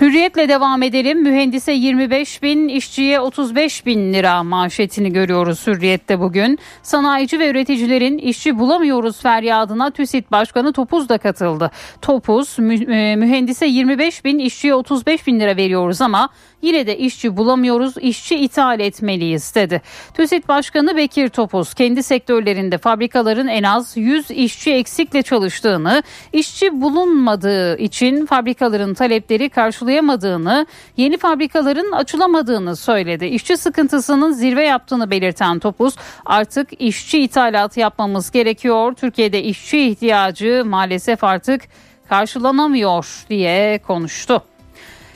Hürriyetle 0.01 0.49
devam 0.49 0.83
edelim. 0.83 1.23
Mühendise 1.23 1.71
25 1.71 2.43
bin, 2.43 2.67
işçiye 2.67 3.19
35 3.19 3.85
bin 3.85 4.13
lira 4.13 4.43
manşetini 4.43 5.13
görüyoruz 5.13 5.67
Hürriyet'te 5.67 6.19
bugün. 6.19 6.59
Sanayici 6.83 7.39
ve 7.39 7.49
üreticilerin 7.49 8.17
işçi 8.17 8.59
bulamıyoruz 8.59 9.21
feryadına 9.21 9.91
TÜSİT 9.91 10.31
Başkanı 10.31 10.73
Topuz 10.73 11.09
da 11.09 11.17
katıldı. 11.17 11.71
Topuz 12.01 12.59
mü- 12.59 13.15
mühendise 13.15 13.65
25 13.65 14.25
bin, 14.25 14.39
işçiye 14.39 14.73
35 14.73 15.27
bin 15.27 15.39
lira 15.39 15.55
veriyoruz 15.55 16.01
ama 16.01 16.29
yine 16.61 16.87
de 16.87 16.97
işçi 16.97 17.37
bulamıyoruz, 17.37 17.93
işçi 17.97 18.35
ithal 18.35 18.79
etmeliyiz 18.79 19.55
dedi. 19.55 19.81
TÜSİT 20.13 20.47
Başkanı 20.47 20.97
Bekir 20.97 21.29
Topuz 21.29 21.73
kendi 21.73 22.03
sektörlerinde 22.03 22.77
fabrikaların 22.77 23.47
en 23.47 23.63
az 23.63 23.97
100 23.97 24.31
işçi 24.31 24.73
eksikle 24.73 25.21
çalıştığını, 25.21 26.03
işçi 26.33 26.81
bulunmadığı 26.81 27.77
için 27.77 28.25
fabrikaların 28.25 28.93
talepleri 28.93 29.49
karşılayamadığını, 29.49 30.65
yeni 30.97 31.17
fabrikaların 31.17 31.91
açılamadığını 31.91 32.75
söyledi. 32.75 33.25
İşçi 33.25 33.57
sıkıntısının 33.57 34.31
zirve 34.31 34.63
yaptığını 34.63 35.11
belirten 35.11 35.59
Topuz 35.59 35.95
artık 36.25 36.81
işçi 36.81 37.19
ithalatı 37.19 37.79
yapmamız 37.79 38.31
gerekiyor. 38.31 38.93
Türkiye'de 38.93 39.43
işçi 39.43 39.79
ihtiyacı 39.79 40.63
maalesef 40.65 41.23
artık 41.23 41.61
karşılanamıyor 42.09 43.25
diye 43.29 43.79
konuştu. 43.87 44.50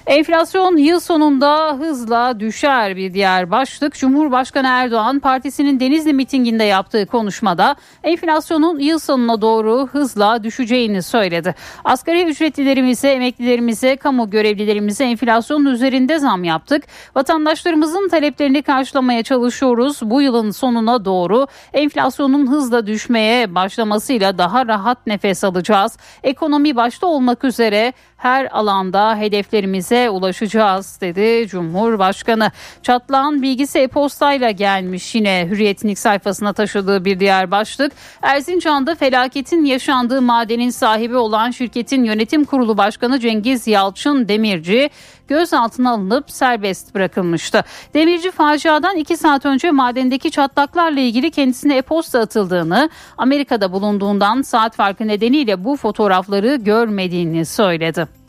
Enflasyon 0.08 0.78
yıl 0.78 1.00
sonunda 1.00 1.78
hızla 1.80 2.40
düşer 2.40 2.96
bir 2.96 3.14
diğer 3.14 3.52
başlık. 3.52 3.94
Cumhurbaşkanı 3.94 4.68
Erdoğan 4.68 5.20
partisinin 5.20 5.80
Denizli 5.80 6.14
mitinginde 6.14 6.64
yaptığı 6.64 7.06
konuşmada 7.06 7.76
enflasyonun 8.04 8.80
yıl 8.80 9.00
sonuna 9.00 9.42
doğru 9.42 9.88
hızla 9.88 10.44
düşeceğini 10.44 11.04
söyledi. 11.04 11.56
Asgari 11.84 12.24
ücretlilerimize, 12.24 13.10
emeklilerimize, 13.10 13.96
kamu 13.96 14.30
görevlilerimize 14.30 15.06
enflasyonun 15.06 15.66
üzerinde 15.66 16.20
zam 16.20 16.44
yaptık. 16.44 16.84
Vatandaşlarımızın 17.16 18.10
taleplerini 18.10 18.62
karşılamaya 18.62 19.24
çalışıyoruz. 19.24 20.00
Bu 20.02 20.22
yılın 20.22 20.52
sonuna 20.52 21.06
doğru 21.06 21.48
enflasyonun 21.74 22.52
hızla 22.52 22.88
düşmeye 22.88 23.56
başlamasıyla 23.56 24.38
daha 24.38 24.68
rahat 24.68 25.08
nefes 25.08 25.44
alacağız. 25.44 25.98
Ekonomi 26.24 26.76
başta 26.76 27.08
olmak 27.08 27.44
üzere 27.44 27.94
her 28.18 28.48
alanda 28.52 29.16
hedeflerimize 29.16 29.95
ulaşacağız 29.96 30.98
dedi 31.02 31.48
Cumhurbaşkanı. 31.48 32.52
Çatlağın 32.84 33.42
bilgisi 33.42 33.80
e-postayla 33.80 34.52
gelmiş 34.52 35.16
yine 35.16 35.48
Hürriyet'in 35.50 35.88
ilk 35.88 36.00
sayfasına 36.00 36.54
taşıdığı 36.54 37.06
bir 37.06 37.20
diğer 37.20 37.52
başlık. 37.52 37.92
Erzincan'da 38.22 38.96
felaketin 38.96 39.66
yaşandığı 39.66 40.22
madenin 40.22 40.70
sahibi 40.70 41.16
olan 41.16 41.52
şirketin 41.52 42.04
yönetim 42.04 42.46
kurulu 42.46 42.78
başkanı 42.78 43.20
Cengiz 43.20 43.68
Yalçın 43.68 44.28
Demirci 44.28 44.90
gözaltına 45.28 45.92
alınıp 45.92 46.32
serbest 46.32 46.96
bırakılmıştı. 46.96 47.64
Demirci 47.94 48.32
faciadan 48.32 48.96
2 48.98 49.18
saat 49.18 49.46
önce 49.46 49.72
madendeki 49.72 50.32
çatlaklarla 50.32 51.00
ilgili 51.00 51.32
kendisine 51.32 51.78
e-posta 51.78 52.20
atıldığını, 52.20 52.90
Amerika'da 53.18 53.72
bulunduğundan 53.72 54.42
saat 54.42 54.76
farkı 54.76 55.08
nedeniyle 55.08 55.64
bu 55.64 55.76
fotoğrafları 55.76 56.56
görmediğini 56.56 57.46
söyledi. 57.46 58.25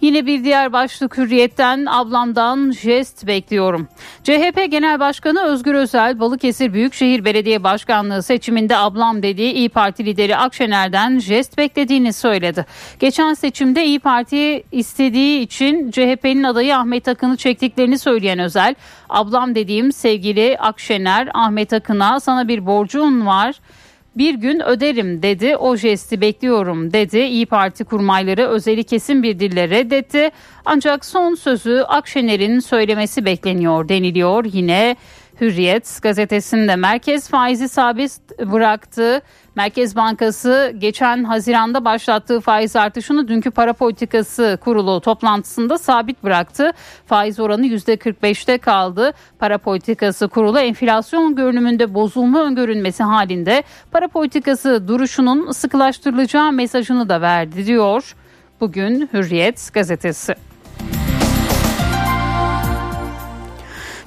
Yine 0.00 0.26
bir 0.26 0.44
diğer 0.44 0.72
başlık 0.72 1.18
hürriyetten 1.18 1.86
ablamdan 1.86 2.70
jest 2.70 3.26
bekliyorum. 3.26 3.88
CHP 4.24 4.70
Genel 4.70 5.00
Başkanı 5.00 5.42
Özgür 5.42 5.74
Özel 5.74 6.20
Balıkesir 6.20 6.72
Büyükşehir 6.72 7.24
Belediye 7.24 7.64
Başkanlığı 7.64 8.22
seçiminde 8.22 8.76
ablam 8.76 9.22
dediği 9.22 9.52
İyi 9.52 9.68
Parti 9.68 10.04
lideri 10.04 10.36
Akşener'den 10.36 11.18
jest 11.18 11.58
beklediğini 11.58 12.12
söyledi. 12.12 12.66
Geçen 12.98 13.34
seçimde 13.34 13.84
İyi 13.84 13.98
Parti 13.98 14.64
istediği 14.72 15.40
için 15.40 15.90
CHP'nin 15.90 16.42
adayı 16.42 16.76
Ahmet 16.76 17.08
Akın'ı 17.08 17.36
çektiklerini 17.36 17.98
söyleyen 17.98 18.38
Özel, 18.38 18.74
ablam 19.08 19.54
dediğim 19.54 19.92
sevgili 19.92 20.58
Akşener 20.58 21.28
Ahmet 21.34 21.72
Akın'a 21.72 22.20
sana 22.20 22.48
bir 22.48 22.66
borcun 22.66 23.26
var 23.26 23.54
bir 24.18 24.34
gün 24.34 24.60
öderim 24.60 25.22
dedi. 25.22 25.56
O 25.56 25.76
jesti 25.76 26.20
bekliyorum 26.20 26.92
dedi. 26.92 27.18
İyi 27.18 27.46
Parti 27.46 27.84
kurmayları 27.84 28.46
özeli 28.46 28.84
kesin 28.84 29.22
bir 29.22 29.38
dille 29.38 29.70
reddetti. 29.70 30.30
Ancak 30.64 31.04
son 31.04 31.34
sözü 31.34 31.84
Akşener'in 31.88 32.60
söylemesi 32.60 33.24
bekleniyor 33.24 33.88
deniliyor. 33.88 34.44
Yine 34.52 34.96
Hürriyet 35.40 35.98
gazetesinde 36.02 36.76
merkez 36.76 37.28
faizi 37.28 37.68
sabit 37.68 38.12
bıraktı. 38.38 39.22
Merkez 39.54 39.96
Bankası 39.96 40.74
geçen 40.78 41.24
Haziran'da 41.24 41.84
başlattığı 41.84 42.40
faiz 42.40 42.76
artışını 42.76 43.28
dünkü 43.28 43.50
para 43.50 43.72
politikası 43.72 44.58
kurulu 44.64 45.00
toplantısında 45.00 45.78
sabit 45.78 46.24
bıraktı. 46.24 46.72
Faiz 47.06 47.40
oranı 47.40 47.66
%45'te 47.66 48.58
kaldı. 48.58 49.12
Para 49.38 49.58
politikası 49.58 50.28
kurulu 50.28 50.58
enflasyon 50.58 51.34
görünümünde 51.36 51.94
bozulma 51.94 52.44
öngörülmesi 52.44 53.02
halinde 53.02 53.62
para 53.90 54.08
politikası 54.08 54.88
duruşunun 54.88 55.50
sıkılaştırılacağı 55.50 56.52
mesajını 56.52 57.08
da 57.08 57.20
verdi 57.20 57.66
diyor. 57.66 58.14
Bugün 58.60 59.08
Hürriyet 59.12 59.70
gazetesi. 59.74 60.47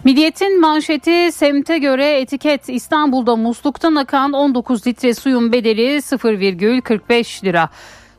Milliyet'in 0.04 0.62
manşeti 0.62 1.32
semte 1.32 1.78
göre 1.78 2.20
etiket 2.20 2.70
İstanbul'da 2.70 3.36
musluktan 3.36 3.96
akan 3.96 4.34
19 4.34 4.88
litre 4.88 5.14
suyun 5.14 5.52
bedeli 5.52 5.98
0,45 5.98 7.46
lira. 7.46 7.70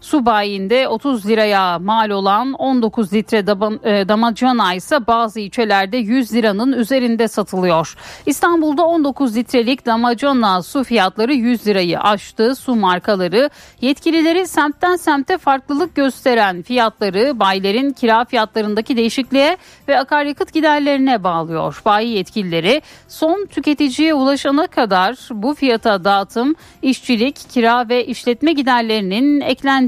Su 0.02 0.26
bayinde 0.26 0.88
30 0.88 1.26
liraya 1.26 1.78
mal 1.78 2.10
olan 2.10 2.52
19 2.52 3.12
litre 3.12 3.38
e, 3.38 4.08
damacana 4.08 4.74
ise 4.74 5.06
bazı 5.06 5.40
ilçelerde 5.40 5.96
100 5.96 6.34
liranın 6.34 6.72
üzerinde 6.72 7.28
satılıyor. 7.28 7.96
İstanbul'da 8.26 8.86
19 8.86 9.36
litrelik 9.36 9.86
damacana 9.86 10.62
su 10.62 10.84
fiyatları 10.84 11.34
100 11.34 11.66
lirayı 11.66 12.00
aştı. 12.00 12.56
Su 12.56 12.74
markaları 12.74 13.50
yetkilileri 13.80 14.46
semtten 14.46 14.96
semte 14.96 15.38
farklılık 15.38 15.94
gösteren 15.94 16.62
fiyatları 16.62 17.40
bayilerin 17.40 17.92
kira 17.92 18.24
fiyatlarındaki 18.24 18.96
değişikliğe 18.96 19.56
ve 19.88 19.98
akaryakıt 19.98 20.52
giderlerine 20.52 21.24
bağlıyor. 21.24 21.82
Bayi 21.84 22.08
yetkilileri 22.08 22.82
son 23.08 23.46
tüketiciye 23.46 24.14
ulaşana 24.14 24.66
kadar 24.66 25.16
bu 25.30 25.54
fiyata 25.54 26.04
dağıtım, 26.04 26.54
işçilik, 26.82 27.36
kira 27.50 27.88
ve 27.88 28.06
işletme 28.06 28.52
giderlerinin 28.52 29.40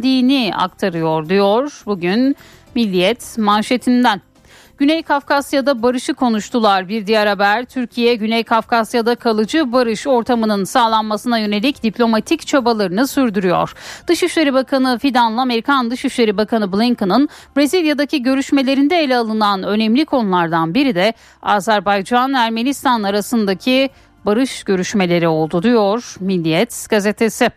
eklendiğini 0.04 0.52
aktarıyor 0.56 1.28
diyor 1.28 1.82
bugün 1.86 2.36
Milliyet 2.74 3.38
manşetinden. 3.38 4.20
Güney 4.78 5.02
Kafkasya'da 5.02 5.82
barışı 5.82 6.14
konuştular. 6.14 6.88
Bir 6.88 7.06
diğer 7.06 7.26
haber 7.26 7.64
Türkiye 7.64 8.14
Güney 8.14 8.44
Kafkasya'da 8.44 9.14
kalıcı 9.14 9.72
barış 9.72 10.06
ortamının 10.06 10.64
sağlanmasına 10.64 11.38
yönelik 11.38 11.82
diplomatik 11.82 12.46
çabalarını 12.46 13.06
sürdürüyor. 13.06 13.74
Dışişleri 14.06 14.54
Bakanı 14.54 14.98
Fidan'la 14.98 15.42
Amerikan 15.42 15.90
Dışişleri 15.90 16.36
Bakanı 16.36 16.72
Blinken'ın 16.72 17.28
Brezilya'daki 17.56 18.22
görüşmelerinde 18.22 18.96
ele 18.96 19.16
alınan 19.16 19.62
önemli 19.62 20.04
konulardan 20.04 20.74
biri 20.74 20.94
de 20.94 21.12
Azerbaycan-Ermenistan 21.42 23.02
arasındaki 23.02 23.90
barış 24.26 24.64
görüşmeleri 24.64 25.28
oldu 25.28 25.62
diyor 25.62 26.14
Milliyet 26.20 26.86
gazetesi. 26.90 27.50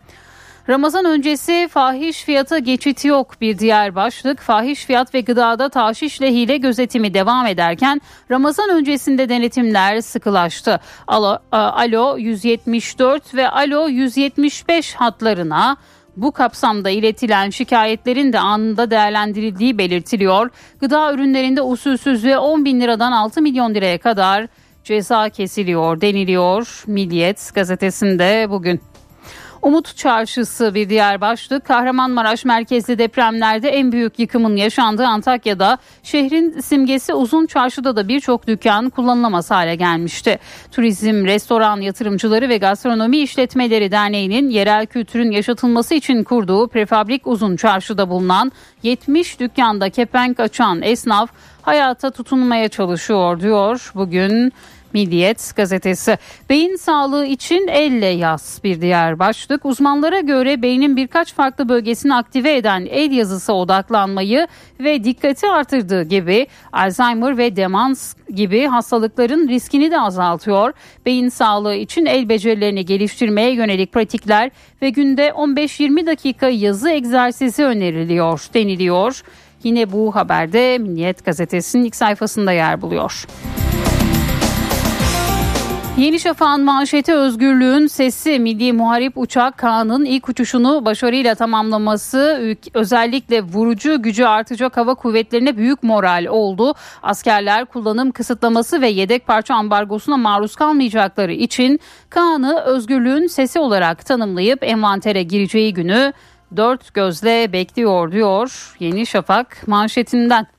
Ramazan 0.69 1.05
öncesi 1.05 1.67
fahiş 1.71 2.23
fiyata 2.23 2.59
geçit 2.59 3.05
yok 3.05 3.41
bir 3.41 3.59
diğer 3.59 3.95
başlık. 3.95 4.39
Fahiş 4.39 4.85
fiyat 4.85 5.13
ve 5.13 5.21
gıdada 5.21 5.69
taşişle 5.69 6.31
hile 6.31 6.57
gözetimi 6.57 7.13
devam 7.13 7.45
ederken 7.45 8.01
Ramazan 8.31 8.69
öncesinde 8.69 9.29
denetimler 9.29 10.01
sıkılaştı. 10.01 10.79
Alo, 11.07 11.37
Alo 11.51 12.17
174 12.17 13.35
ve 13.35 13.49
Alo 13.49 13.87
175 13.87 14.95
hatlarına 14.95 15.77
bu 16.17 16.31
kapsamda 16.31 16.89
iletilen 16.89 17.49
şikayetlerin 17.49 18.33
de 18.33 18.39
anında 18.39 18.91
değerlendirildiği 18.91 19.77
belirtiliyor. 19.77 20.49
Gıda 20.79 21.13
ürünlerinde 21.13 21.61
usulsüzlüğe 21.61 22.37
10 22.37 22.65
bin 22.65 22.81
liradan 22.81 23.11
6 23.11 23.41
milyon 23.41 23.73
liraya 23.73 23.97
kadar 23.97 24.47
ceza 24.83 25.29
kesiliyor 25.29 26.01
deniliyor 26.01 26.83
Milliyet 26.87 27.51
gazetesinde 27.55 28.47
bugün. 28.49 28.81
Umut 29.67 29.97
Çarşısı 29.97 30.75
bir 30.75 30.89
diğer 30.89 31.21
başlık. 31.21 31.65
Kahramanmaraş 31.65 32.45
merkezli 32.45 32.97
depremlerde 32.97 33.69
en 33.69 33.91
büyük 33.91 34.19
yıkımın 34.19 34.55
yaşandığı 34.55 35.05
Antakya'da 35.05 35.77
şehrin 36.03 36.59
simgesi 36.59 37.13
Uzun 37.13 37.45
Çarşı'da 37.45 37.95
da 37.95 38.07
birçok 38.07 38.47
dükkan 38.47 38.89
kullanılamaz 38.89 39.51
hale 39.51 39.75
gelmişti. 39.75 40.39
Turizm, 40.71 41.25
restoran 41.25 41.81
yatırımcıları 41.81 42.49
ve 42.49 42.57
gastronomi 42.57 43.17
işletmeleri 43.17 43.91
derneğinin 43.91 44.49
yerel 44.49 44.85
kültürün 44.85 45.31
yaşatılması 45.31 45.93
için 45.93 46.23
kurduğu 46.23 46.67
prefabrik 46.67 47.27
Uzun 47.27 47.55
Çarşı'da 47.55 48.09
bulunan 48.09 48.51
70 48.83 49.39
dükkanda 49.39 49.89
kepenk 49.89 50.39
açan 50.39 50.81
esnaf 50.81 51.29
hayata 51.61 52.11
tutunmaya 52.11 52.69
çalışıyor 52.69 53.39
diyor 53.39 53.91
bugün 53.95 54.53
Milliyet 54.93 55.55
gazetesi. 55.55 56.17
Beyin 56.49 56.75
sağlığı 56.75 57.25
için 57.25 57.67
elle 57.67 58.05
yaz 58.05 58.61
bir 58.63 58.81
diğer 58.81 59.19
başlık. 59.19 59.65
Uzmanlara 59.65 60.19
göre 60.19 60.61
beynin 60.61 60.97
birkaç 60.97 61.33
farklı 61.33 61.69
bölgesini 61.69 62.15
aktive 62.15 62.55
eden 62.55 62.87
el 62.89 63.11
yazısı 63.11 63.53
odaklanmayı 63.53 64.47
ve 64.79 65.03
dikkati 65.03 65.47
artırdığı 65.47 66.03
gibi 66.03 66.47
Alzheimer 66.73 67.37
ve 67.37 67.55
demans 67.55 68.15
gibi 68.35 68.65
hastalıkların 68.65 69.47
riskini 69.47 69.91
de 69.91 69.99
azaltıyor. 69.99 70.73
Beyin 71.05 71.29
sağlığı 71.29 71.75
için 71.75 72.05
el 72.05 72.29
becerilerini 72.29 72.85
geliştirmeye 72.85 73.53
yönelik 73.53 73.93
pratikler 73.93 74.51
ve 74.81 74.89
günde 74.89 75.27
15-20 75.27 76.05
dakika 76.05 76.49
yazı 76.49 76.89
egzersizi 76.89 77.63
öneriliyor 77.63 78.47
deniliyor. 78.53 79.21
Yine 79.63 79.91
bu 79.91 80.15
haberde 80.15 80.77
Milliyet 80.77 81.25
gazetesinin 81.25 81.83
ilk 81.83 81.95
sayfasında 81.95 82.51
yer 82.51 82.81
buluyor. 82.81 83.25
Yeni 85.97 86.19
Şafak'ın 86.19 86.63
manşeti 86.63 87.13
özgürlüğün 87.13 87.87
sesi 87.87 88.39
Milli 88.39 88.73
Muharip 88.73 89.17
Uçak 89.17 89.57
Kaan'ın 89.57 90.05
ilk 90.05 90.29
uçuşunu 90.29 90.85
başarıyla 90.85 91.35
tamamlaması 91.35 92.55
özellikle 92.73 93.41
vurucu 93.41 94.01
gücü 94.01 94.23
artacak 94.23 94.77
hava 94.77 94.95
kuvvetlerine 94.95 95.57
büyük 95.57 95.83
moral 95.83 96.25
oldu. 96.25 96.73
Askerler 97.03 97.65
kullanım 97.65 98.11
kısıtlaması 98.11 98.81
ve 98.81 98.87
yedek 98.87 99.27
parça 99.27 99.55
ambargosuna 99.55 100.17
maruz 100.17 100.55
kalmayacakları 100.55 101.33
için 101.33 101.79
Kaan'ı 102.09 102.59
özgürlüğün 102.59 103.27
sesi 103.27 103.59
olarak 103.59 104.05
tanımlayıp 104.05 104.63
envantere 104.63 105.23
gireceği 105.23 105.73
günü 105.73 106.13
dört 106.57 106.93
gözle 106.93 107.53
bekliyor 107.53 108.11
diyor 108.11 108.75
Yeni 108.79 109.05
Şafak 109.05 109.67
manşetinden. 109.67 110.56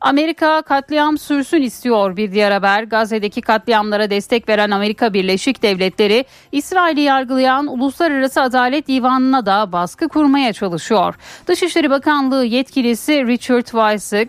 Amerika 0.00 0.62
katliam 0.62 1.18
sürsün 1.18 1.62
istiyor 1.62 2.16
bir 2.16 2.32
diğer 2.32 2.50
haber. 2.52 2.82
Gazze'deki 2.82 3.40
katliamlara 3.40 4.10
destek 4.10 4.48
veren 4.48 4.70
Amerika 4.70 5.14
Birleşik 5.14 5.62
Devletleri 5.62 6.24
İsrail'i 6.52 7.00
yargılayan 7.00 7.66
Uluslararası 7.66 8.42
Adalet 8.42 8.88
Divanı'na 8.88 9.46
da 9.46 9.72
baskı 9.72 10.08
kurmaya 10.08 10.52
çalışıyor. 10.52 11.14
Dışişleri 11.46 11.90
Bakanlığı 11.90 12.44
yetkilisi 12.44 13.26
Richard 13.26 13.64
Weissig 13.64 14.28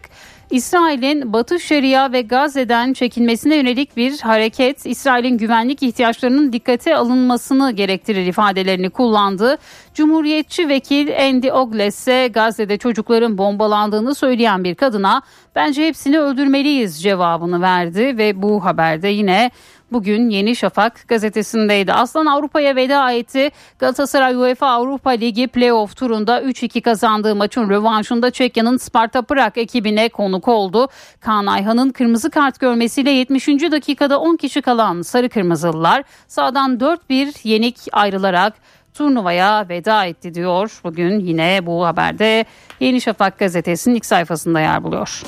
İsrail'in 0.51 1.33
Batı 1.33 1.59
Şeria 1.59 2.11
ve 2.11 2.21
Gazze'den 2.21 2.93
çekilmesine 2.93 3.55
yönelik 3.55 3.97
bir 3.97 4.19
hareket 4.19 4.85
İsrail'in 4.85 5.37
güvenlik 5.37 5.83
ihtiyaçlarının 5.83 6.53
dikkate 6.53 6.95
alınmasını 6.95 7.71
gerektirir 7.71 8.25
ifadelerini 8.25 8.89
kullandı. 8.89 9.57
Cumhuriyetçi 9.93 10.69
vekil 10.69 11.27
Andy 11.27 11.51
Ogles 11.51 11.97
ise 11.97 12.27
Gazze'de 12.27 12.77
çocukların 12.77 13.37
bombalandığını 13.37 14.15
söyleyen 14.15 14.63
bir 14.63 14.75
kadına 14.75 15.21
bence 15.55 15.87
hepsini 15.87 16.19
öldürmeliyiz 16.19 17.03
cevabını 17.03 17.61
verdi 17.61 18.17
ve 18.17 18.41
bu 18.41 18.65
haberde 18.65 19.07
yine 19.07 19.51
bugün 19.91 20.29
Yeni 20.29 20.55
Şafak 20.55 21.07
gazetesindeydi. 21.07 21.93
Aslan 21.93 22.25
Avrupa'ya 22.25 22.75
veda 22.75 23.11
etti. 23.11 23.49
Galatasaray 23.79 24.35
UEFA 24.35 24.67
Avrupa 24.67 25.09
Ligi 25.09 25.47
playoff 25.47 25.95
turunda 25.95 26.41
3-2 26.41 26.81
kazandığı 26.81 27.35
maçın 27.35 27.69
rövanşında 27.69 28.31
Çekya'nın 28.31 28.77
Sparta 28.77 29.21
Prag 29.21 29.57
ekibine 29.57 30.09
konuk 30.09 30.47
oldu. 30.47 30.87
Kaan 31.19 31.45
Ayhan'ın 31.45 31.89
kırmızı 31.89 32.29
kart 32.29 32.59
görmesiyle 32.59 33.11
70. 33.11 33.47
dakikada 33.47 34.19
10 34.19 34.35
kişi 34.35 34.61
kalan 34.61 35.01
Sarı 35.01 35.29
Kırmızılılar 35.29 36.03
sağdan 36.27 36.77
4-1 36.77 37.33
yenik 37.43 37.77
ayrılarak 37.91 38.53
turnuvaya 38.93 39.69
veda 39.69 40.05
etti 40.05 40.33
diyor. 40.33 40.79
Bugün 40.83 41.19
yine 41.19 41.65
bu 41.65 41.85
haberde 41.85 42.45
Yeni 42.79 43.01
Şafak 43.01 43.39
gazetesinin 43.39 43.95
ilk 43.95 44.05
sayfasında 44.05 44.59
yer 44.59 44.83
buluyor. 44.83 45.23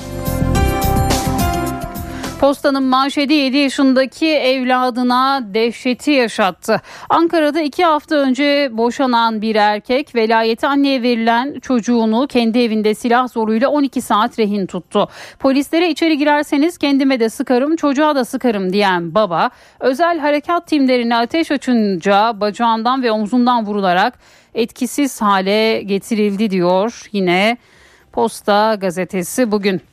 Postanın 2.40 2.82
manşeti 2.82 3.32
7 3.32 3.56
yaşındaki 3.56 4.26
evladına 4.26 5.42
dehşeti 5.54 6.10
yaşattı. 6.10 6.80
Ankara'da 7.08 7.60
2 7.60 7.84
hafta 7.84 8.16
önce 8.16 8.70
boşanan 8.72 9.42
bir 9.42 9.56
erkek 9.56 10.14
velayeti 10.14 10.66
anneye 10.66 11.02
verilen 11.02 11.60
çocuğunu 11.60 12.26
kendi 12.26 12.58
evinde 12.58 12.94
silah 12.94 13.28
zoruyla 13.28 13.68
12 13.68 14.00
saat 14.00 14.38
rehin 14.38 14.66
tuttu. 14.66 15.08
Polislere 15.38 15.90
içeri 15.90 16.18
girerseniz 16.18 16.78
kendime 16.78 17.20
de 17.20 17.28
sıkarım 17.28 17.76
çocuğa 17.76 18.14
da 18.14 18.24
sıkarım 18.24 18.72
diyen 18.72 19.14
baba 19.14 19.50
özel 19.80 20.18
harekat 20.18 20.66
timlerine 20.66 21.16
ateş 21.16 21.50
açınca 21.50 22.40
bacağından 22.40 23.02
ve 23.02 23.10
omzundan 23.10 23.66
vurularak 23.66 24.18
etkisiz 24.54 25.22
hale 25.22 25.82
getirildi 25.82 26.50
diyor 26.50 27.08
yine 27.12 27.56
Posta 28.12 28.74
gazetesi 28.74 29.52
bugün. 29.52 29.89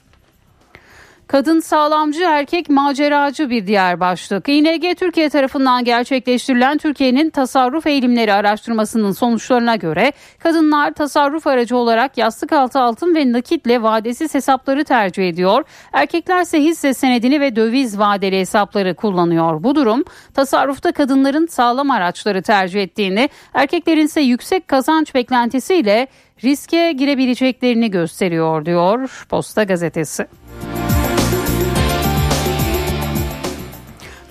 Kadın 1.28 1.60
sağlamcı 1.60 2.24
erkek 2.24 2.70
maceracı 2.70 3.50
bir 3.50 3.68
diğer 3.68 4.00
başlık. 4.00 4.50
İNG 4.50 4.98
Türkiye 4.98 5.30
tarafından 5.30 5.84
gerçekleştirilen 5.84 6.78
Türkiye'nin 6.78 7.30
tasarruf 7.30 7.88
eğilimleri 7.88 8.34
araştırmasının 8.34 9.12
sonuçlarına 9.12 9.76
göre 9.76 10.14
kadınlar 10.40 10.94
tasarruf 10.94 11.48
aracı 11.48 11.78
olarak 11.78 12.18
yastık 12.18 12.54
altı 12.54 12.80
altın 12.80 13.16
ve 13.16 13.32
nakitle 13.32 13.82
vadesiz 13.82 14.34
hesapları 14.36 14.84
tercih 14.84 15.30
ediyor. 15.30 15.64
Erkekler 15.94 16.42
ise 16.42 16.64
hisse 16.64 16.94
senedini 16.94 17.42
ve 17.42 17.56
döviz 17.56 18.00
vadeli 18.00 18.40
hesapları 18.40 18.96
kullanıyor. 18.96 19.64
Bu 19.64 19.76
durum 19.76 20.04
tasarrufta 20.34 20.92
kadınların 20.92 21.48
sağlam 21.48 21.92
araçları 21.92 22.42
tercih 22.42 22.84
ettiğini, 22.84 23.30
erkeklerin 23.54 24.06
ise 24.06 24.22
yüksek 24.22 24.68
kazanç 24.68 25.16
beklentisiyle 25.16 26.08
riske 26.44 26.92
girebileceklerini 26.92 27.92
gösteriyor 27.92 28.66
diyor 28.66 29.26
Posta 29.30 29.64
gazetesi. 29.64 30.28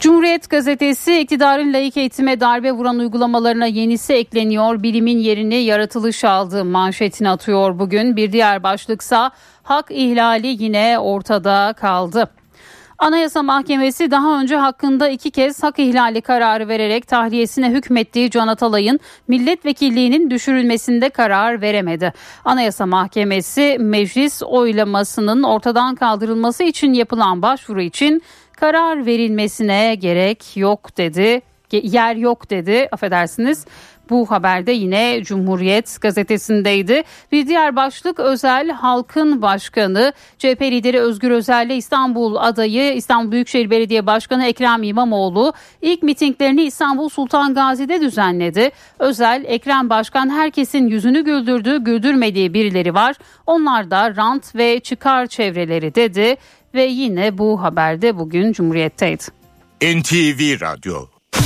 Cumhuriyet 0.07 0.51
gazetesi 0.51 1.21
iktidarın 1.21 1.73
layık 1.73 1.97
eğitime 1.97 2.41
darbe 2.41 2.73
vuran 2.73 2.99
uygulamalarına 2.99 3.67
yenisi 3.67 4.13
ekleniyor. 4.13 4.83
Bilimin 4.83 5.19
yerini 5.19 5.55
yaratılış 5.55 6.25
aldı 6.25 6.65
manşetini 6.65 7.29
atıyor 7.29 7.79
bugün. 7.79 8.17
Bir 8.17 8.33
diğer 8.33 8.63
başlıksa 8.63 9.31
hak 9.63 9.87
ihlali 9.91 10.63
yine 10.63 10.99
ortada 10.99 11.75
kaldı. 11.77 12.31
Anayasa 12.99 13.43
Mahkemesi 13.43 14.11
daha 14.11 14.41
önce 14.41 14.57
hakkında 14.57 15.09
iki 15.09 15.31
kez 15.31 15.63
hak 15.63 15.79
ihlali 15.79 16.21
kararı 16.21 16.69
vererek 16.69 17.09
tahliyesine 17.09 17.71
hükmettiği 17.71 18.31
Can 18.31 18.49
Atalay'ın 18.49 19.01
milletvekilliğinin 19.29 20.31
düşürülmesinde 20.31 21.11
karar 21.11 21.61
veremedi. 21.61 22.13
Anayasa 22.45 22.87
Mahkemesi 22.87 23.77
meclis 23.81 24.43
oylamasının 24.43 25.43
ortadan 25.43 25.95
kaldırılması 25.95 26.65
için 26.65 26.93
yapılan 26.93 27.43
başvuru 27.43 27.83
için 27.83 28.23
karar 28.57 29.07
verilmesine 29.07 29.95
gerek 29.95 30.57
yok 30.57 30.97
dedi. 30.97 31.43
Yer 31.73 32.17
yok 32.17 32.51
dedi 32.51 32.89
affedersiniz. 32.93 33.67
Bu 34.11 34.31
haberde 34.31 34.73
yine 34.73 35.23
Cumhuriyet 35.23 35.99
gazetesindeydi. 36.01 37.03
Bir 37.33 37.47
diğer 37.47 37.77
başlık 37.77 38.21
özel 38.21 38.71
halkın 38.71 39.43
başkanı 39.43 40.13
CHP 40.39 40.63
lideri 40.63 41.01
Özgür 41.01 41.31
Özel 41.31 41.67
ile 41.67 41.77
İstanbul 41.77 42.37
adayı 42.37 42.95
İstanbul 42.95 43.33
Büyükşehir 43.33 43.71
Belediye 43.71 44.07
Başkanı 44.07 44.47
Ekrem 44.47 44.83
İmamoğlu 44.83 45.53
ilk 45.83 46.03
mitinglerini 46.03 46.63
İstanbul 46.63 47.09
Sultan 47.09 47.55
Gazi'de 47.55 48.01
düzenledi. 48.01 48.71
Özel 48.99 49.45
Ekrem 49.47 49.91
Başkan 49.91 50.31
herkesin 50.31 50.87
yüzünü 50.87 51.25
güldürdü, 51.25 51.85
güldürmediği 51.85 52.55
birileri 52.55 52.95
var. 52.95 53.17
Onlar 53.47 53.91
da 53.91 54.17
rant 54.17 54.57
ve 54.57 54.81
çıkar 54.81 55.27
çevreleri 55.27 55.95
dedi 55.95 56.37
ve 56.77 56.83
yine 56.83 57.39
bu 57.39 57.63
haberde 57.63 58.19
bugün 58.19 58.53
Cumhuriyet'teydi. 58.53 59.23
NTV 59.83 60.41
Radyo 60.61 60.97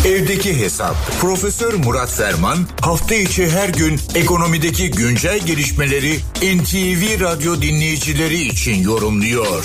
Evdeki 0.07 0.53
Hesap 0.63 0.97
Profesör 1.21 1.75
Murat 1.85 2.13
Ferman 2.19 2.59
hafta 2.83 3.15
içi 3.15 3.45
her 3.57 3.69
gün 3.81 3.95
ekonomideki 4.23 4.91
güncel 5.01 5.39
gelişmeleri 5.51 6.13
NTV 6.57 7.03
Radyo 7.27 7.53
dinleyicileri 7.67 8.41
için 8.53 8.77
yorumluyor. 8.91 9.63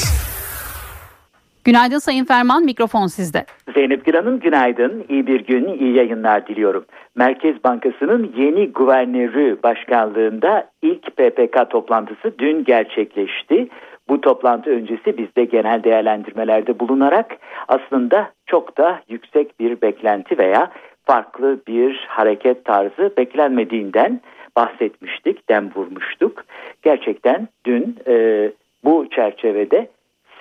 Günaydın 1.64 1.98
Sayın 1.98 2.26
Ferman 2.26 2.64
mikrofon 2.64 3.08
sizde. 3.08 3.46
Zeynep 3.74 4.06
Güran'ın 4.06 4.40
günaydın, 4.40 5.06
iyi 5.10 5.28
bir 5.28 5.46
gün, 5.46 5.80
iyi 5.80 5.96
yayınlar 5.96 6.48
diliyorum. 6.48 6.86
Merkez 7.16 7.64
Bankası'nın 7.64 8.34
yeni 8.38 8.72
guvernörü 8.72 9.60
başkanlığında 9.64 10.70
ilk 10.82 11.04
PPK 11.18 11.70
toplantısı 11.70 12.36
dün 12.40 12.64
gerçekleşti. 12.64 13.68
Bu 14.10 14.22
toplantı 14.22 14.70
öncesi 14.70 15.18
bizde 15.18 15.46
genel 15.46 15.84
değerlendirmelerde 15.84 16.80
bulunarak 16.80 17.38
aslında 17.68 18.32
çok 18.46 18.78
da 18.78 19.02
yüksek 19.10 19.60
bir 19.60 19.82
beklenti 19.82 20.38
veya 20.38 20.72
farklı 21.06 21.60
bir 21.68 22.06
hareket 22.08 22.66
tarzı 22.66 23.14
beklenmediğinden 23.18 24.22
bahsetmiştik, 24.56 25.50
dem 25.50 25.72
vurmuştuk. 25.76 26.46
Gerçekten 26.82 27.48
dün 27.66 27.98
e, 28.08 28.52
bu 28.84 29.10
çerçevede 29.10 29.90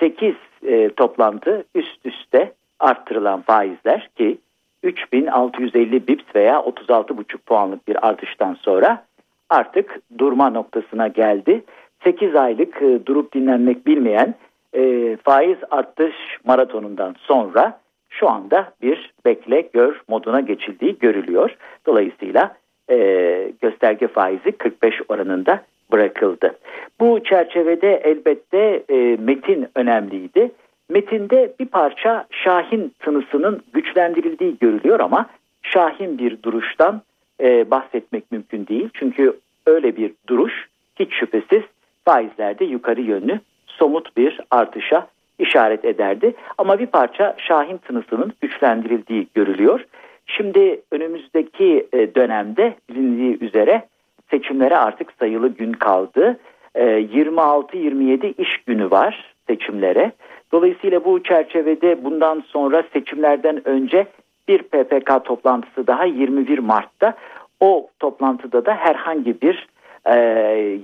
8 0.01 0.35
e, 0.67 0.89
toplantı 0.89 1.65
üst 1.75 2.07
üste 2.07 2.53
arttırılan 2.81 3.43
faizler 3.43 4.09
ki 4.17 4.39
3650 4.83 6.09
bips 6.09 6.25
veya 6.35 6.57
36,5 6.57 7.39
puanlık 7.39 7.89
bir 7.89 8.09
artıştan 8.09 8.55
sonra 8.55 9.05
artık 9.51 10.01
durma 10.19 10.51
noktasına 10.51 11.09
geldi. 11.09 11.65
8 12.05 12.35
aylık 12.37 12.83
e, 12.83 13.07
durup 13.07 13.35
dinlenmek 13.35 13.87
bilmeyen 13.87 14.35
e, 14.73 15.17
faiz 15.17 15.59
artış 15.71 16.15
maratonundan 16.45 17.17
sonra 17.19 17.81
şu 18.11 18.29
anda 18.29 18.73
bir 18.83 19.13
bekle 19.25 19.61
gör 19.61 20.01
moduna 20.09 20.41
geçildiği 20.41 20.99
görülüyor. 20.99 21.57
Dolayısıyla 21.87 22.57
e, 22.91 22.97
gösterge 23.63 24.09
faizi 24.09 24.53
45 24.53 24.95
oranında 25.09 25.63
bırakıldı. 25.93 26.55
Bu 27.01 27.21
çerçevede 27.25 27.95
elbette 27.95 28.83
metin 29.19 29.67
önemliydi. 29.75 30.51
Metinde 30.89 31.53
bir 31.61 31.67
parça 31.67 32.27
Şahin 32.31 32.93
tınısının 32.99 33.63
güçlendirildiği 33.73 34.59
görülüyor 34.61 35.01
ama 35.01 35.27
Şahin 35.63 36.19
bir 36.19 36.43
duruştan 36.43 37.03
bahsetmek 37.71 38.33
mümkün 38.33 38.67
değil. 38.67 38.89
Çünkü 38.95 39.37
öyle 39.67 39.97
bir 39.97 40.13
duruş 40.29 40.67
hiç 40.99 41.15
şüphesiz 41.15 41.63
faizlerde 42.05 42.65
yukarı 42.65 43.01
yönlü 43.01 43.41
somut 43.67 44.17
bir 44.17 44.41
artışa 44.51 45.07
işaret 45.39 45.85
ederdi. 45.85 46.35
Ama 46.59 46.79
bir 46.79 46.87
parça 46.87 47.35
Şahin 47.39 47.77
tınısının 47.77 48.33
güçlendirildiği 48.41 49.27
görülüyor. 49.35 49.87
Şimdi 50.27 50.81
önümüzdeki 50.91 51.87
e, 51.93 52.15
dönemde 52.15 52.75
bilindiği 52.91 53.45
üzere 53.45 53.83
seçimlere 54.31 54.77
artık 54.77 55.13
sayılı 55.19 55.49
gün 55.49 55.73
kaldı. 55.73 56.39
26-27 56.75 58.27
e, 58.27 58.31
iş 58.39 58.59
günü 58.67 58.91
var 58.91 59.35
seçimlere. 59.47 60.13
Dolayısıyla 60.53 61.05
bu 61.05 61.23
çerçevede 61.23 62.05
bundan 62.05 62.45
sonra 62.47 62.85
seçimlerden 62.93 63.69
önce 63.69 64.07
bir 64.49 64.63
PPK 64.63 65.25
toplantısı 65.25 65.87
daha 65.87 66.05
21 66.05 66.59
Mart'ta. 66.59 67.15
O 67.61 67.89
toplantıda 68.01 68.67
da 68.67 68.75
herhangi 68.75 69.41
bir 69.43 69.69
e, 70.07 70.17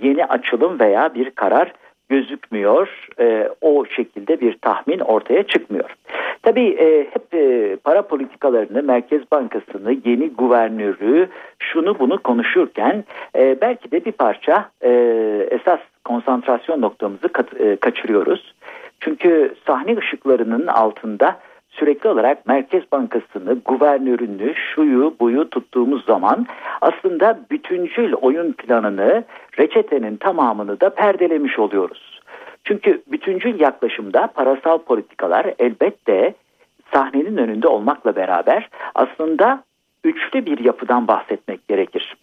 yeni 0.02 0.24
açılım 0.24 0.80
veya 0.80 1.14
bir 1.14 1.30
karar 1.30 1.72
gözükmüyor. 2.08 3.06
E, 3.20 3.48
o 3.60 3.84
şekilde 3.84 4.40
bir 4.40 4.58
tahmin 4.58 4.98
ortaya 4.98 5.42
çıkmıyor. 5.42 5.96
Tabii 6.42 6.68
e, 6.68 7.06
hep 7.10 7.34
e, 7.34 7.76
para 7.76 8.02
politikalarını, 8.02 8.82
Merkez 8.82 9.22
Bankası'nı, 9.32 9.96
yeni 10.04 10.30
guvernörü, 10.30 11.28
şunu 11.58 11.98
bunu 11.98 12.22
konuşurken 12.22 13.04
e, 13.36 13.60
belki 13.60 13.90
de 13.90 14.04
bir 14.04 14.12
parça 14.12 14.70
e, 14.82 14.90
esas 15.50 15.80
konsantrasyon 16.04 16.80
noktamızı 16.80 17.28
kat, 17.28 17.60
e, 17.60 17.76
kaçırıyoruz. 17.76 18.54
Çünkü 19.00 19.54
sahne 19.66 19.96
ışıklarının 19.96 20.66
altında 20.66 21.38
sürekli 21.80 22.08
olarak 22.08 22.46
Merkez 22.46 22.82
Bankası'nı, 22.92 23.58
guvernörünü, 23.64 24.54
şuyu 24.54 25.14
buyu 25.20 25.50
tuttuğumuz 25.50 26.04
zaman 26.04 26.46
aslında 26.80 27.40
bütüncül 27.50 28.12
oyun 28.12 28.52
planını, 28.52 29.24
reçetenin 29.58 30.16
tamamını 30.16 30.80
da 30.80 30.90
perdelemiş 30.90 31.58
oluyoruz. 31.58 32.20
Çünkü 32.64 33.02
bütüncül 33.06 33.60
yaklaşımda 33.60 34.26
parasal 34.26 34.78
politikalar 34.78 35.54
elbette 35.58 36.34
sahnenin 36.92 37.36
önünde 37.36 37.68
olmakla 37.68 38.16
beraber 38.16 38.68
aslında 38.94 39.62
üçlü 40.04 40.46
bir 40.46 40.64
yapıdan 40.64 41.08
bahsetmek 41.08 41.68
gerekir. 41.68 42.16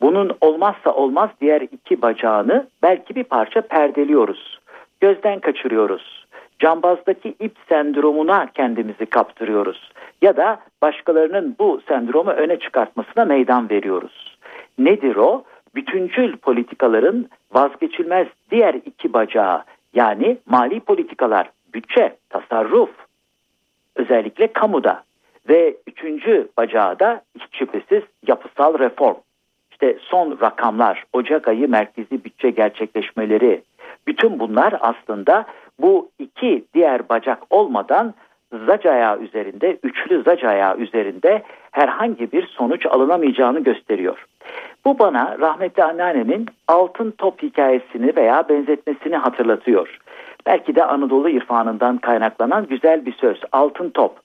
Bunun 0.00 0.32
olmazsa 0.40 0.92
olmaz 0.92 1.30
diğer 1.40 1.60
iki 1.60 2.02
bacağını 2.02 2.66
belki 2.82 3.14
bir 3.14 3.24
parça 3.24 3.60
perdeliyoruz. 3.60 4.58
Gözden 5.00 5.40
kaçırıyoruz 5.40 6.21
cambazdaki 6.58 7.34
ip 7.40 7.56
sendromuna 7.68 8.46
kendimizi 8.54 9.06
kaptırıyoruz. 9.06 9.90
Ya 10.22 10.36
da 10.36 10.60
başkalarının 10.82 11.56
bu 11.58 11.80
sendromu 11.88 12.30
öne 12.30 12.58
çıkartmasına 12.58 13.24
meydan 13.24 13.70
veriyoruz. 13.70 14.38
Nedir 14.78 15.16
o? 15.16 15.44
Bütüncül 15.74 16.36
politikaların 16.36 17.28
vazgeçilmez 17.52 18.26
diğer 18.50 18.74
iki 18.74 19.12
bacağı 19.12 19.62
yani 19.94 20.38
mali 20.46 20.80
politikalar, 20.80 21.50
bütçe, 21.74 22.16
tasarruf 22.30 22.90
özellikle 23.96 24.52
kamuda 24.52 25.02
ve 25.48 25.76
üçüncü 25.86 26.48
bacağı 26.58 26.98
da 26.98 27.22
hiç 27.38 27.58
şüphesiz 27.58 28.02
yapısal 28.26 28.78
reform. 28.78 29.16
İşte 29.70 29.98
son 30.00 30.38
rakamlar, 30.40 31.04
Ocak 31.12 31.48
ayı 31.48 31.68
merkezi 31.68 32.24
bütçe 32.24 32.50
gerçekleşmeleri, 32.50 33.62
bütün 34.06 34.38
bunlar 34.38 34.74
aslında 34.80 35.46
bu 35.78 36.10
iki 36.18 36.64
diğer 36.74 37.08
bacak 37.08 37.38
olmadan 37.50 38.14
zac 38.66 38.86
ayağı 38.86 39.18
üzerinde, 39.18 39.78
üçlü 39.82 40.22
zac 40.22 40.44
ayağı 40.44 40.76
üzerinde 40.78 41.42
herhangi 41.70 42.32
bir 42.32 42.46
sonuç 42.46 42.86
alınamayacağını 42.86 43.60
gösteriyor. 43.60 44.26
Bu 44.84 44.98
bana 44.98 45.36
rahmetli 45.40 45.84
anneannemin 45.84 46.46
altın 46.68 47.10
top 47.18 47.42
hikayesini 47.42 48.16
veya 48.16 48.48
benzetmesini 48.48 49.16
hatırlatıyor. 49.16 49.98
Belki 50.46 50.74
de 50.74 50.84
Anadolu 50.84 51.30
irfanından 51.30 51.98
kaynaklanan 51.98 52.66
güzel 52.66 53.06
bir 53.06 53.12
söz. 53.12 53.40
Altın 53.52 53.90
top. 53.90 54.16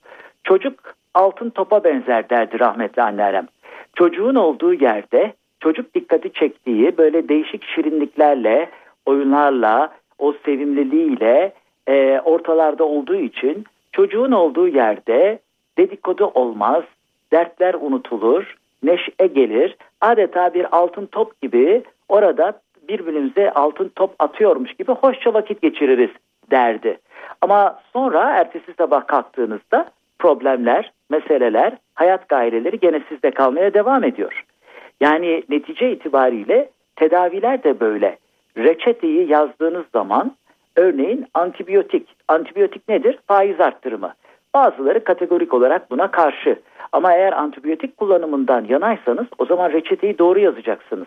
Çocuk 0.44 0.94
altın 1.14 1.50
topa 1.50 1.84
benzer 1.84 2.30
derdi 2.30 2.60
rahmetli 2.60 3.02
anneannem. 3.02 3.46
Çocuğun 3.94 4.34
olduğu 4.34 4.74
yerde 4.74 5.32
çocuk 5.60 5.94
dikkati 5.94 6.32
çektiği 6.32 6.98
böyle 6.98 7.28
değişik 7.28 7.64
şirinliklerle, 7.64 8.70
oyunlarla, 9.06 9.90
o 10.18 10.34
sevimliliğiyle 10.44 11.52
e, 11.86 12.20
ortalarda 12.24 12.84
olduğu 12.84 13.16
için 13.16 13.64
çocuğun 13.92 14.32
olduğu 14.32 14.68
yerde 14.68 15.38
dedikodu 15.78 16.26
olmaz, 16.26 16.84
dertler 17.32 17.74
unutulur, 17.74 18.56
neşe 18.82 19.26
gelir. 19.26 19.76
Adeta 20.00 20.54
bir 20.54 20.76
altın 20.76 21.06
top 21.06 21.42
gibi 21.42 21.82
orada 22.08 22.60
birbirimize 22.88 23.50
altın 23.50 23.92
top 23.96 24.14
atıyormuş 24.18 24.72
gibi 24.72 24.92
hoşça 24.92 25.34
vakit 25.34 25.62
geçiririz 25.62 26.10
derdi. 26.50 26.98
Ama 27.40 27.80
sonra 27.92 28.30
ertesi 28.30 28.74
sabah 28.78 29.06
kalktığınızda 29.06 29.90
problemler, 30.18 30.92
meseleler, 31.10 31.72
hayat 31.94 32.28
gayreleri 32.28 32.80
gene 32.80 33.00
sizde 33.08 33.30
kalmaya 33.30 33.74
devam 33.74 34.04
ediyor. 34.04 34.44
Yani 35.00 35.42
netice 35.48 35.92
itibariyle 35.92 36.70
tedaviler 36.96 37.64
de 37.64 37.80
böyle. 37.80 38.18
Reçeteyi 38.58 39.30
yazdığınız 39.30 39.84
zaman 39.92 40.32
örneğin 40.76 41.26
antibiyotik. 41.34 42.08
Antibiyotik 42.28 42.88
nedir? 42.88 43.18
Faiz 43.26 43.60
arttırımı. 43.60 44.14
Bazıları 44.54 45.04
kategorik 45.04 45.54
olarak 45.54 45.90
buna 45.90 46.10
karşı. 46.10 46.58
Ama 46.92 47.12
eğer 47.12 47.32
antibiyotik 47.32 47.96
kullanımından 47.96 48.64
yanaysanız 48.64 49.26
o 49.38 49.46
zaman 49.46 49.72
reçeteyi 49.72 50.18
doğru 50.18 50.38
yazacaksınız. 50.38 51.06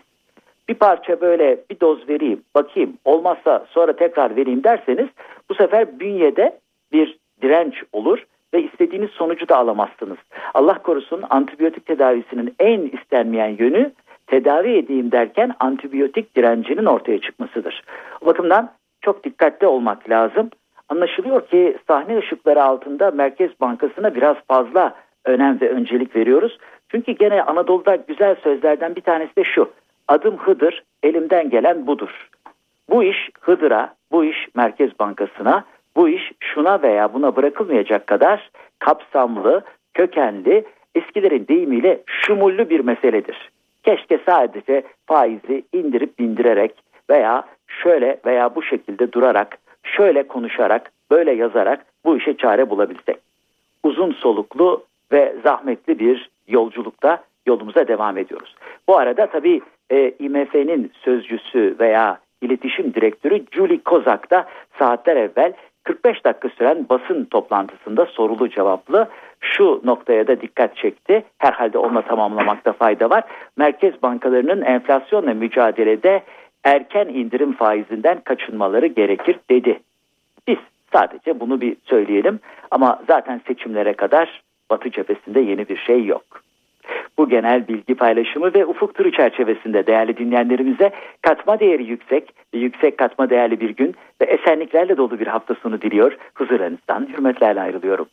Bir 0.68 0.74
parça 0.74 1.20
böyle 1.20 1.58
bir 1.70 1.80
doz 1.80 2.08
vereyim, 2.08 2.42
bakayım 2.54 2.94
olmazsa 3.04 3.66
sonra 3.70 3.96
tekrar 3.96 4.36
vereyim 4.36 4.64
derseniz 4.64 5.06
bu 5.50 5.54
sefer 5.54 6.00
bünyede 6.00 6.58
bir 6.92 7.18
direnç 7.42 7.74
olur 7.92 8.24
ve 8.54 8.62
istediğiniz 8.62 9.10
sonucu 9.10 9.48
da 9.48 9.56
alamazsınız. 9.56 10.18
Allah 10.54 10.78
korusun 10.78 11.22
antibiyotik 11.30 11.86
tedavisinin 11.86 12.54
en 12.58 12.80
istenmeyen 12.80 13.56
yönü 13.58 13.92
tedavi 14.32 14.76
edeyim 14.76 15.12
derken 15.12 15.52
antibiyotik 15.60 16.36
direncinin 16.36 16.84
ortaya 16.84 17.20
çıkmasıdır. 17.20 17.82
O 18.20 18.26
bakımdan 18.26 18.70
çok 19.00 19.24
dikkatli 19.24 19.66
olmak 19.66 20.10
lazım. 20.10 20.50
Anlaşılıyor 20.88 21.46
ki 21.46 21.76
sahne 21.88 22.18
ışıkları 22.18 22.62
altında 22.62 23.10
Merkez 23.10 23.50
Bankası'na 23.60 24.14
biraz 24.14 24.36
fazla 24.48 24.94
önem 25.24 25.60
ve 25.60 25.70
öncelik 25.70 26.16
veriyoruz. 26.16 26.58
Çünkü 26.88 27.12
gene 27.12 27.42
Anadolu'da 27.42 27.96
güzel 27.96 28.34
sözlerden 28.34 28.96
bir 28.96 29.00
tanesi 29.00 29.36
de 29.36 29.44
şu. 29.44 29.70
Adım 30.08 30.36
Hıdır, 30.36 30.82
elimden 31.02 31.50
gelen 31.50 31.86
budur. 31.86 32.28
Bu 32.90 33.04
iş 33.04 33.30
Hıdır'a, 33.40 33.94
bu 34.12 34.24
iş 34.24 34.48
Merkez 34.54 34.98
Bankası'na, 34.98 35.64
bu 35.96 36.08
iş 36.08 36.32
şuna 36.40 36.82
veya 36.82 37.14
buna 37.14 37.36
bırakılmayacak 37.36 38.06
kadar 38.06 38.50
kapsamlı, 38.78 39.62
kökenli, 39.94 40.64
eskilerin 40.94 41.46
deyimiyle 41.48 42.02
şumullü 42.06 42.70
bir 42.70 42.80
meseledir. 42.80 43.51
Keşke 43.82 44.18
sadece 44.26 44.82
faizi 45.06 45.64
indirip 45.72 46.18
bindirerek 46.18 46.74
veya 47.10 47.44
şöyle 47.66 48.20
veya 48.26 48.54
bu 48.54 48.62
şekilde 48.62 49.12
durarak, 49.12 49.58
şöyle 49.82 50.28
konuşarak, 50.28 50.92
böyle 51.10 51.32
yazarak 51.32 51.84
bu 52.04 52.16
işe 52.16 52.36
çare 52.36 52.70
bulabilsek. 52.70 53.16
Uzun 53.82 54.12
soluklu 54.12 54.84
ve 55.12 55.34
zahmetli 55.44 55.98
bir 55.98 56.30
yolculukta 56.48 57.24
yolumuza 57.46 57.88
devam 57.88 58.18
ediyoruz. 58.18 58.54
Bu 58.88 58.98
arada 58.98 59.26
tabii 59.26 59.60
e, 59.90 60.12
IMF'nin 60.18 60.92
sözcüsü 60.94 61.76
veya 61.80 62.18
iletişim 62.42 62.94
direktörü 62.94 63.44
Julie 63.52 63.82
Kozak 63.82 64.30
da 64.30 64.46
saatler 64.78 65.16
evvel 65.16 65.52
45 65.84 66.24
dakika 66.24 66.48
süren 66.48 66.86
basın 66.88 67.24
toplantısında 67.24 68.06
sorulu 68.06 68.50
cevaplı 68.50 69.08
şu 69.40 69.80
noktaya 69.84 70.26
da 70.26 70.40
dikkat 70.40 70.76
çekti. 70.76 71.24
Herhalde 71.38 71.78
onunla 71.78 72.02
tamamlamakta 72.02 72.72
fayda 72.72 73.10
var. 73.10 73.24
Merkez 73.56 74.02
bankalarının 74.02 74.62
enflasyonla 74.62 75.34
mücadelede 75.34 76.22
erken 76.64 77.08
indirim 77.08 77.52
faizinden 77.52 78.20
kaçınmaları 78.20 78.86
gerekir 78.86 79.38
dedi. 79.50 79.80
Biz 80.48 80.58
sadece 80.92 81.40
bunu 81.40 81.60
bir 81.60 81.76
söyleyelim 81.84 82.40
ama 82.70 83.00
zaten 83.08 83.40
seçimlere 83.46 83.92
kadar 83.92 84.42
Batı 84.70 84.90
cephesinde 84.90 85.40
yeni 85.40 85.68
bir 85.68 85.76
şey 85.76 86.04
yok. 86.04 86.22
Bu 87.18 87.28
genel 87.28 87.68
bilgi 87.68 87.94
paylaşımı 87.94 88.54
ve 88.54 88.66
ufuk 88.66 88.94
turu 88.94 89.12
çerçevesinde 89.12 89.86
değerli 89.86 90.16
dinleyenlerimize 90.16 90.90
katma 91.22 91.60
değeri 91.60 91.84
yüksek 91.84 92.34
yüksek 92.52 92.98
katma 92.98 93.30
değerli 93.30 93.60
bir 93.60 93.70
gün 93.70 93.94
ve 94.20 94.24
esenliklerle 94.24 94.96
dolu 94.96 95.20
bir 95.20 95.26
hafta 95.26 95.54
sonu 95.62 95.82
diliyor. 95.82 96.16
Huzurlarınızdan 96.34 97.08
hürmetlerle 97.12 97.60
ayrılıyorum. 97.60 98.06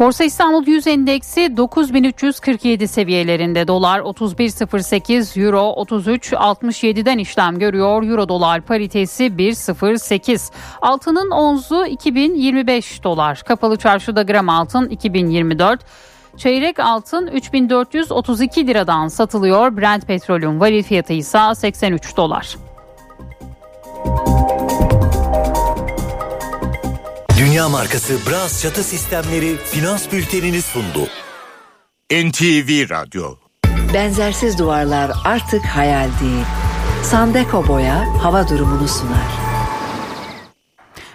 Borsa 0.00 0.24
İstanbul 0.24 0.66
100 0.66 0.86
endeksi 0.86 1.56
9347 1.56 2.88
seviyelerinde 2.88 3.68
dolar 3.68 4.00
31.08 4.00 5.44
euro 5.44 5.82
33.67'den 5.82 7.18
işlem 7.18 7.58
görüyor. 7.58 8.02
Euro 8.02 8.28
dolar 8.28 8.60
paritesi 8.60 9.24
1.08. 9.24 10.52
Altının 10.82 11.30
onzu 11.30 11.86
2025 11.86 13.04
dolar. 13.04 13.42
Kapalı 13.42 13.76
çarşıda 13.76 14.22
gram 14.22 14.48
altın 14.48 14.88
2024. 14.88 15.80
Çeyrek 16.36 16.78
altın 16.80 17.26
3432 17.26 18.66
liradan 18.66 19.08
satılıyor. 19.08 19.76
Brent 19.76 20.06
petrolün 20.06 20.60
varil 20.60 20.82
fiyatı 20.82 21.12
ise 21.12 21.38
83 21.54 22.16
dolar. 22.16 22.56
Dünya 27.56 27.68
markası 27.68 28.18
Bras 28.30 28.62
çatı 28.62 28.82
sistemleri 28.82 29.56
finans 29.56 30.12
bültenini 30.12 30.62
sundu. 30.62 31.08
NTV 32.10 32.90
Radyo 32.90 33.34
Benzersiz 33.94 34.58
duvarlar 34.58 35.10
artık 35.24 35.64
hayal 35.64 36.08
değil. 36.20 36.44
Sandeko 37.02 37.68
Boya 37.68 38.22
hava 38.22 38.48
durumunu 38.48 38.88
sunar. 38.88 39.45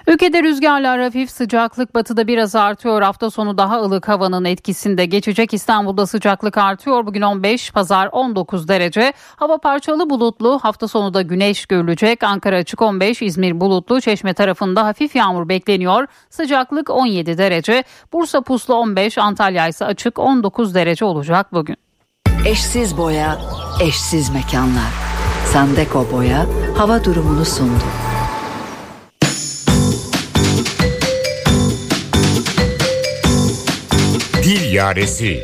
Ülkede 0.07 0.43
rüzgarlar 0.43 1.01
hafif 1.01 1.31
sıcaklık 1.31 1.95
batıda 1.95 2.27
biraz 2.27 2.55
artıyor. 2.55 3.01
Hafta 3.01 3.29
sonu 3.29 3.57
daha 3.57 3.81
ılık 3.81 4.07
havanın 4.07 4.45
etkisinde 4.45 5.05
geçecek. 5.05 5.53
İstanbul'da 5.53 6.07
sıcaklık 6.07 6.57
artıyor. 6.57 7.05
Bugün 7.05 7.21
15, 7.21 7.71
pazar 7.71 8.09
19 8.11 8.67
derece. 8.67 9.13
Hava 9.35 9.57
parçalı 9.57 10.09
bulutlu. 10.09 10.59
Hafta 10.59 10.87
sonu 10.87 11.13
da 11.13 11.21
güneş 11.21 11.65
görülecek. 11.65 12.23
Ankara 12.23 12.55
açık 12.55 12.81
15, 12.81 13.21
İzmir 13.21 13.59
bulutlu. 13.59 14.01
Çeşme 14.01 14.33
tarafında 14.33 14.85
hafif 14.85 15.15
yağmur 15.15 15.49
bekleniyor. 15.49 16.07
Sıcaklık 16.29 16.89
17 16.89 17.37
derece. 17.37 17.83
Bursa 18.13 18.41
puslu 18.41 18.75
15, 18.75 19.17
Antalya 19.17 19.67
ise 19.67 19.85
açık 19.85 20.19
19 20.19 20.75
derece 20.75 21.05
olacak 21.05 21.53
bugün. 21.53 21.77
Eşsiz 22.45 22.97
boya, 22.97 23.37
eşsiz 23.81 24.29
mekanlar. 24.29 24.91
Sandeko 25.45 26.07
Boya 26.11 26.45
hava 26.77 27.03
durumunu 27.03 27.45
sundu. 27.45 28.10
Dil 34.51 34.73
Yaresi 34.73 35.43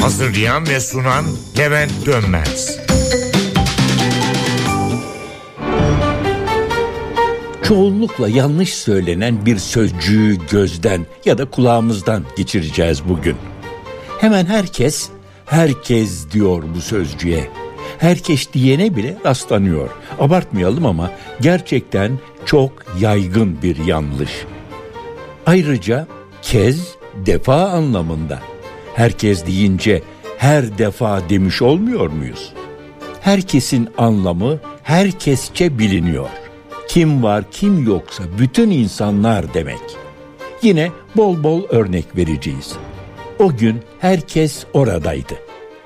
Hazırlayan 0.00 0.68
ve 0.68 0.80
sunan 0.80 1.24
Levent 1.58 2.06
Dönmez. 2.06 2.78
Çoğunlukla 7.62 8.28
yanlış 8.28 8.74
söylenen 8.74 9.46
bir 9.46 9.58
sözcüğü 9.58 10.38
gözden 10.50 11.06
ya 11.24 11.38
da 11.38 11.50
kulağımızdan 11.50 12.24
geçireceğiz 12.36 13.08
bugün. 13.08 13.36
Hemen 14.20 14.46
herkes, 14.46 15.08
herkes 15.46 16.30
diyor 16.30 16.62
bu 16.74 16.80
sözcüğe. 16.80 17.50
Herkes 17.98 18.52
diyene 18.52 18.96
bile 18.96 19.16
rastlanıyor. 19.24 19.88
Abartmayalım 20.20 20.86
ama 20.86 21.10
gerçekten 21.40 22.18
çok 22.46 22.72
yaygın 23.00 23.62
bir 23.62 23.84
yanlış. 23.84 24.30
Ayrıca 25.46 26.06
kez 26.44 26.94
defa 27.26 27.68
anlamında. 27.68 28.40
Herkes 28.94 29.46
deyince 29.46 30.02
her 30.38 30.78
defa 30.78 31.28
demiş 31.28 31.62
olmuyor 31.62 32.10
muyuz? 32.10 32.52
Herkesin 33.20 33.88
anlamı 33.98 34.58
herkesçe 34.82 35.78
biliniyor. 35.78 36.28
Kim 36.88 37.22
var 37.22 37.44
kim 37.50 37.86
yoksa 37.86 38.24
bütün 38.38 38.70
insanlar 38.70 39.54
demek. 39.54 39.80
Yine 40.62 40.90
bol 41.16 41.42
bol 41.42 41.62
örnek 41.68 42.16
vereceğiz. 42.16 42.72
O 43.38 43.56
gün 43.56 43.82
herkes 43.98 44.64
oradaydı. 44.72 45.34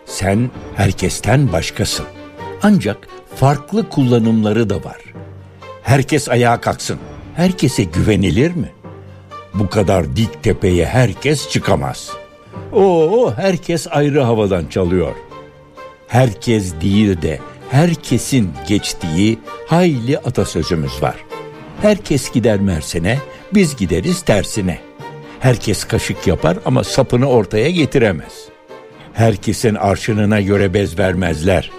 Sen 0.07 0.51
herkesten 0.75 1.53
başkasın. 1.53 2.07
Ancak 2.63 3.09
farklı 3.37 3.89
kullanımları 3.89 4.71
da 4.71 4.77
var. 4.77 5.01
Herkes 5.83 6.29
ayağa 6.29 6.61
kalksın. 6.61 6.99
Herkese 7.35 7.83
güvenilir 7.83 8.51
mi? 8.51 8.73
Bu 9.59 9.69
kadar 9.69 10.17
dik 10.17 10.43
tepeye 10.43 10.87
herkes 10.87 11.49
çıkamaz. 11.49 12.11
Oo, 12.73 13.33
herkes 13.37 13.87
ayrı 13.91 14.21
havadan 14.21 14.67
çalıyor. 14.67 15.15
Herkes 16.09 16.81
değil 16.81 17.23
de 17.23 17.41
herkesin 17.71 18.51
geçtiği 18.69 19.39
hayli 19.67 20.19
atasözümüz 20.19 21.03
var. 21.03 21.17
Herkes 21.83 22.33
gider 22.33 22.61
Mersin'e, 22.61 23.19
biz 23.55 23.77
gideriz 23.77 24.23
tersine. 24.23 24.79
Herkes 25.41 25.85
kaşık 25.85 26.27
yapar 26.27 26.59
ama 26.65 26.85
sapını 26.85 27.27
ortaya 27.27 27.71
getiremez. 27.71 28.49
Herkesin 29.13 29.75
arşınına 29.75 30.41
göre 30.41 30.75
bez 30.75 30.99
vermezler. 30.99 31.71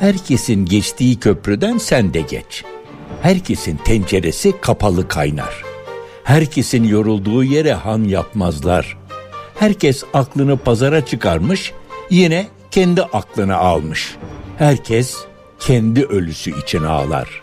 Herkesin 0.00 0.64
geçtiği 0.64 1.20
köprüden 1.20 1.78
sen 1.78 2.14
de 2.14 2.20
geç. 2.20 2.64
Herkesin 3.22 3.76
tenceresi 3.76 4.60
kapalı 4.60 5.08
kaynar. 5.08 5.75
Herkesin 6.26 6.84
yorulduğu 6.84 7.44
yere 7.44 7.72
han 7.72 8.04
yapmazlar. 8.04 8.96
Herkes 9.54 10.04
aklını 10.14 10.56
pazara 10.56 11.06
çıkarmış, 11.06 11.72
yine 12.10 12.46
kendi 12.70 13.02
aklını 13.02 13.56
almış. 13.56 14.16
Herkes 14.58 15.16
kendi 15.58 16.04
ölüsü 16.04 16.60
için 16.60 16.82
ağlar. 16.82 17.42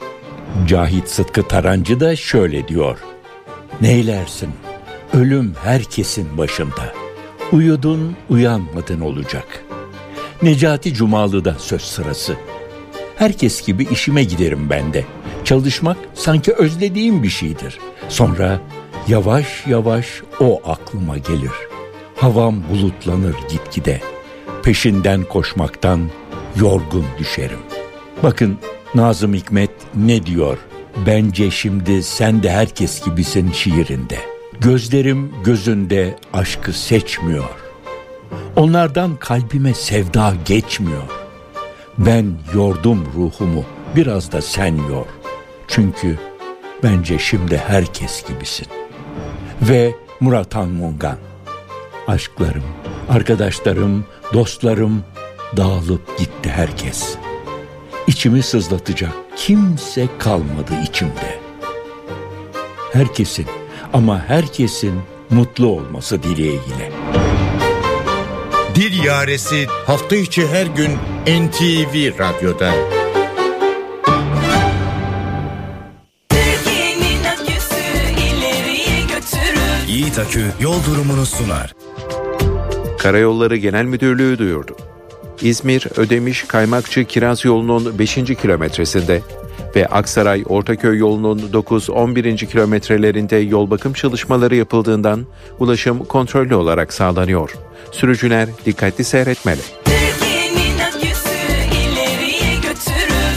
Cahit 0.67 1.09
Sıtkı 1.09 1.47
Tarancı 1.47 1.99
da 1.99 2.15
şöyle 2.15 2.67
diyor. 2.67 2.97
Neylersin? 3.81 4.49
Ölüm 5.13 5.53
herkesin 5.63 6.37
başında. 6.37 6.93
Uyudun, 7.51 8.15
uyanmadın 8.29 9.01
olacak. 9.01 9.63
Necati 10.41 10.93
Cumalı'da 10.93 11.55
söz 11.59 11.81
sırası. 11.81 12.35
Herkes 13.17 13.65
gibi 13.65 13.83
işime 13.83 14.23
giderim 14.23 14.69
ben 14.69 14.93
de. 14.93 15.05
Çalışmak 15.43 15.97
sanki 16.13 16.53
özlediğim 16.53 17.23
bir 17.23 17.29
şeydir. 17.29 17.79
Sonra 18.09 18.59
yavaş 19.07 19.67
yavaş 19.67 20.21
o 20.39 20.61
aklıma 20.65 21.17
gelir. 21.17 21.51
Havam 22.15 22.63
bulutlanır 22.71 23.35
gitgide. 23.49 24.01
Peşinden 24.63 25.23
koşmaktan 25.23 26.09
yorgun 26.55 27.05
düşerim. 27.19 27.59
Bakın 28.23 28.57
Nazım 28.95 29.33
Hikmet 29.33 29.71
ne 29.95 30.25
diyor? 30.25 30.57
Bence 31.07 31.51
şimdi 31.51 32.03
sen 32.03 32.43
de 32.43 32.51
herkes 32.51 33.05
gibisin 33.05 33.51
şiirinde. 33.51 34.17
Gözlerim 34.59 35.33
gözünde 35.43 36.17
aşkı 36.33 36.73
seçmiyor. 36.73 37.49
Onlardan 38.55 39.15
kalbime 39.15 39.73
sevda 39.73 40.33
geçmiyor. 40.45 41.22
Ben 41.97 42.33
yordum 42.55 43.05
ruhumu, 43.15 43.63
biraz 43.95 44.31
da 44.31 44.41
sen 44.41 44.75
yor. 44.75 45.05
Çünkü 45.67 46.19
bence 46.83 47.19
şimdi 47.19 47.57
herkes 47.57 48.27
gibisin. 48.27 48.67
Ve 49.61 49.95
Murat 50.19 50.55
Anmungan. 50.55 51.17
Aşklarım, 52.07 52.63
arkadaşlarım, 53.09 54.05
dostlarım 54.33 55.03
dağılıp 55.57 56.17
gitti 56.17 56.49
herkes. 56.49 57.15
İçimi 58.07 58.43
sızlatacak 58.43 59.11
kimse 59.35 60.07
kalmadı 60.19 60.73
içimde. 60.89 61.39
Herkesin 62.93 63.45
ama 63.93 64.23
herkesin 64.27 65.01
mutlu 65.29 65.67
olması 65.67 66.23
dileğiyle. 66.23 66.91
Dil 68.75 69.03
Yaresi 69.03 69.65
hafta 69.85 70.15
içi 70.15 70.47
her 70.47 70.65
gün 70.65 70.91
NTV 71.27 72.19
Radyo'da. 72.19 72.73
Yiğit 79.87 80.19
Akü 80.19 80.45
yol 80.61 80.85
durumunu 80.85 81.25
sunar. 81.25 81.73
Karayolları 82.99 83.57
Genel 83.57 83.85
Müdürlüğü 83.85 84.37
duyurdu. 84.37 84.75
İzmir 85.41 85.87
Ödemiş 85.97 86.43
Kaymakçı 86.43 87.05
Kiraz 87.05 87.45
yolunun 87.45 87.99
5. 87.99 88.15
kilometresinde 88.15 89.21
ve 89.75 89.87
Aksaray 89.87 90.43
Ortaköy 90.49 90.97
yolunun 90.97 91.39
9-11. 91.39 92.45
kilometrelerinde 92.45 93.35
yol 93.35 93.69
bakım 93.69 93.93
çalışmaları 93.93 94.55
yapıldığından 94.55 95.25
ulaşım 95.59 96.05
kontrollü 96.05 96.55
olarak 96.55 96.93
sağlanıyor. 96.93 97.55
Sürücüler 97.93 98.49
dikkatli 98.65 99.03
seyretmeli. 99.03 99.61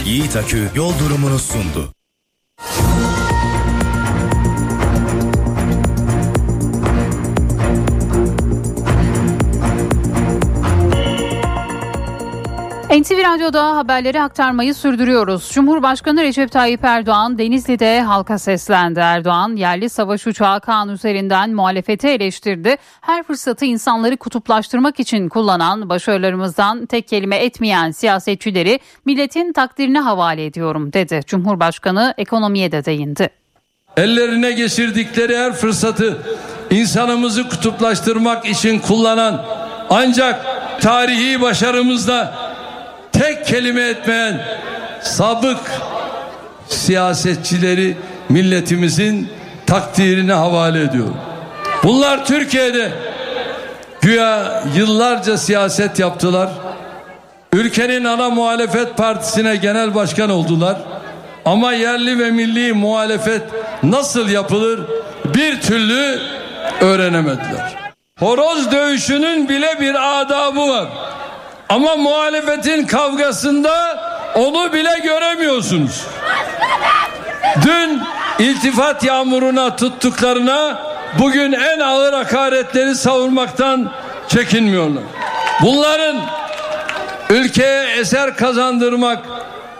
Yiğit 0.05 0.35
Akü 0.35 0.69
yol 0.75 0.99
durumunu 0.99 1.39
sundu. 1.39 1.96
NTV 12.89 13.23
Radyo'da 13.23 13.75
haberleri 13.77 14.21
aktarmayı 14.21 14.73
sürdürüyoruz. 14.73 15.51
Cumhurbaşkanı 15.53 16.23
Recep 16.23 16.51
Tayyip 16.51 16.83
Erdoğan 16.83 17.37
Denizli'de 17.37 18.01
halka 18.01 18.37
seslendi. 18.37 18.99
Erdoğan 18.99 19.55
yerli 19.55 19.89
savaş 19.89 20.27
uçağı 20.27 20.61
Kaan 20.61 20.89
üzerinden 20.89 21.53
muhalefeti 21.53 22.07
eleştirdi. 22.07 22.75
Her 23.01 23.23
fırsatı 23.23 23.65
insanları 23.65 24.17
kutuplaştırmak 24.17 24.99
için 24.99 25.29
kullanan 25.29 25.89
başarılarımızdan 25.89 26.85
tek 26.85 27.07
kelime 27.07 27.35
etmeyen 27.35 27.91
siyasetçileri 27.91 28.79
milletin 29.05 29.53
takdirine 29.53 29.99
havale 29.99 30.45
ediyorum 30.45 30.93
dedi. 30.93 31.21
Cumhurbaşkanı 31.27 32.13
ekonomiye 32.17 32.71
de 32.71 32.85
değindi. 32.85 33.29
Ellerine 33.97 34.51
geçirdikleri 34.51 35.37
her 35.37 35.53
fırsatı 35.53 36.17
insanımızı 36.71 37.49
kutuplaştırmak 37.49 38.45
için 38.45 38.79
kullanan 38.79 39.45
ancak 39.89 40.45
tarihi 40.81 41.41
başarımızda 41.41 42.46
tek 43.17 43.45
kelime 43.45 43.81
etmeyen 43.81 44.41
sabık 45.01 45.59
siyasetçileri 46.67 47.97
milletimizin 48.29 49.29
takdirine 49.65 50.33
havale 50.33 50.81
ediyorum. 50.81 51.17
Bunlar 51.83 52.25
Türkiye'de 52.25 52.91
güya 54.01 54.63
yıllarca 54.75 55.37
siyaset 55.37 55.99
yaptılar. 55.99 56.49
Ülkenin 57.53 58.03
ana 58.03 58.29
muhalefet 58.29 58.97
partisine 58.97 59.55
genel 59.55 59.95
başkan 59.95 60.29
oldular. 60.29 60.77
Ama 61.45 61.73
yerli 61.73 62.19
ve 62.19 62.31
milli 62.31 62.73
muhalefet 62.73 63.41
nasıl 63.83 64.29
yapılır 64.29 64.79
bir 65.25 65.61
türlü 65.61 66.19
öğrenemediler. 66.81 67.75
Horoz 68.19 68.71
dövüşünün 68.71 69.49
bile 69.49 69.79
bir 69.79 70.21
adabı 70.21 70.69
var. 70.69 70.87
Ama 71.69 71.95
muhalefetin 71.95 72.85
kavgasında 72.85 74.03
onu 74.35 74.73
bile 74.73 74.99
göremiyorsunuz. 75.03 76.05
Dün 77.61 78.01
iltifat 78.39 79.03
yağmuruna 79.03 79.75
tuttuklarına 79.75 80.79
bugün 81.19 81.51
en 81.51 81.79
ağır 81.79 82.13
hakaretleri 82.13 82.95
savurmaktan 82.95 83.91
çekinmiyorlar. 84.27 85.03
Bunların 85.61 86.17
ülkeye 87.29 87.99
eser 87.99 88.35
kazandırmak 88.37 89.25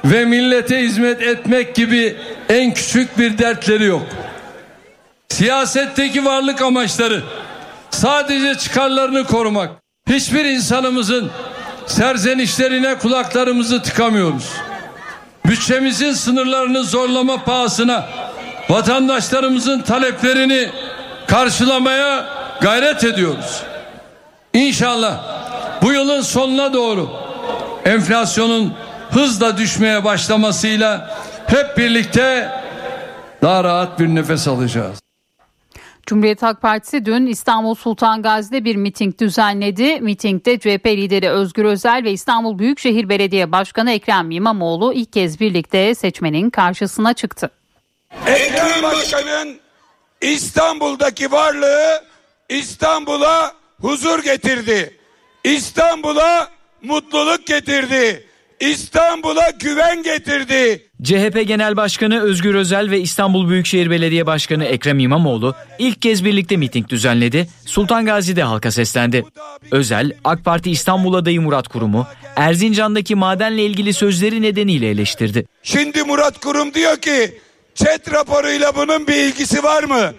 ve 0.06 0.26
millete 0.26 0.80
hizmet 0.80 1.22
etmek 1.22 1.76
gibi 1.76 2.18
en 2.50 2.74
küçük 2.74 3.20
bir 3.20 3.38
dertleri 3.38 3.84
yok. 3.84 4.02
Siyasetteki 5.30 6.26
varlık 6.26 6.62
amaçları 6.62 7.24
sadece 7.92 8.56
çıkarlarını 8.56 9.24
korumak, 9.24 9.70
Hiçbir 10.10 10.46
insanımızın 10.46 11.30
serzenişlerine 11.88 12.98
kulaklarımızı 12.98 13.82
tıkamıyoruz. 13.82 14.52
Bütçemizin 15.46 16.14
sınırlarını 16.14 16.84
zorlama 16.84 17.44
pahasına 17.44 18.06
vatandaşlarımızın 18.70 19.82
taleplerini 19.82 20.70
karşılamaya 21.28 22.26
gayret 22.62 23.04
ediyoruz. 23.04 23.64
İnşallah 24.54 25.20
bu 25.82 25.94
yılın 25.94 26.22
sonuna 26.22 26.74
doğru 26.74 27.10
enflasyonun 27.86 28.74
hızla 29.12 29.58
düşmeye 29.58 30.04
başlamasıyla 30.04 31.18
hep 31.48 31.78
birlikte 31.78 32.52
daha 33.42 33.64
rahat 33.64 34.00
bir 34.00 34.08
nefes 34.08 34.48
alacağız. 34.48 35.07
Cumhuriyet 36.08 36.44
Halk 36.44 36.62
Partisi 36.62 37.06
dün 37.06 37.26
İstanbul 37.26 37.76
Sultan 37.76 38.22
Gazi'de 38.22 38.66
bir 38.66 38.76
miting 38.76 39.20
düzenledi. 39.20 40.02
Mitingde 40.02 40.60
CHP 40.60 40.86
lideri 40.86 41.30
Özgür 41.30 41.66
Özel 41.66 42.04
ve 42.04 42.12
İstanbul 42.12 42.60
Büyükşehir 42.60 43.10
Belediye 43.10 43.52
Başkanı 43.52 43.92
Ekrem 43.92 44.32
İmamoğlu 44.32 44.94
ilk 44.94 45.14
kez 45.14 45.40
birlikte 45.40 45.96
seçmenin 45.96 46.50
karşısına 46.50 47.14
çıktı. 47.14 47.52
Ekrem 48.28 48.84
Başkan'ın 48.84 49.60
İstanbul'daki 50.22 51.32
varlığı 51.32 52.04
İstanbul'a 52.50 53.54
huzur 53.82 54.24
getirdi. 54.24 54.98
İstanbul'a 55.44 56.48
mutluluk 56.84 57.48
getirdi. 57.48 58.27
İstanbul'a 58.60 59.50
güven 59.50 60.04
getirdi. 60.04 60.90
CHP 61.04 61.48
Genel 61.48 61.78
Başkanı 61.78 62.22
Özgür 62.22 62.56
Özel 62.56 62.92
ve 62.92 63.00
İstanbul 63.00 63.50
Büyükşehir 63.50 63.90
Belediye 63.90 64.26
Başkanı 64.26 64.66
Ekrem 64.66 65.00
İmamoğlu 65.00 65.56
ilk 65.80 66.02
kez 66.02 66.26
birlikte 66.26 66.58
miting 66.58 66.90
düzenledi. 66.90 67.48
Sultan 67.66 68.06
Gazi'de 68.06 68.44
halka 68.44 68.72
seslendi. 68.72 69.26
Özel, 69.72 70.12
AK 70.24 70.46
Parti 70.46 70.72
İstanbul 70.72 71.14
adayı 71.14 71.42
Murat 71.42 71.68
Kurum'u 71.68 72.08
Erzincan'daki 72.36 73.16
madenle 73.16 73.66
ilgili 73.66 73.94
sözleri 73.94 74.42
nedeniyle 74.42 74.90
eleştirdi. 74.90 75.46
Şimdi 75.64 76.04
Murat 76.04 76.40
Kurum 76.40 76.74
diyor 76.74 76.98
ki 76.98 77.40
chat 77.76 78.14
raporuyla 78.14 78.76
bunun 78.76 79.08
bir 79.08 79.16
ilgisi 79.16 79.64
var 79.64 79.84
mı? 79.84 80.14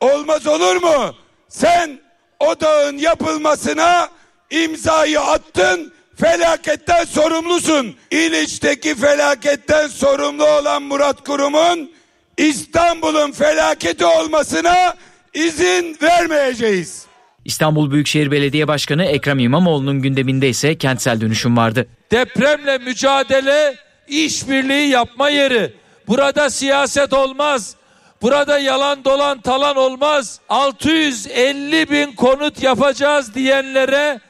Olmaz 0.00 0.46
olur 0.46 0.76
mu? 0.76 1.14
Sen 1.48 2.00
o 2.40 2.60
dağın 2.60 2.98
yapılmasına 2.98 4.08
imzayı 4.50 5.20
attın 5.20 5.93
felaketten 6.16 7.04
sorumlusun. 7.04 7.94
İliç'teki 8.10 8.94
felaketten 8.94 9.88
sorumlu 9.88 10.44
olan 10.46 10.82
Murat 10.82 11.24
Kurum'un 11.24 11.90
İstanbul'un 12.36 13.32
felaketi 13.32 14.04
olmasına 14.04 14.94
izin 15.34 15.96
vermeyeceğiz. 16.02 17.06
İstanbul 17.44 17.90
Büyükşehir 17.90 18.30
Belediye 18.30 18.68
Başkanı 18.68 19.04
Ekrem 19.04 19.38
İmamoğlu'nun 19.38 20.02
gündeminde 20.02 20.48
ise 20.48 20.78
kentsel 20.78 21.20
dönüşüm 21.20 21.56
vardı. 21.56 21.86
Depremle 22.10 22.78
mücadele 22.78 23.74
işbirliği 24.08 24.88
yapma 24.88 25.28
yeri. 25.30 25.72
Burada 26.08 26.50
siyaset 26.50 27.12
olmaz. 27.12 27.74
Burada 28.22 28.58
yalan 28.58 29.04
dolan 29.04 29.40
talan 29.40 29.76
olmaz. 29.76 30.40
650 30.48 31.90
bin 31.90 32.12
konut 32.12 32.62
yapacağız 32.62 33.34
diyenlere 33.34 34.20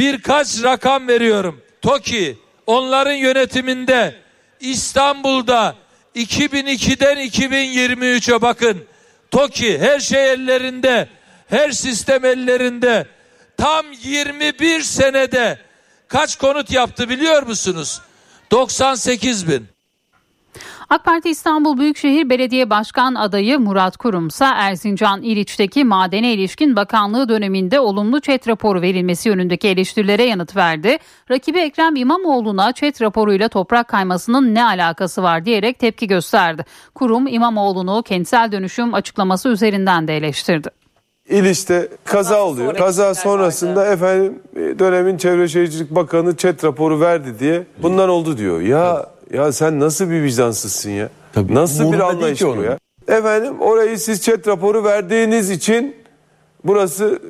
birkaç 0.00 0.62
rakam 0.62 1.08
veriyorum. 1.08 1.62
TOKİ 1.82 2.38
onların 2.66 3.12
yönetiminde 3.12 4.14
İstanbul'da 4.60 5.76
2002'den 6.16 7.18
2023'e 7.18 8.42
bakın. 8.42 8.84
TOKİ 9.30 9.78
her 9.78 10.00
şey 10.00 10.32
ellerinde. 10.32 11.08
Her 11.46 11.70
sistem 11.70 12.24
ellerinde. 12.24 13.06
Tam 13.56 13.86
21 14.02 14.80
senede 14.80 15.58
kaç 16.08 16.36
konut 16.36 16.70
yaptı 16.70 17.08
biliyor 17.08 17.42
musunuz? 17.42 18.00
98 18.50 19.48
bin. 19.48 19.68
AK 20.90 21.04
Parti 21.04 21.30
İstanbul 21.30 21.78
Büyükşehir 21.78 22.30
Belediye 22.30 22.70
Başkan 22.70 23.14
adayı 23.14 23.58
Murat 23.58 23.96
Kurumsa 23.96 24.54
Erzincan 24.56 25.22
İliç'teki 25.22 25.84
madene 25.84 26.32
ilişkin 26.32 26.76
bakanlığı 26.76 27.28
döneminde 27.28 27.80
olumlu 27.80 28.20
çet 28.20 28.48
raporu 28.48 28.82
verilmesi 28.82 29.28
yönündeki 29.28 29.68
eleştirilere 29.68 30.24
yanıt 30.24 30.56
verdi. 30.56 30.98
Rakibi 31.30 31.58
Ekrem 31.58 31.96
İmamoğlu'na 31.96 32.72
çet 32.72 33.02
raporuyla 33.02 33.48
toprak 33.48 33.88
kaymasının 33.88 34.54
ne 34.54 34.64
alakası 34.64 35.22
var 35.22 35.44
diyerek 35.44 35.78
tepki 35.78 36.06
gösterdi. 36.06 36.64
Kurum 36.94 37.26
İmamoğlu'nu 37.26 38.02
kentsel 38.02 38.52
dönüşüm 38.52 38.94
açıklaması 38.94 39.48
üzerinden 39.48 40.08
de 40.08 40.16
eleştirdi. 40.16 40.68
İliç'te 41.28 41.88
kaza 42.04 42.44
oluyor. 42.44 42.76
Kaza 42.76 43.14
sonrasında 43.14 43.86
efendim 43.86 44.38
e, 44.56 44.78
dönemin 44.78 45.16
Çevre 45.16 45.48
Şehircilik 45.48 45.90
Bakanı 45.90 46.36
çet 46.36 46.64
raporu 46.64 47.00
verdi 47.00 47.38
diye 47.38 47.66
bundan 47.82 48.08
oldu 48.08 48.38
diyor. 48.38 48.60
Ya 48.60 49.06
ya 49.32 49.52
sen 49.52 49.80
nasıl 49.80 50.10
bir 50.10 50.22
vicdansızsın 50.22 50.90
ya? 50.90 51.08
nasıl 51.48 51.92
bir 51.92 52.00
anlayış 52.00 52.42
bu 52.42 52.62
ya? 52.62 52.78
Efendim 53.08 53.60
orayı 53.60 53.98
siz 53.98 54.22
çet 54.22 54.48
raporu 54.48 54.84
verdiğiniz 54.84 55.50
için 55.50 55.96
burası 56.64 57.20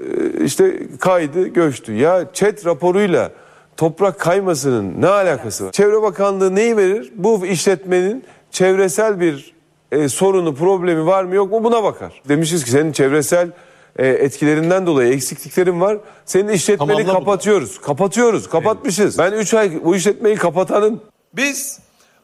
e, 0.40 0.44
işte 0.44 0.78
kaydı 1.01 1.47
göçtü. 1.47 1.93
Ya 1.94 2.27
çet 2.32 2.66
raporuyla 2.66 3.32
toprak 3.77 4.18
kaymasının 4.18 5.02
ne 5.02 5.06
alakası 5.06 5.66
var? 5.66 5.72
Çevre 5.72 6.02
Bakanlığı 6.02 6.55
neyi 6.55 6.77
verir? 6.77 7.12
Bu 7.16 7.47
işletmenin 7.47 8.24
çevresel 8.51 9.20
bir 9.20 9.55
e, 9.93 10.09
sorunu, 10.09 10.55
problemi 10.55 11.06
var 11.06 11.24
mı 11.24 11.35
yok 11.35 11.51
mu 11.51 11.64
buna 11.64 11.82
bakar. 11.85 12.22
Demişiz 12.28 12.64
ki 12.64 12.70
senin 12.70 12.93
çevresel 12.93 13.51
e, 13.97 14.09
etkilerinden 14.09 14.86
dolayı 14.86 15.12
eksikliklerin 15.12 15.81
var. 15.81 15.98
Senin 16.24 16.48
işletmeni 16.52 16.89
Tamamla 16.89 17.05
bunu. 17.09 17.18
kapatıyoruz. 17.18 17.81
Kapatıyoruz. 17.81 18.48
Kapatmışız. 18.48 19.18
Ben 19.18 19.32
3 19.32 19.55
ay 19.55 19.85
bu 19.85 19.97
işletmeyi 19.97 20.36
kapatanın 20.36 21.01
Biz 21.36 21.78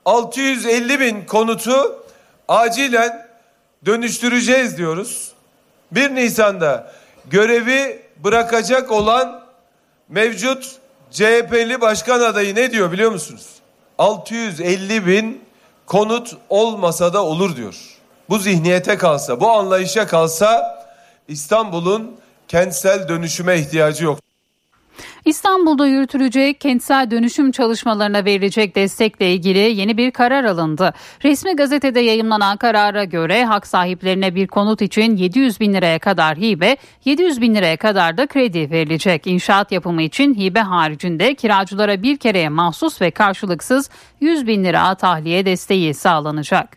650 0.07 1.01
bin 1.01 1.24
konutu 1.24 2.03
acilen 2.49 3.28
dönüştüreceğiz 3.87 4.78
diyoruz. 4.78 5.33
1 5.93 6.15
Nisan'da 6.15 6.93
görevi 7.31 8.03
bırakacak 8.16 8.93
olan 8.93 9.45
mevcut 10.09 10.77
CHP'li 11.11 11.81
başkan 11.81 12.20
adayı 12.20 12.55
ne 12.55 12.70
diyor 12.70 12.93
biliyor 12.93 13.11
musunuz? 13.11 13.47
650 13.99 15.07
bin 15.07 15.45
konut 15.87 16.37
olmasa 16.49 17.12
da 17.12 17.24
olur 17.24 17.57
diyor. 17.57 17.74
Bu 18.28 18.39
zihniyete 18.39 18.99
kalsa, 18.99 19.41
bu 19.41 19.51
anlayışa 19.51 20.07
kalsa 20.07 20.78
İstanbul'un 21.28 22.16
kentsel 22.49 23.09
dönüşüme 23.09 23.59
ihtiyacı 23.59 24.05
yok. 24.05 24.26
İstanbul'da 25.24 25.86
yürütülecek 25.86 26.60
kentsel 26.60 27.10
dönüşüm 27.10 27.51
çalışmalarına 27.51 28.24
verilecek 28.24 28.77
destekle 28.77 29.32
ilgili 29.32 29.59
yeni 29.59 29.97
bir 29.97 30.10
karar 30.10 30.44
alındı. 30.44 30.94
Resmi 31.24 31.56
gazetede 31.56 32.01
yayımlanan 32.01 32.56
karara 32.56 33.05
göre 33.05 33.44
hak 33.44 33.66
sahiplerine 33.66 34.35
bir 34.35 34.47
konut 34.47 34.82
için 34.82 35.16
700 35.16 35.60
bin 35.60 35.74
liraya 35.74 35.98
kadar 35.98 36.36
hibe, 36.36 36.77
700 37.05 37.40
bin 37.40 37.55
liraya 37.55 37.77
kadar 37.77 38.16
da 38.16 38.27
kredi 38.27 38.70
verilecek. 38.70 39.27
İnşaat 39.27 39.73
yapımı 39.73 40.02
için 40.02 40.35
hibe 40.35 40.60
haricinde 40.60 41.35
kiracılara 41.35 42.02
bir 42.02 42.16
kereye 42.16 42.48
mahsus 42.48 43.01
ve 43.01 43.10
karşılıksız 43.10 43.90
100 44.20 44.47
bin 44.47 44.64
lira 44.64 44.94
tahliye 44.94 45.47
desteği 45.47 45.94
sağlanacak. 45.94 46.77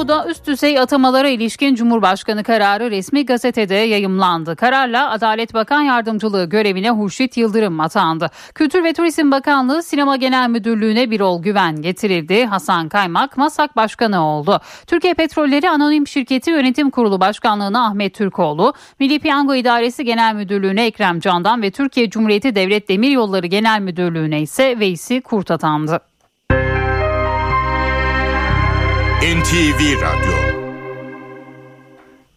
Kamuda 0.00 0.26
üst 0.26 0.46
düzey 0.46 0.80
atamalara 0.80 1.28
ilişkin 1.28 1.74
Cumhurbaşkanı 1.74 2.42
kararı 2.42 2.90
resmi 2.90 3.26
gazetede 3.26 3.74
yayımlandı. 3.74 4.56
Kararla 4.56 5.10
Adalet 5.10 5.54
Bakan 5.54 5.82
Yardımcılığı 5.82 6.44
görevine 6.44 6.90
Hurşit 6.90 7.36
Yıldırım 7.36 7.80
atandı. 7.80 8.30
Kültür 8.54 8.84
ve 8.84 8.92
Turizm 8.92 9.30
Bakanlığı 9.30 9.82
Sinema 9.82 10.16
Genel 10.16 10.48
Müdürlüğü'ne 10.48 11.10
Birol 11.10 11.42
Güven 11.42 11.82
getirildi. 11.82 12.46
Hasan 12.46 12.88
Kaymak 12.88 13.36
MASAK 13.36 13.76
Başkanı 13.76 14.26
oldu. 14.26 14.60
Türkiye 14.86 15.14
Petrolleri 15.14 15.70
Anonim 15.70 16.06
Şirketi 16.06 16.50
Yönetim 16.50 16.90
Kurulu 16.90 17.20
Başkanlığı'na 17.20 17.86
Ahmet 17.86 18.14
Türkoğlu, 18.14 18.74
Milli 19.00 19.18
Piyango 19.18 19.54
İdaresi 19.54 20.04
Genel 20.04 20.34
Müdürlüğü'ne 20.34 20.86
Ekrem 20.86 21.20
Candan 21.20 21.62
ve 21.62 21.70
Türkiye 21.70 22.10
Cumhuriyeti 22.10 22.54
Devlet 22.54 22.88
Demiryolları 22.88 23.46
Genel 23.46 23.80
Müdürlüğü'ne 23.80 24.40
ise 24.40 24.78
Veysi 24.78 25.20
Kurt 25.20 25.50
atandı. 25.50 26.09
NTV 29.22 30.00
Radyo 30.00 30.59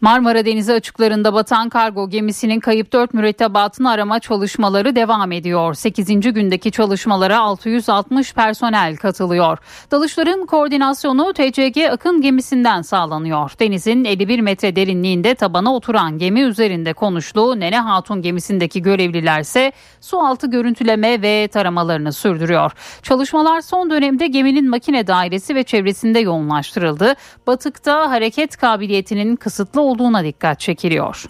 Marmara 0.04 0.46
Denizi 0.46 0.74
açıklarında 0.74 1.34
batan 1.34 1.70
kargo 1.70 2.10
gemisinin 2.10 2.60
kayıp 2.60 2.94
4 2.94 3.14
mürettebatını 3.14 3.92
arama 3.92 4.20
çalışmaları 4.20 4.96
devam 4.96 5.32
ediyor. 5.32 5.74
8. 5.74 6.08
gündeki 6.08 6.72
çalışmalara 6.72 7.40
660 7.40 8.34
personel 8.34 8.96
katılıyor. 8.96 9.58
Dalışların 9.92 10.46
koordinasyonu 10.46 11.34
TCG 11.34 11.78
Akın 11.92 12.22
gemisinden 12.22 12.82
sağlanıyor. 12.82 13.52
Denizin 13.60 14.06
51 14.06 14.40
metre 14.40 14.76
derinliğinde 14.76 15.36
tabana 15.36 15.76
oturan 15.76 16.18
gemi 16.18 16.42
üzerinde 16.42 16.94
konuştuğu 16.94 17.60
Nene 17.60 17.80
Hatun 17.80 18.22
gemisindeki 18.22 18.82
görevliler 18.82 19.40
ise 19.40 19.72
su 20.02 20.20
altı 20.20 20.50
görüntüleme 20.50 21.22
ve 21.22 21.48
taramalarını 21.48 22.14
sürdürüyor. 22.14 22.72
Çalışmalar 23.04 23.62
son 23.62 23.90
dönemde 23.90 24.28
geminin 24.28 24.70
makine 24.70 25.08
dairesi 25.08 25.56
ve 25.56 25.64
çevresinde 25.64 26.20
yoğunlaştırıldı. 26.20 27.16
Batıkta 27.48 28.10
hareket 28.12 28.58
kabiliyetinin 28.58 29.36
kısıtlı 29.36 29.93
olduğuna 29.94 30.24
dikkat 30.24 30.60
çekiliyor. 30.60 31.26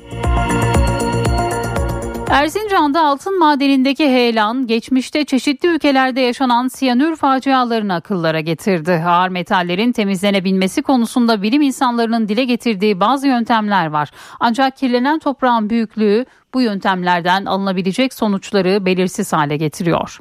Erzincan'da 2.30 3.06
altın 3.06 3.40
madenindeki 3.40 4.06
heyelan 4.06 4.68
geçmişte 4.68 5.26
çeşitli 5.26 5.68
ülkelerde 5.68 6.22
yaşanan 6.22 6.68
siyanür 6.68 7.16
facialarını 7.16 7.94
akıllara 7.94 8.40
getirdi. 8.40 9.04
Ağır 9.08 9.30
metallerin 9.30 9.92
temizlenebilmesi 9.92 10.82
konusunda 10.82 11.42
bilim 11.42 11.62
insanlarının 11.62 12.28
dile 12.28 12.44
getirdiği 12.46 13.00
bazı 13.00 13.28
yöntemler 13.28 13.88
var. 13.88 14.10
Ancak 14.40 14.78
kirlenen 14.78 15.20
toprağın 15.20 15.70
büyüklüğü 15.70 16.26
bu 16.54 16.62
yöntemlerden 16.62 17.46
alınabilecek 17.46 18.14
sonuçları 18.14 18.86
belirsiz 18.86 19.34
hale 19.34 19.58
getiriyor. 19.58 20.20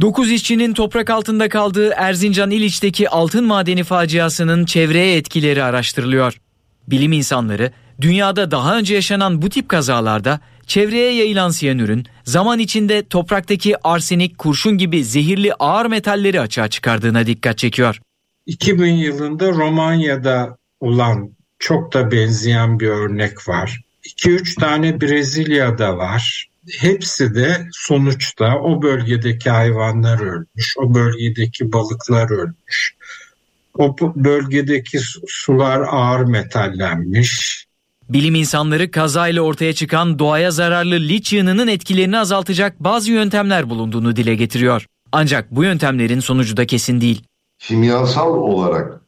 9 0.00 0.30
işçinin 0.30 0.74
toprak 0.74 1.10
altında 1.10 1.48
kaldığı 1.48 1.92
Erzincan 1.96 2.50
İliç'teki 2.50 3.08
altın 3.08 3.44
madeni 3.44 3.84
faciasının 3.84 4.64
çevreye 4.64 5.16
etkileri 5.16 5.62
araştırılıyor. 5.62 6.40
Bilim 6.90 7.12
insanları 7.12 7.72
dünyada 8.00 8.50
daha 8.50 8.78
önce 8.78 8.94
yaşanan 8.94 9.42
bu 9.42 9.48
tip 9.48 9.68
kazalarda 9.68 10.40
çevreye 10.66 11.14
yayılan 11.14 11.50
siyanürün 11.50 12.06
zaman 12.24 12.58
içinde 12.58 13.08
topraktaki 13.08 13.88
arsenik, 13.88 14.38
kurşun 14.38 14.78
gibi 14.78 15.04
zehirli 15.04 15.54
ağır 15.54 15.86
metalleri 15.86 16.40
açığa 16.40 16.68
çıkardığına 16.68 17.26
dikkat 17.26 17.58
çekiyor. 17.58 18.00
2000 18.46 18.92
yılında 18.92 19.48
Romanya'da 19.48 20.58
olan 20.80 21.30
çok 21.58 21.94
da 21.94 22.12
benzeyen 22.12 22.80
bir 22.80 22.88
örnek 22.88 23.48
var. 23.48 23.80
2-3 24.04 24.60
tane 24.60 25.00
Brezilya'da 25.00 25.96
var. 25.96 26.48
Hepsi 26.78 27.34
de 27.34 27.68
sonuçta 27.72 28.58
o 28.58 28.82
bölgedeki 28.82 29.50
hayvanlar 29.50 30.20
ölmüş, 30.20 30.74
o 30.78 30.94
bölgedeki 30.94 31.72
balıklar 31.72 32.30
ölmüş. 32.30 32.94
O 33.78 33.96
bölgedeki 34.16 34.98
sular 35.26 35.80
ağır 35.90 36.24
metallenmiş. 36.24 37.64
Bilim 38.08 38.34
insanları 38.34 38.90
kazayla 38.90 39.42
ortaya 39.42 39.72
çıkan 39.72 40.18
doğaya 40.18 40.50
zararlı 40.50 40.94
liç 40.94 41.32
yığınının 41.32 41.68
etkilerini 41.68 42.18
azaltacak 42.18 42.80
bazı 42.80 43.12
yöntemler 43.12 43.70
bulunduğunu 43.70 44.16
dile 44.16 44.34
getiriyor. 44.34 44.86
Ancak 45.12 45.50
bu 45.50 45.64
yöntemlerin 45.64 46.20
sonucu 46.20 46.56
da 46.56 46.66
kesin 46.66 47.00
değil. 47.00 47.22
Kimyasal 47.58 48.34
olarak 48.34 49.00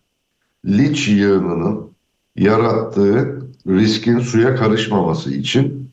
liç 0.65 1.09
yığınının 1.09 1.91
yarattığı 2.37 3.41
riskin 3.67 4.19
suya 4.19 4.57
karışmaması 4.57 5.35
için 5.35 5.91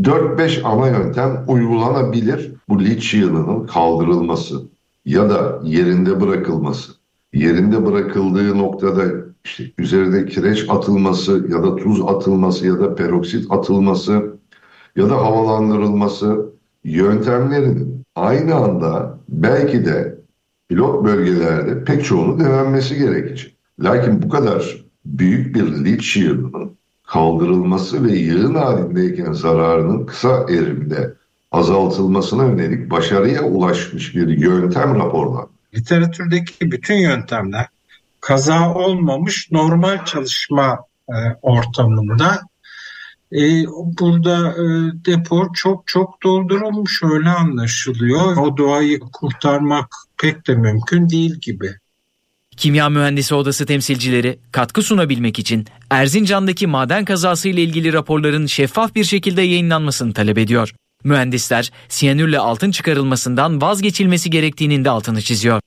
4-5 0.00 0.62
ana 0.62 0.88
yöntem 0.88 1.44
uygulanabilir. 1.48 2.52
Bu 2.68 2.84
liç 2.84 3.14
yığınının 3.14 3.66
kaldırılması 3.66 4.62
ya 5.04 5.30
da 5.30 5.60
yerinde 5.64 6.20
bırakılması. 6.20 6.99
Yerinde 7.32 7.86
bırakıldığı 7.86 8.58
noktada 8.58 9.02
işte 9.44 9.64
üzerine 9.78 10.26
kireç 10.26 10.66
atılması 10.68 11.46
ya 11.50 11.62
da 11.62 11.76
tuz 11.76 12.00
atılması 12.06 12.66
ya 12.66 12.80
da 12.80 12.94
peroksit 12.94 13.52
atılması 13.52 14.36
ya 14.96 15.10
da 15.10 15.16
havalandırılması 15.16 16.50
yöntemlerinin 16.84 18.04
aynı 18.14 18.54
anda 18.54 19.18
belki 19.28 19.84
de 19.84 20.18
pilot 20.68 21.04
bölgelerde 21.04 21.84
pek 21.84 22.04
çoğunu 22.04 22.40
denenmesi 22.40 22.98
gerekecek. 22.98 23.56
Lakin 23.80 24.22
bu 24.22 24.28
kadar 24.28 24.84
büyük 25.04 25.54
bir 25.54 25.84
liç 25.84 26.16
yığınının 26.16 26.76
kaldırılması 27.06 28.04
ve 28.04 28.12
yığın 28.12 28.54
halindeyken 28.54 29.32
zararının 29.32 30.06
kısa 30.06 30.46
erimde 30.48 31.14
azaltılmasına 31.52 32.44
yönelik 32.44 32.90
başarıya 32.90 33.42
ulaşmış 33.44 34.16
bir 34.16 34.28
yöntem 34.28 34.94
raporlandı. 34.94 35.59
Literatürdeki 35.74 36.70
bütün 36.70 36.94
yöntemler 36.94 37.66
kaza 38.20 38.74
olmamış 38.74 39.50
normal 39.50 40.04
çalışma 40.04 40.78
e, 41.08 41.16
ortamında 41.42 42.40
e, 43.32 43.64
burada 44.00 44.48
e, 44.48 44.64
depo 45.06 45.52
çok 45.54 45.86
çok 45.86 46.22
doldurulmuş 46.22 47.02
öyle 47.02 47.28
anlaşılıyor. 47.28 48.36
O 48.36 48.56
doğayı 48.56 49.00
kurtarmak 49.00 49.86
pek 50.22 50.46
de 50.46 50.54
mümkün 50.54 51.08
değil 51.08 51.34
gibi. 51.40 51.74
Kimya 52.56 52.88
Mühendisi 52.88 53.34
Odası 53.34 53.66
temsilcileri 53.66 54.38
katkı 54.52 54.82
sunabilmek 54.82 55.38
için 55.38 55.66
Erzincan'daki 55.90 56.66
maden 56.66 57.04
kazası 57.04 57.48
ile 57.48 57.62
ilgili 57.62 57.92
raporların 57.92 58.46
şeffaf 58.46 58.94
bir 58.94 59.04
şekilde 59.04 59.42
yayınlanmasını 59.42 60.12
talep 60.12 60.38
ediyor. 60.38 60.74
Mühendisler 61.04 61.72
siyanürle 61.88 62.38
altın 62.38 62.70
çıkarılmasından 62.70 63.62
vazgeçilmesi 63.62 64.30
gerektiğinin 64.30 64.84
de 64.84 64.90
altını 64.90 65.22
çiziyor. 65.22 65.60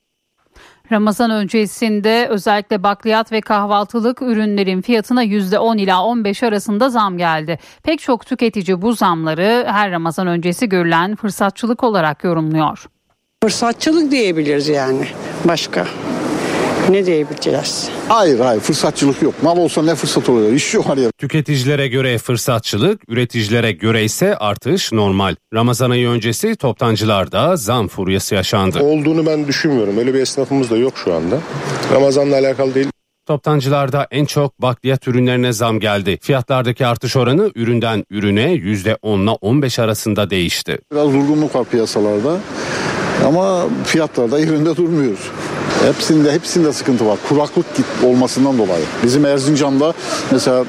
Ramazan 0.92 1.32
öncesinde 1.32 2.28
özellikle 2.30 2.84
bakliyat 2.84 3.32
ve 3.32 3.42
kahvaltılık 3.42 4.22
ürünlerin 4.22 4.82
fiyatına 4.82 5.24
%10 5.24 5.80
ila 5.80 6.04
15 6.04 6.44
arasında 6.44 6.90
zam 6.90 7.18
geldi. 7.18 7.60
Pek 7.84 8.00
çok 8.00 8.26
tüketici 8.26 8.82
bu 8.82 8.94
zamları 8.94 9.66
her 9.68 9.92
Ramazan 9.92 10.28
öncesi 10.28 10.70
görülen 10.70 11.16
fırsatçılık 11.16 11.84
olarak 11.84 12.24
yorumluyor. 12.24 12.86
Fırsatçılık 13.44 14.12
diyebiliriz 14.12 14.68
yani 14.68 15.08
başka. 15.46 15.88
Ne 16.90 17.06
diyebileceğiz? 17.06 17.90
Hayır 18.08 18.40
hayır 18.40 18.60
fırsatçılık 18.62 19.22
yok. 19.22 19.34
Mal 19.44 19.58
olsa 19.58 19.82
ne 19.82 19.96
fırsat 19.96 20.30
oluyor? 20.30 20.52
İş 20.52 20.74
yok 20.74 20.86
hani. 20.88 21.08
Tüketicilere 21.18 21.88
göre 21.88 22.18
fırsatçılık, 22.18 23.02
üreticilere 23.08 23.72
göre 23.72 24.04
ise 24.04 24.36
artış 24.38 24.92
normal. 24.92 25.36
Ramazan 25.54 25.90
ayı 25.90 26.08
öncesi 26.10 26.56
toptancılarda 26.56 27.56
zam 27.56 27.88
furyası 27.88 28.36
yaşandı. 28.36 28.80
Olduğunu 28.80 29.26
ben 29.26 29.48
düşünmüyorum. 29.48 29.98
Öyle 29.98 30.14
bir 30.14 30.20
esnafımız 30.20 30.70
da 30.72 30.78
yok 30.78 30.94
şu 31.04 31.14
anda. 31.14 31.40
Ramazanla 31.94 32.36
alakalı 32.36 32.76
değil. 32.76 32.88
Toptancılarda 33.26 34.08
en 34.12 34.26
çok 34.26 34.62
bakliyat 34.62 35.08
ürünlerine 35.08 35.54
zam 35.54 35.80
geldi. 35.80 36.18
Fiyatlardaki 36.22 36.86
artış 36.88 37.16
oranı 37.16 37.52
üründen 37.56 38.06
ürüne 38.10 38.54
%10 38.54 39.24
ile 39.24 39.38
15 39.42 39.80
arasında 39.80 40.30
değişti. 40.30 40.78
Biraz 40.92 41.14
durgunluk 41.14 41.56
var 41.56 41.64
piyasalarda. 41.66 42.38
Ama 43.28 43.66
fiyatlarda 43.86 44.40
yerinde 44.40 44.76
durmuyor. 44.76 45.18
Hepsinde 45.86 46.32
hepsinde 46.32 46.74
sıkıntı 46.74 47.06
var. 47.06 47.18
Kuraklık 47.30 47.66
olmasından 48.04 48.58
dolayı. 48.58 48.86
Bizim 49.04 49.26
Erzincan'da 49.26 49.94
mesela 50.32 50.66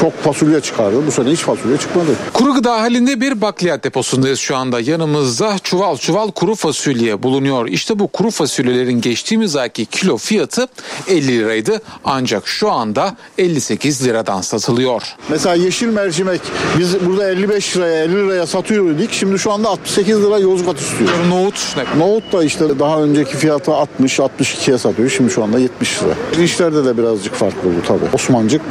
çok 0.00 0.22
fasulye 0.22 0.60
çıkardı. 0.60 1.06
Bu 1.06 1.10
sene 1.10 1.30
hiç 1.30 1.40
fasulye 1.40 1.76
çıkmadı. 1.76 2.06
Kuru 2.32 2.54
gıda 2.54 2.80
halinde 2.80 3.20
bir 3.20 3.40
bakliyat 3.40 3.84
deposundayız 3.84 4.38
şu 4.38 4.56
anda. 4.56 4.80
Yanımızda 4.80 5.56
çuval 5.62 5.96
çuval 5.96 6.30
kuru 6.30 6.54
fasulye 6.54 7.22
bulunuyor. 7.22 7.68
İşte 7.68 7.98
bu 7.98 8.08
kuru 8.08 8.30
fasulyelerin 8.30 9.00
geçtiğimiz 9.00 9.56
ayki 9.56 9.86
kilo 9.86 10.16
fiyatı 10.16 10.68
50 11.08 11.38
liraydı. 11.38 11.80
Ancak 12.04 12.48
şu 12.48 12.70
anda 12.72 13.16
58 13.38 14.06
liradan 14.06 14.40
satılıyor. 14.40 15.02
Mesela 15.28 15.54
yeşil 15.54 15.86
mercimek 15.86 16.40
biz 16.78 17.06
burada 17.06 17.30
55 17.30 17.76
liraya 17.76 18.04
50 18.04 18.12
liraya 18.12 18.46
satıyorduk. 18.46 19.12
Şimdi 19.12 19.38
şu 19.38 19.52
anda 19.52 19.68
68 19.68 20.22
lira 20.22 20.38
Yozgat 20.38 20.80
istiyor. 20.80 21.10
Nohut 21.28 21.76
ne? 21.76 21.98
Nohut 21.98 22.32
da 22.32 22.44
işte 22.44 22.78
daha 22.78 23.02
önceki 23.02 23.36
fiyatı 23.36 23.70
60-62'ye 23.70 24.78
satıyor. 24.78 25.10
Şimdi 25.10 25.30
şu 25.32 25.44
anda 25.44 25.58
70 25.58 26.02
lira. 26.02 26.14
Pirinçlerde 26.32 26.84
de 26.84 26.98
birazcık 26.98 27.34
fark 27.34 27.54
oldu 27.64 27.82
tabii. 27.86 28.04
Osmancık 28.14 28.62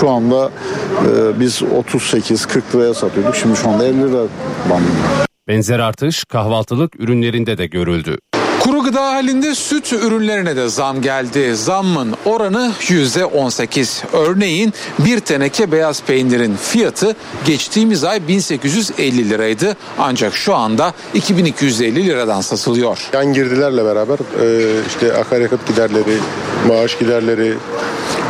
şu 0.00 0.10
anda 0.10 0.50
e, 1.06 1.40
biz 1.40 1.62
38-40 1.62 2.74
liraya 2.74 2.94
satıyorduk. 2.94 3.36
Şimdi 3.36 3.56
şu 3.56 3.68
anda 3.68 3.84
50 3.84 3.98
lira 3.98 4.26
bandında. 4.70 5.24
Benzer 5.48 5.78
artış 5.78 6.24
kahvaltılık 6.24 7.00
ürünlerinde 7.00 7.58
de 7.58 7.66
görüldü. 7.66 8.18
Kuru 8.64 8.82
gıda 8.82 9.12
halinde 9.12 9.54
süt 9.54 9.92
ürünlerine 9.92 10.56
de 10.56 10.68
zam 10.68 11.02
geldi. 11.02 11.56
Zammın 11.56 12.14
oranı 12.24 12.72
%18. 12.80 14.04
Örneğin 14.12 14.72
bir 14.98 15.20
teneke 15.20 15.72
beyaz 15.72 16.02
peynirin 16.02 16.56
fiyatı 16.56 17.16
geçtiğimiz 17.46 18.04
ay 18.04 18.28
1850 18.28 19.30
liraydı. 19.30 19.76
Ancak 19.98 20.34
şu 20.34 20.54
anda 20.54 20.92
2250 21.14 22.06
liradan 22.06 22.40
satılıyor. 22.40 23.08
Yan 23.12 23.32
girdilerle 23.32 23.84
beraber 23.84 24.18
e, 24.40 24.86
işte 24.88 25.16
akaryakıt 25.16 25.68
giderleri, 25.68 26.16
maaş 26.68 26.98
giderleri, 26.98 27.54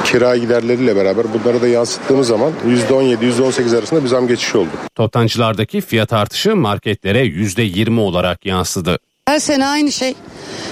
kira 0.04 0.36
giderleriyle 0.36 0.96
beraber 0.96 1.26
bunları 1.34 1.62
da 1.62 1.68
yansıttığımız 1.68 2.28
zaman 2.28 2.52
%17-%18 2.90 3.78
arasında 3.78 4.02
bir 4.02 4.08
zam 4.08 4.28
geçişi 4.28 4.58
oldu. 4.58 4.70
Toptancılardaki 4.94 5.80
fiyat 5.80 6.12
artışı 6.12 6.56
marketlere 6.56 7.26
%20 7.26 8.00
olarak 8.00 8.46
yansıdı. 8.46 8.98
Her 9.28 9.38
sene 9.38 9.66
aynı 9.66 9.92
şey. 9.92 10.14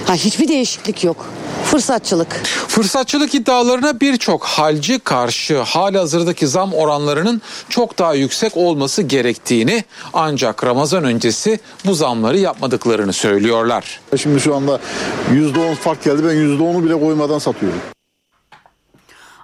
Ha, 0.05 0.13
hiçbir 0.13 0.47
değişiklik 0.47 1.03
yok. 1.03 1.25
Fırsatçılık. 1.65 2.41
Fırsatçılık 2.67 3.35
iddialarına 3.35 3.99
birçok 3.99 4.43
halci 4.43 4.99
karşı 4.99 5.59
hali 5.61 5.97
hazırdaki 5.97 6.47
zam 6.47 6.73
oranlarının 6.73 7.41
çok 7.69 7.99
daha 7.99 8.13
yüksek 8.13 8.57
olması 8.57 9.01
gerektiğini 9.01 9.83
ancak 10.13 10.63
Ramazan 10.63 11.03
öncesi 11.03 11.59
bu 11.85 11.93
zamları 11.93 12.37
yapmadıklarını 12.37 13.13
söylüyorlar. 13.13 13.99
Şimdi 14.17 14.39
şu 14.39 14.55
anda 14.55 14.79
%10 15.31 15.75
fark 15.75 16.03
geldi 16.03 16.21
ben 16.27 16.35
%10'u 16.35 16.83
bile 16.83 16.99
koymadan 16.99 17.39
satıyorum. 17.39 17.79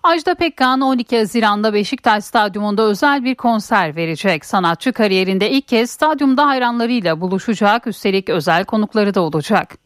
Ajda 0.04 0.36
Pekkan 0.36 0.82
12 0.82 1.18
Haziran'da 1.18 1.74
Beşiktaş 1.74 2.24
Stadyumunda 2.24 2.82
özel 2.82 3.24
bir 3.24 3.36
konser 3.36 3.96
verecek. 3.96 4.46
Sanatçı 4.46 4.94
kariyerinde 4.94 5.50
ilk 5.50 5.68
kez 5.68 5.92
stadyumda 5.92 6.48
hayranlarıyla 6.48 7.22
buluşacak. 7.22 7.88
Üstelik 7.88 8.30
özel 8.30 8.66
konukları 8.66 9.14
da 9.14 9.22
olacak. 9.22 9.78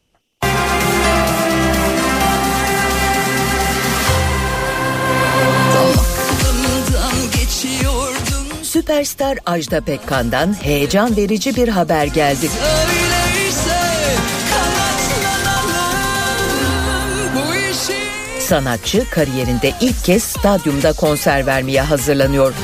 Süperstar 8.62 9.38
Ajda 9.46 9.80
Pekkan'dan 9.80 10.62
heyecan 10.62 11.16
verici 11.16 11.56
bir 11.56 11.68
haber 11.68 12.06
geldi. 12.06 12.48
Sanatçı 18.44 19.10
kariyerinde 19.10 19.72
ilk 19.80 20.04
kez 20.04 20.22
stadyumda 20.22 20.92
konser 20.92 21.46
vermeye 21.46 21.82
hazırlanıyor. 21.82 22.54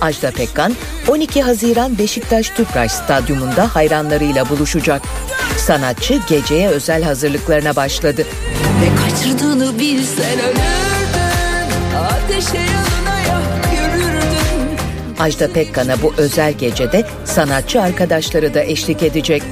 Ajda 0.00 0.30
Pekkan 0.30 0.74
12 1.08 1.42
Haziran 1.42 1.98
Beşiktaş 1.98 2.48
Tüpraş 2.48 2.92
Stadyumunda 2.92 3.74
hayranlarıyla 3.74 4.48
buluşacak. 4.48 5.02
Sanatçı 5.58 6.20
geceye 6.28 6.68
özel 6.68 7.02
hazırlıklarına 7.02 7.76
başladı. 7.76 8.26
Ne 8.80 8.88
kaçırdığını 8.96 9.78
bilsen 9.78 10.38
ölürdün 10.38 11.96
Ateşe 11.96 12.58
yanına 12.58 13.20
yak 13.20 13.72
yürürdün 13.72 14.78
Ajda 15.18 15.52
Pekkan'a 15.52 16.02
bu 16.02 16.14
özel 16.16 16.52
gecede 16.52 17.06
sanatçı 17.24 17.82
arkadaşları 17.82 18.54
da 18.54 18.62
eşlik 18.62 19.02
edecek. 19.02 19.42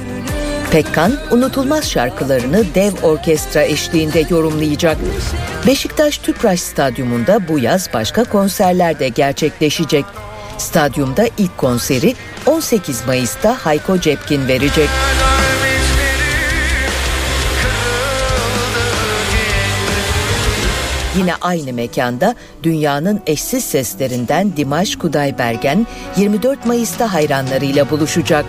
Pekkan 0.71 1.13
unutulmaz 1.31 1.89
şarkılarını 1.89 2.65
dev 2.75 2.91
orkestra 3.03 3.63
eşliğinde 3.63 4.23
yorumlayacak. 4.29 4.97
Beşiktaş 5.67 6.17
Tüpraş 6.17 6.59
Stadyumunda 6.59 7.47
bu 7.47 7.59
yaz 7.59 7.89
başka 7.93 8.23
konserler 8.23 8.99
de 8.99 9.09
gerçekleşecek. 9.09 10.05
Stadyumda 10.57 11.25
ilk 11.37 11.57
konseri 11.57 12.15
18 12.45 13.05
Mayıs'ta 13.07 13.57
Hayko 13.65 13.99
Cepkin 13.99 14.47
verecek. 14.47 14.89
Yine 21.17 21.35
aynı 21.41 21.73
mekanda 21.73 22.35
dünyanın 22.63 23.21
eşsiz 23.27 23.63
seslerinden 23.63 24.57
Dimash 24.57 24.95
Kudaibergen 24.95 25.87
24 26.17 26.65
Mayıs'ta 26.65 27.13
hayranlarıyla 27.13 27.89
buluşacak. 27.89 28.45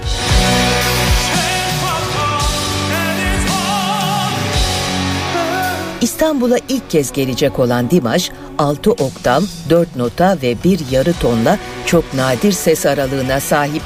İstanbul'a 6.01 6.57
ilk 6.69 6.91
kez 6.91 7.13
gelecek 7.13 7.59
olan 7.59 7.91
Dimash 7.91 8.31
6 8.59 8.91
oktav, 8.91 9.43
4 9.71 9.97
nota 9.97 10.37
ve 10.43 10.57
bir 10.65 10.81
yarı 10.91 11.13
tonla 11.13 11.59
çok 11.87 12.15
nadir 12.15 12.53
ses 12.53 12.87
aralığına 12.87 13.41
sahip. 13.41 13.83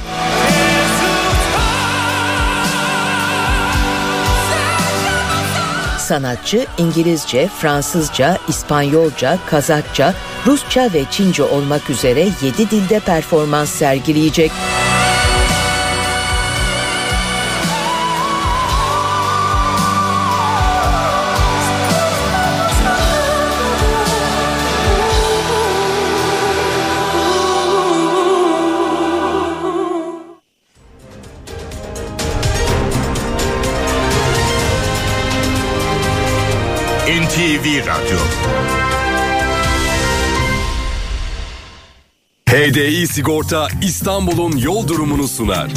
Sanatçı 5.98 6.66
İngilizce, 6.78 7.48
Fransızca, 7.58 8.38
İspanyolca, 8.48 9.38
Kazakça, 9.46 10.14
Rusça 10.46 10.90
ve 10.94 11.04
Çince 11.10 11.42
olmak 11.42 11.90
üzere 11.90 12.28
7 12.42 12.70
dilde 12.70 13.00
performans 13.00 13.70
sergileyecek. 13.70 14.50
NTV 37.62 37.86
Radyo 37.86 38.18
HDI 42.48 43.06
Sigorta 43.06 43.68
İstanbul'un 43.82 44.56
yol 44.56 44.88
durumunu 44.88 45.28
sunar. 45.28 45.70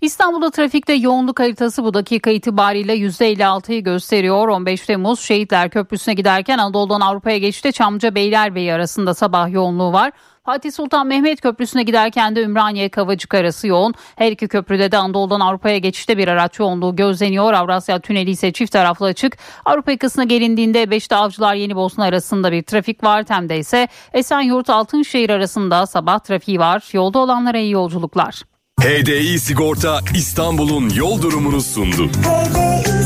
İstanbul'da 0.00 0.50
trafikte 0.50 0.92
yoğunluk 0.92 1.40
haritası 1.40 1.84
bu 1.84 1.94
dakika 1.94 2.30
itibariyle 2.30 2.96
%56'yı 2.96 3.84
gösteriyor. 3.84 4.48
15 4.48 4.80
Temmuz 4.80 5.20
Şehitler 5.20 5.70
Köprüsü'ne 5.70 6.14
giderken 6.14 6.58
Anadolu'dan 6.58 7.00
Avrupa'ya 7.00 7.38
geçişte 7.38 7.72
Çamlıca 7.72 8.14
Beylerbeyi 8.14 8.72
arasında 8.72 9.14
sabah 9.14 9.52
yoğunluğu 9.52 9.92
var. 9.92 10.12
Fatih 10.48 10.72
Sultan 10.72 11.06
Mehmet 11.06 11.40
Köprüsü'ne 11.40 11.82
giderken 11.82 12.36
de 12.36 12.42
Ümraniye 12.42 12.88
Kavacık 12.88 13.34
arası 13.34 13.66
yoğun. 13.66 13.94
Her 14.16 14.32
iki 14.32 14.48
köprüde 14.48 14.92
de 14.92 14.96
Anadolu'dan 14.96 15.40
Avrupa'ya 15.40 15.78
geçişte 15.78 16.18
bir 16.18 16.28
araç 16.28 16.58
yoğunluğu 16.58 16.96
gözleniyor. 16.96 17.52
Avrasya 17.52 18.00
Tüneli 18.00 18.30
ise 18.30 18.52
çift 18.52 18.72
taraflı 18.72 19.06
açık. 19.06 19.38
Avrupa 19.64 19.90
yakasına 19.90 20.24
gelindiğinde 20.24 20.90
Beşte 20.90 21.16
Avcılar 21.16 21.54
Yeni 21.54 21.76
Bosna 21.76 22.04
arasında 22.04 22.52
bir 22.52 22.62
trafik 22.62 23.04
var. 23.04 23.22
Tem'de 23.22 23.58
ise 23.58 23.88
Esenyurt 24.12 24.70
Altınşehir 24.70 25.30
arasında 25.30 25.86
sabah 25.86 26.18
trafiği 26.18 26.58
var. 26.58 26.88
Yolda 26.92 27.18
olanlara 27.18 27.58
iyi 27.58 27.72
yolculuklar. 27.72 28.42
HDI 28.80 29.40
Sigorta 29.40 30.00
İstanbul'un 30.14 30.90
yol 30.90 31.22
durumunu 31.22 31.60
sundu. 31.60 32.10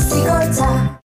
Sigorta 0.09 0.99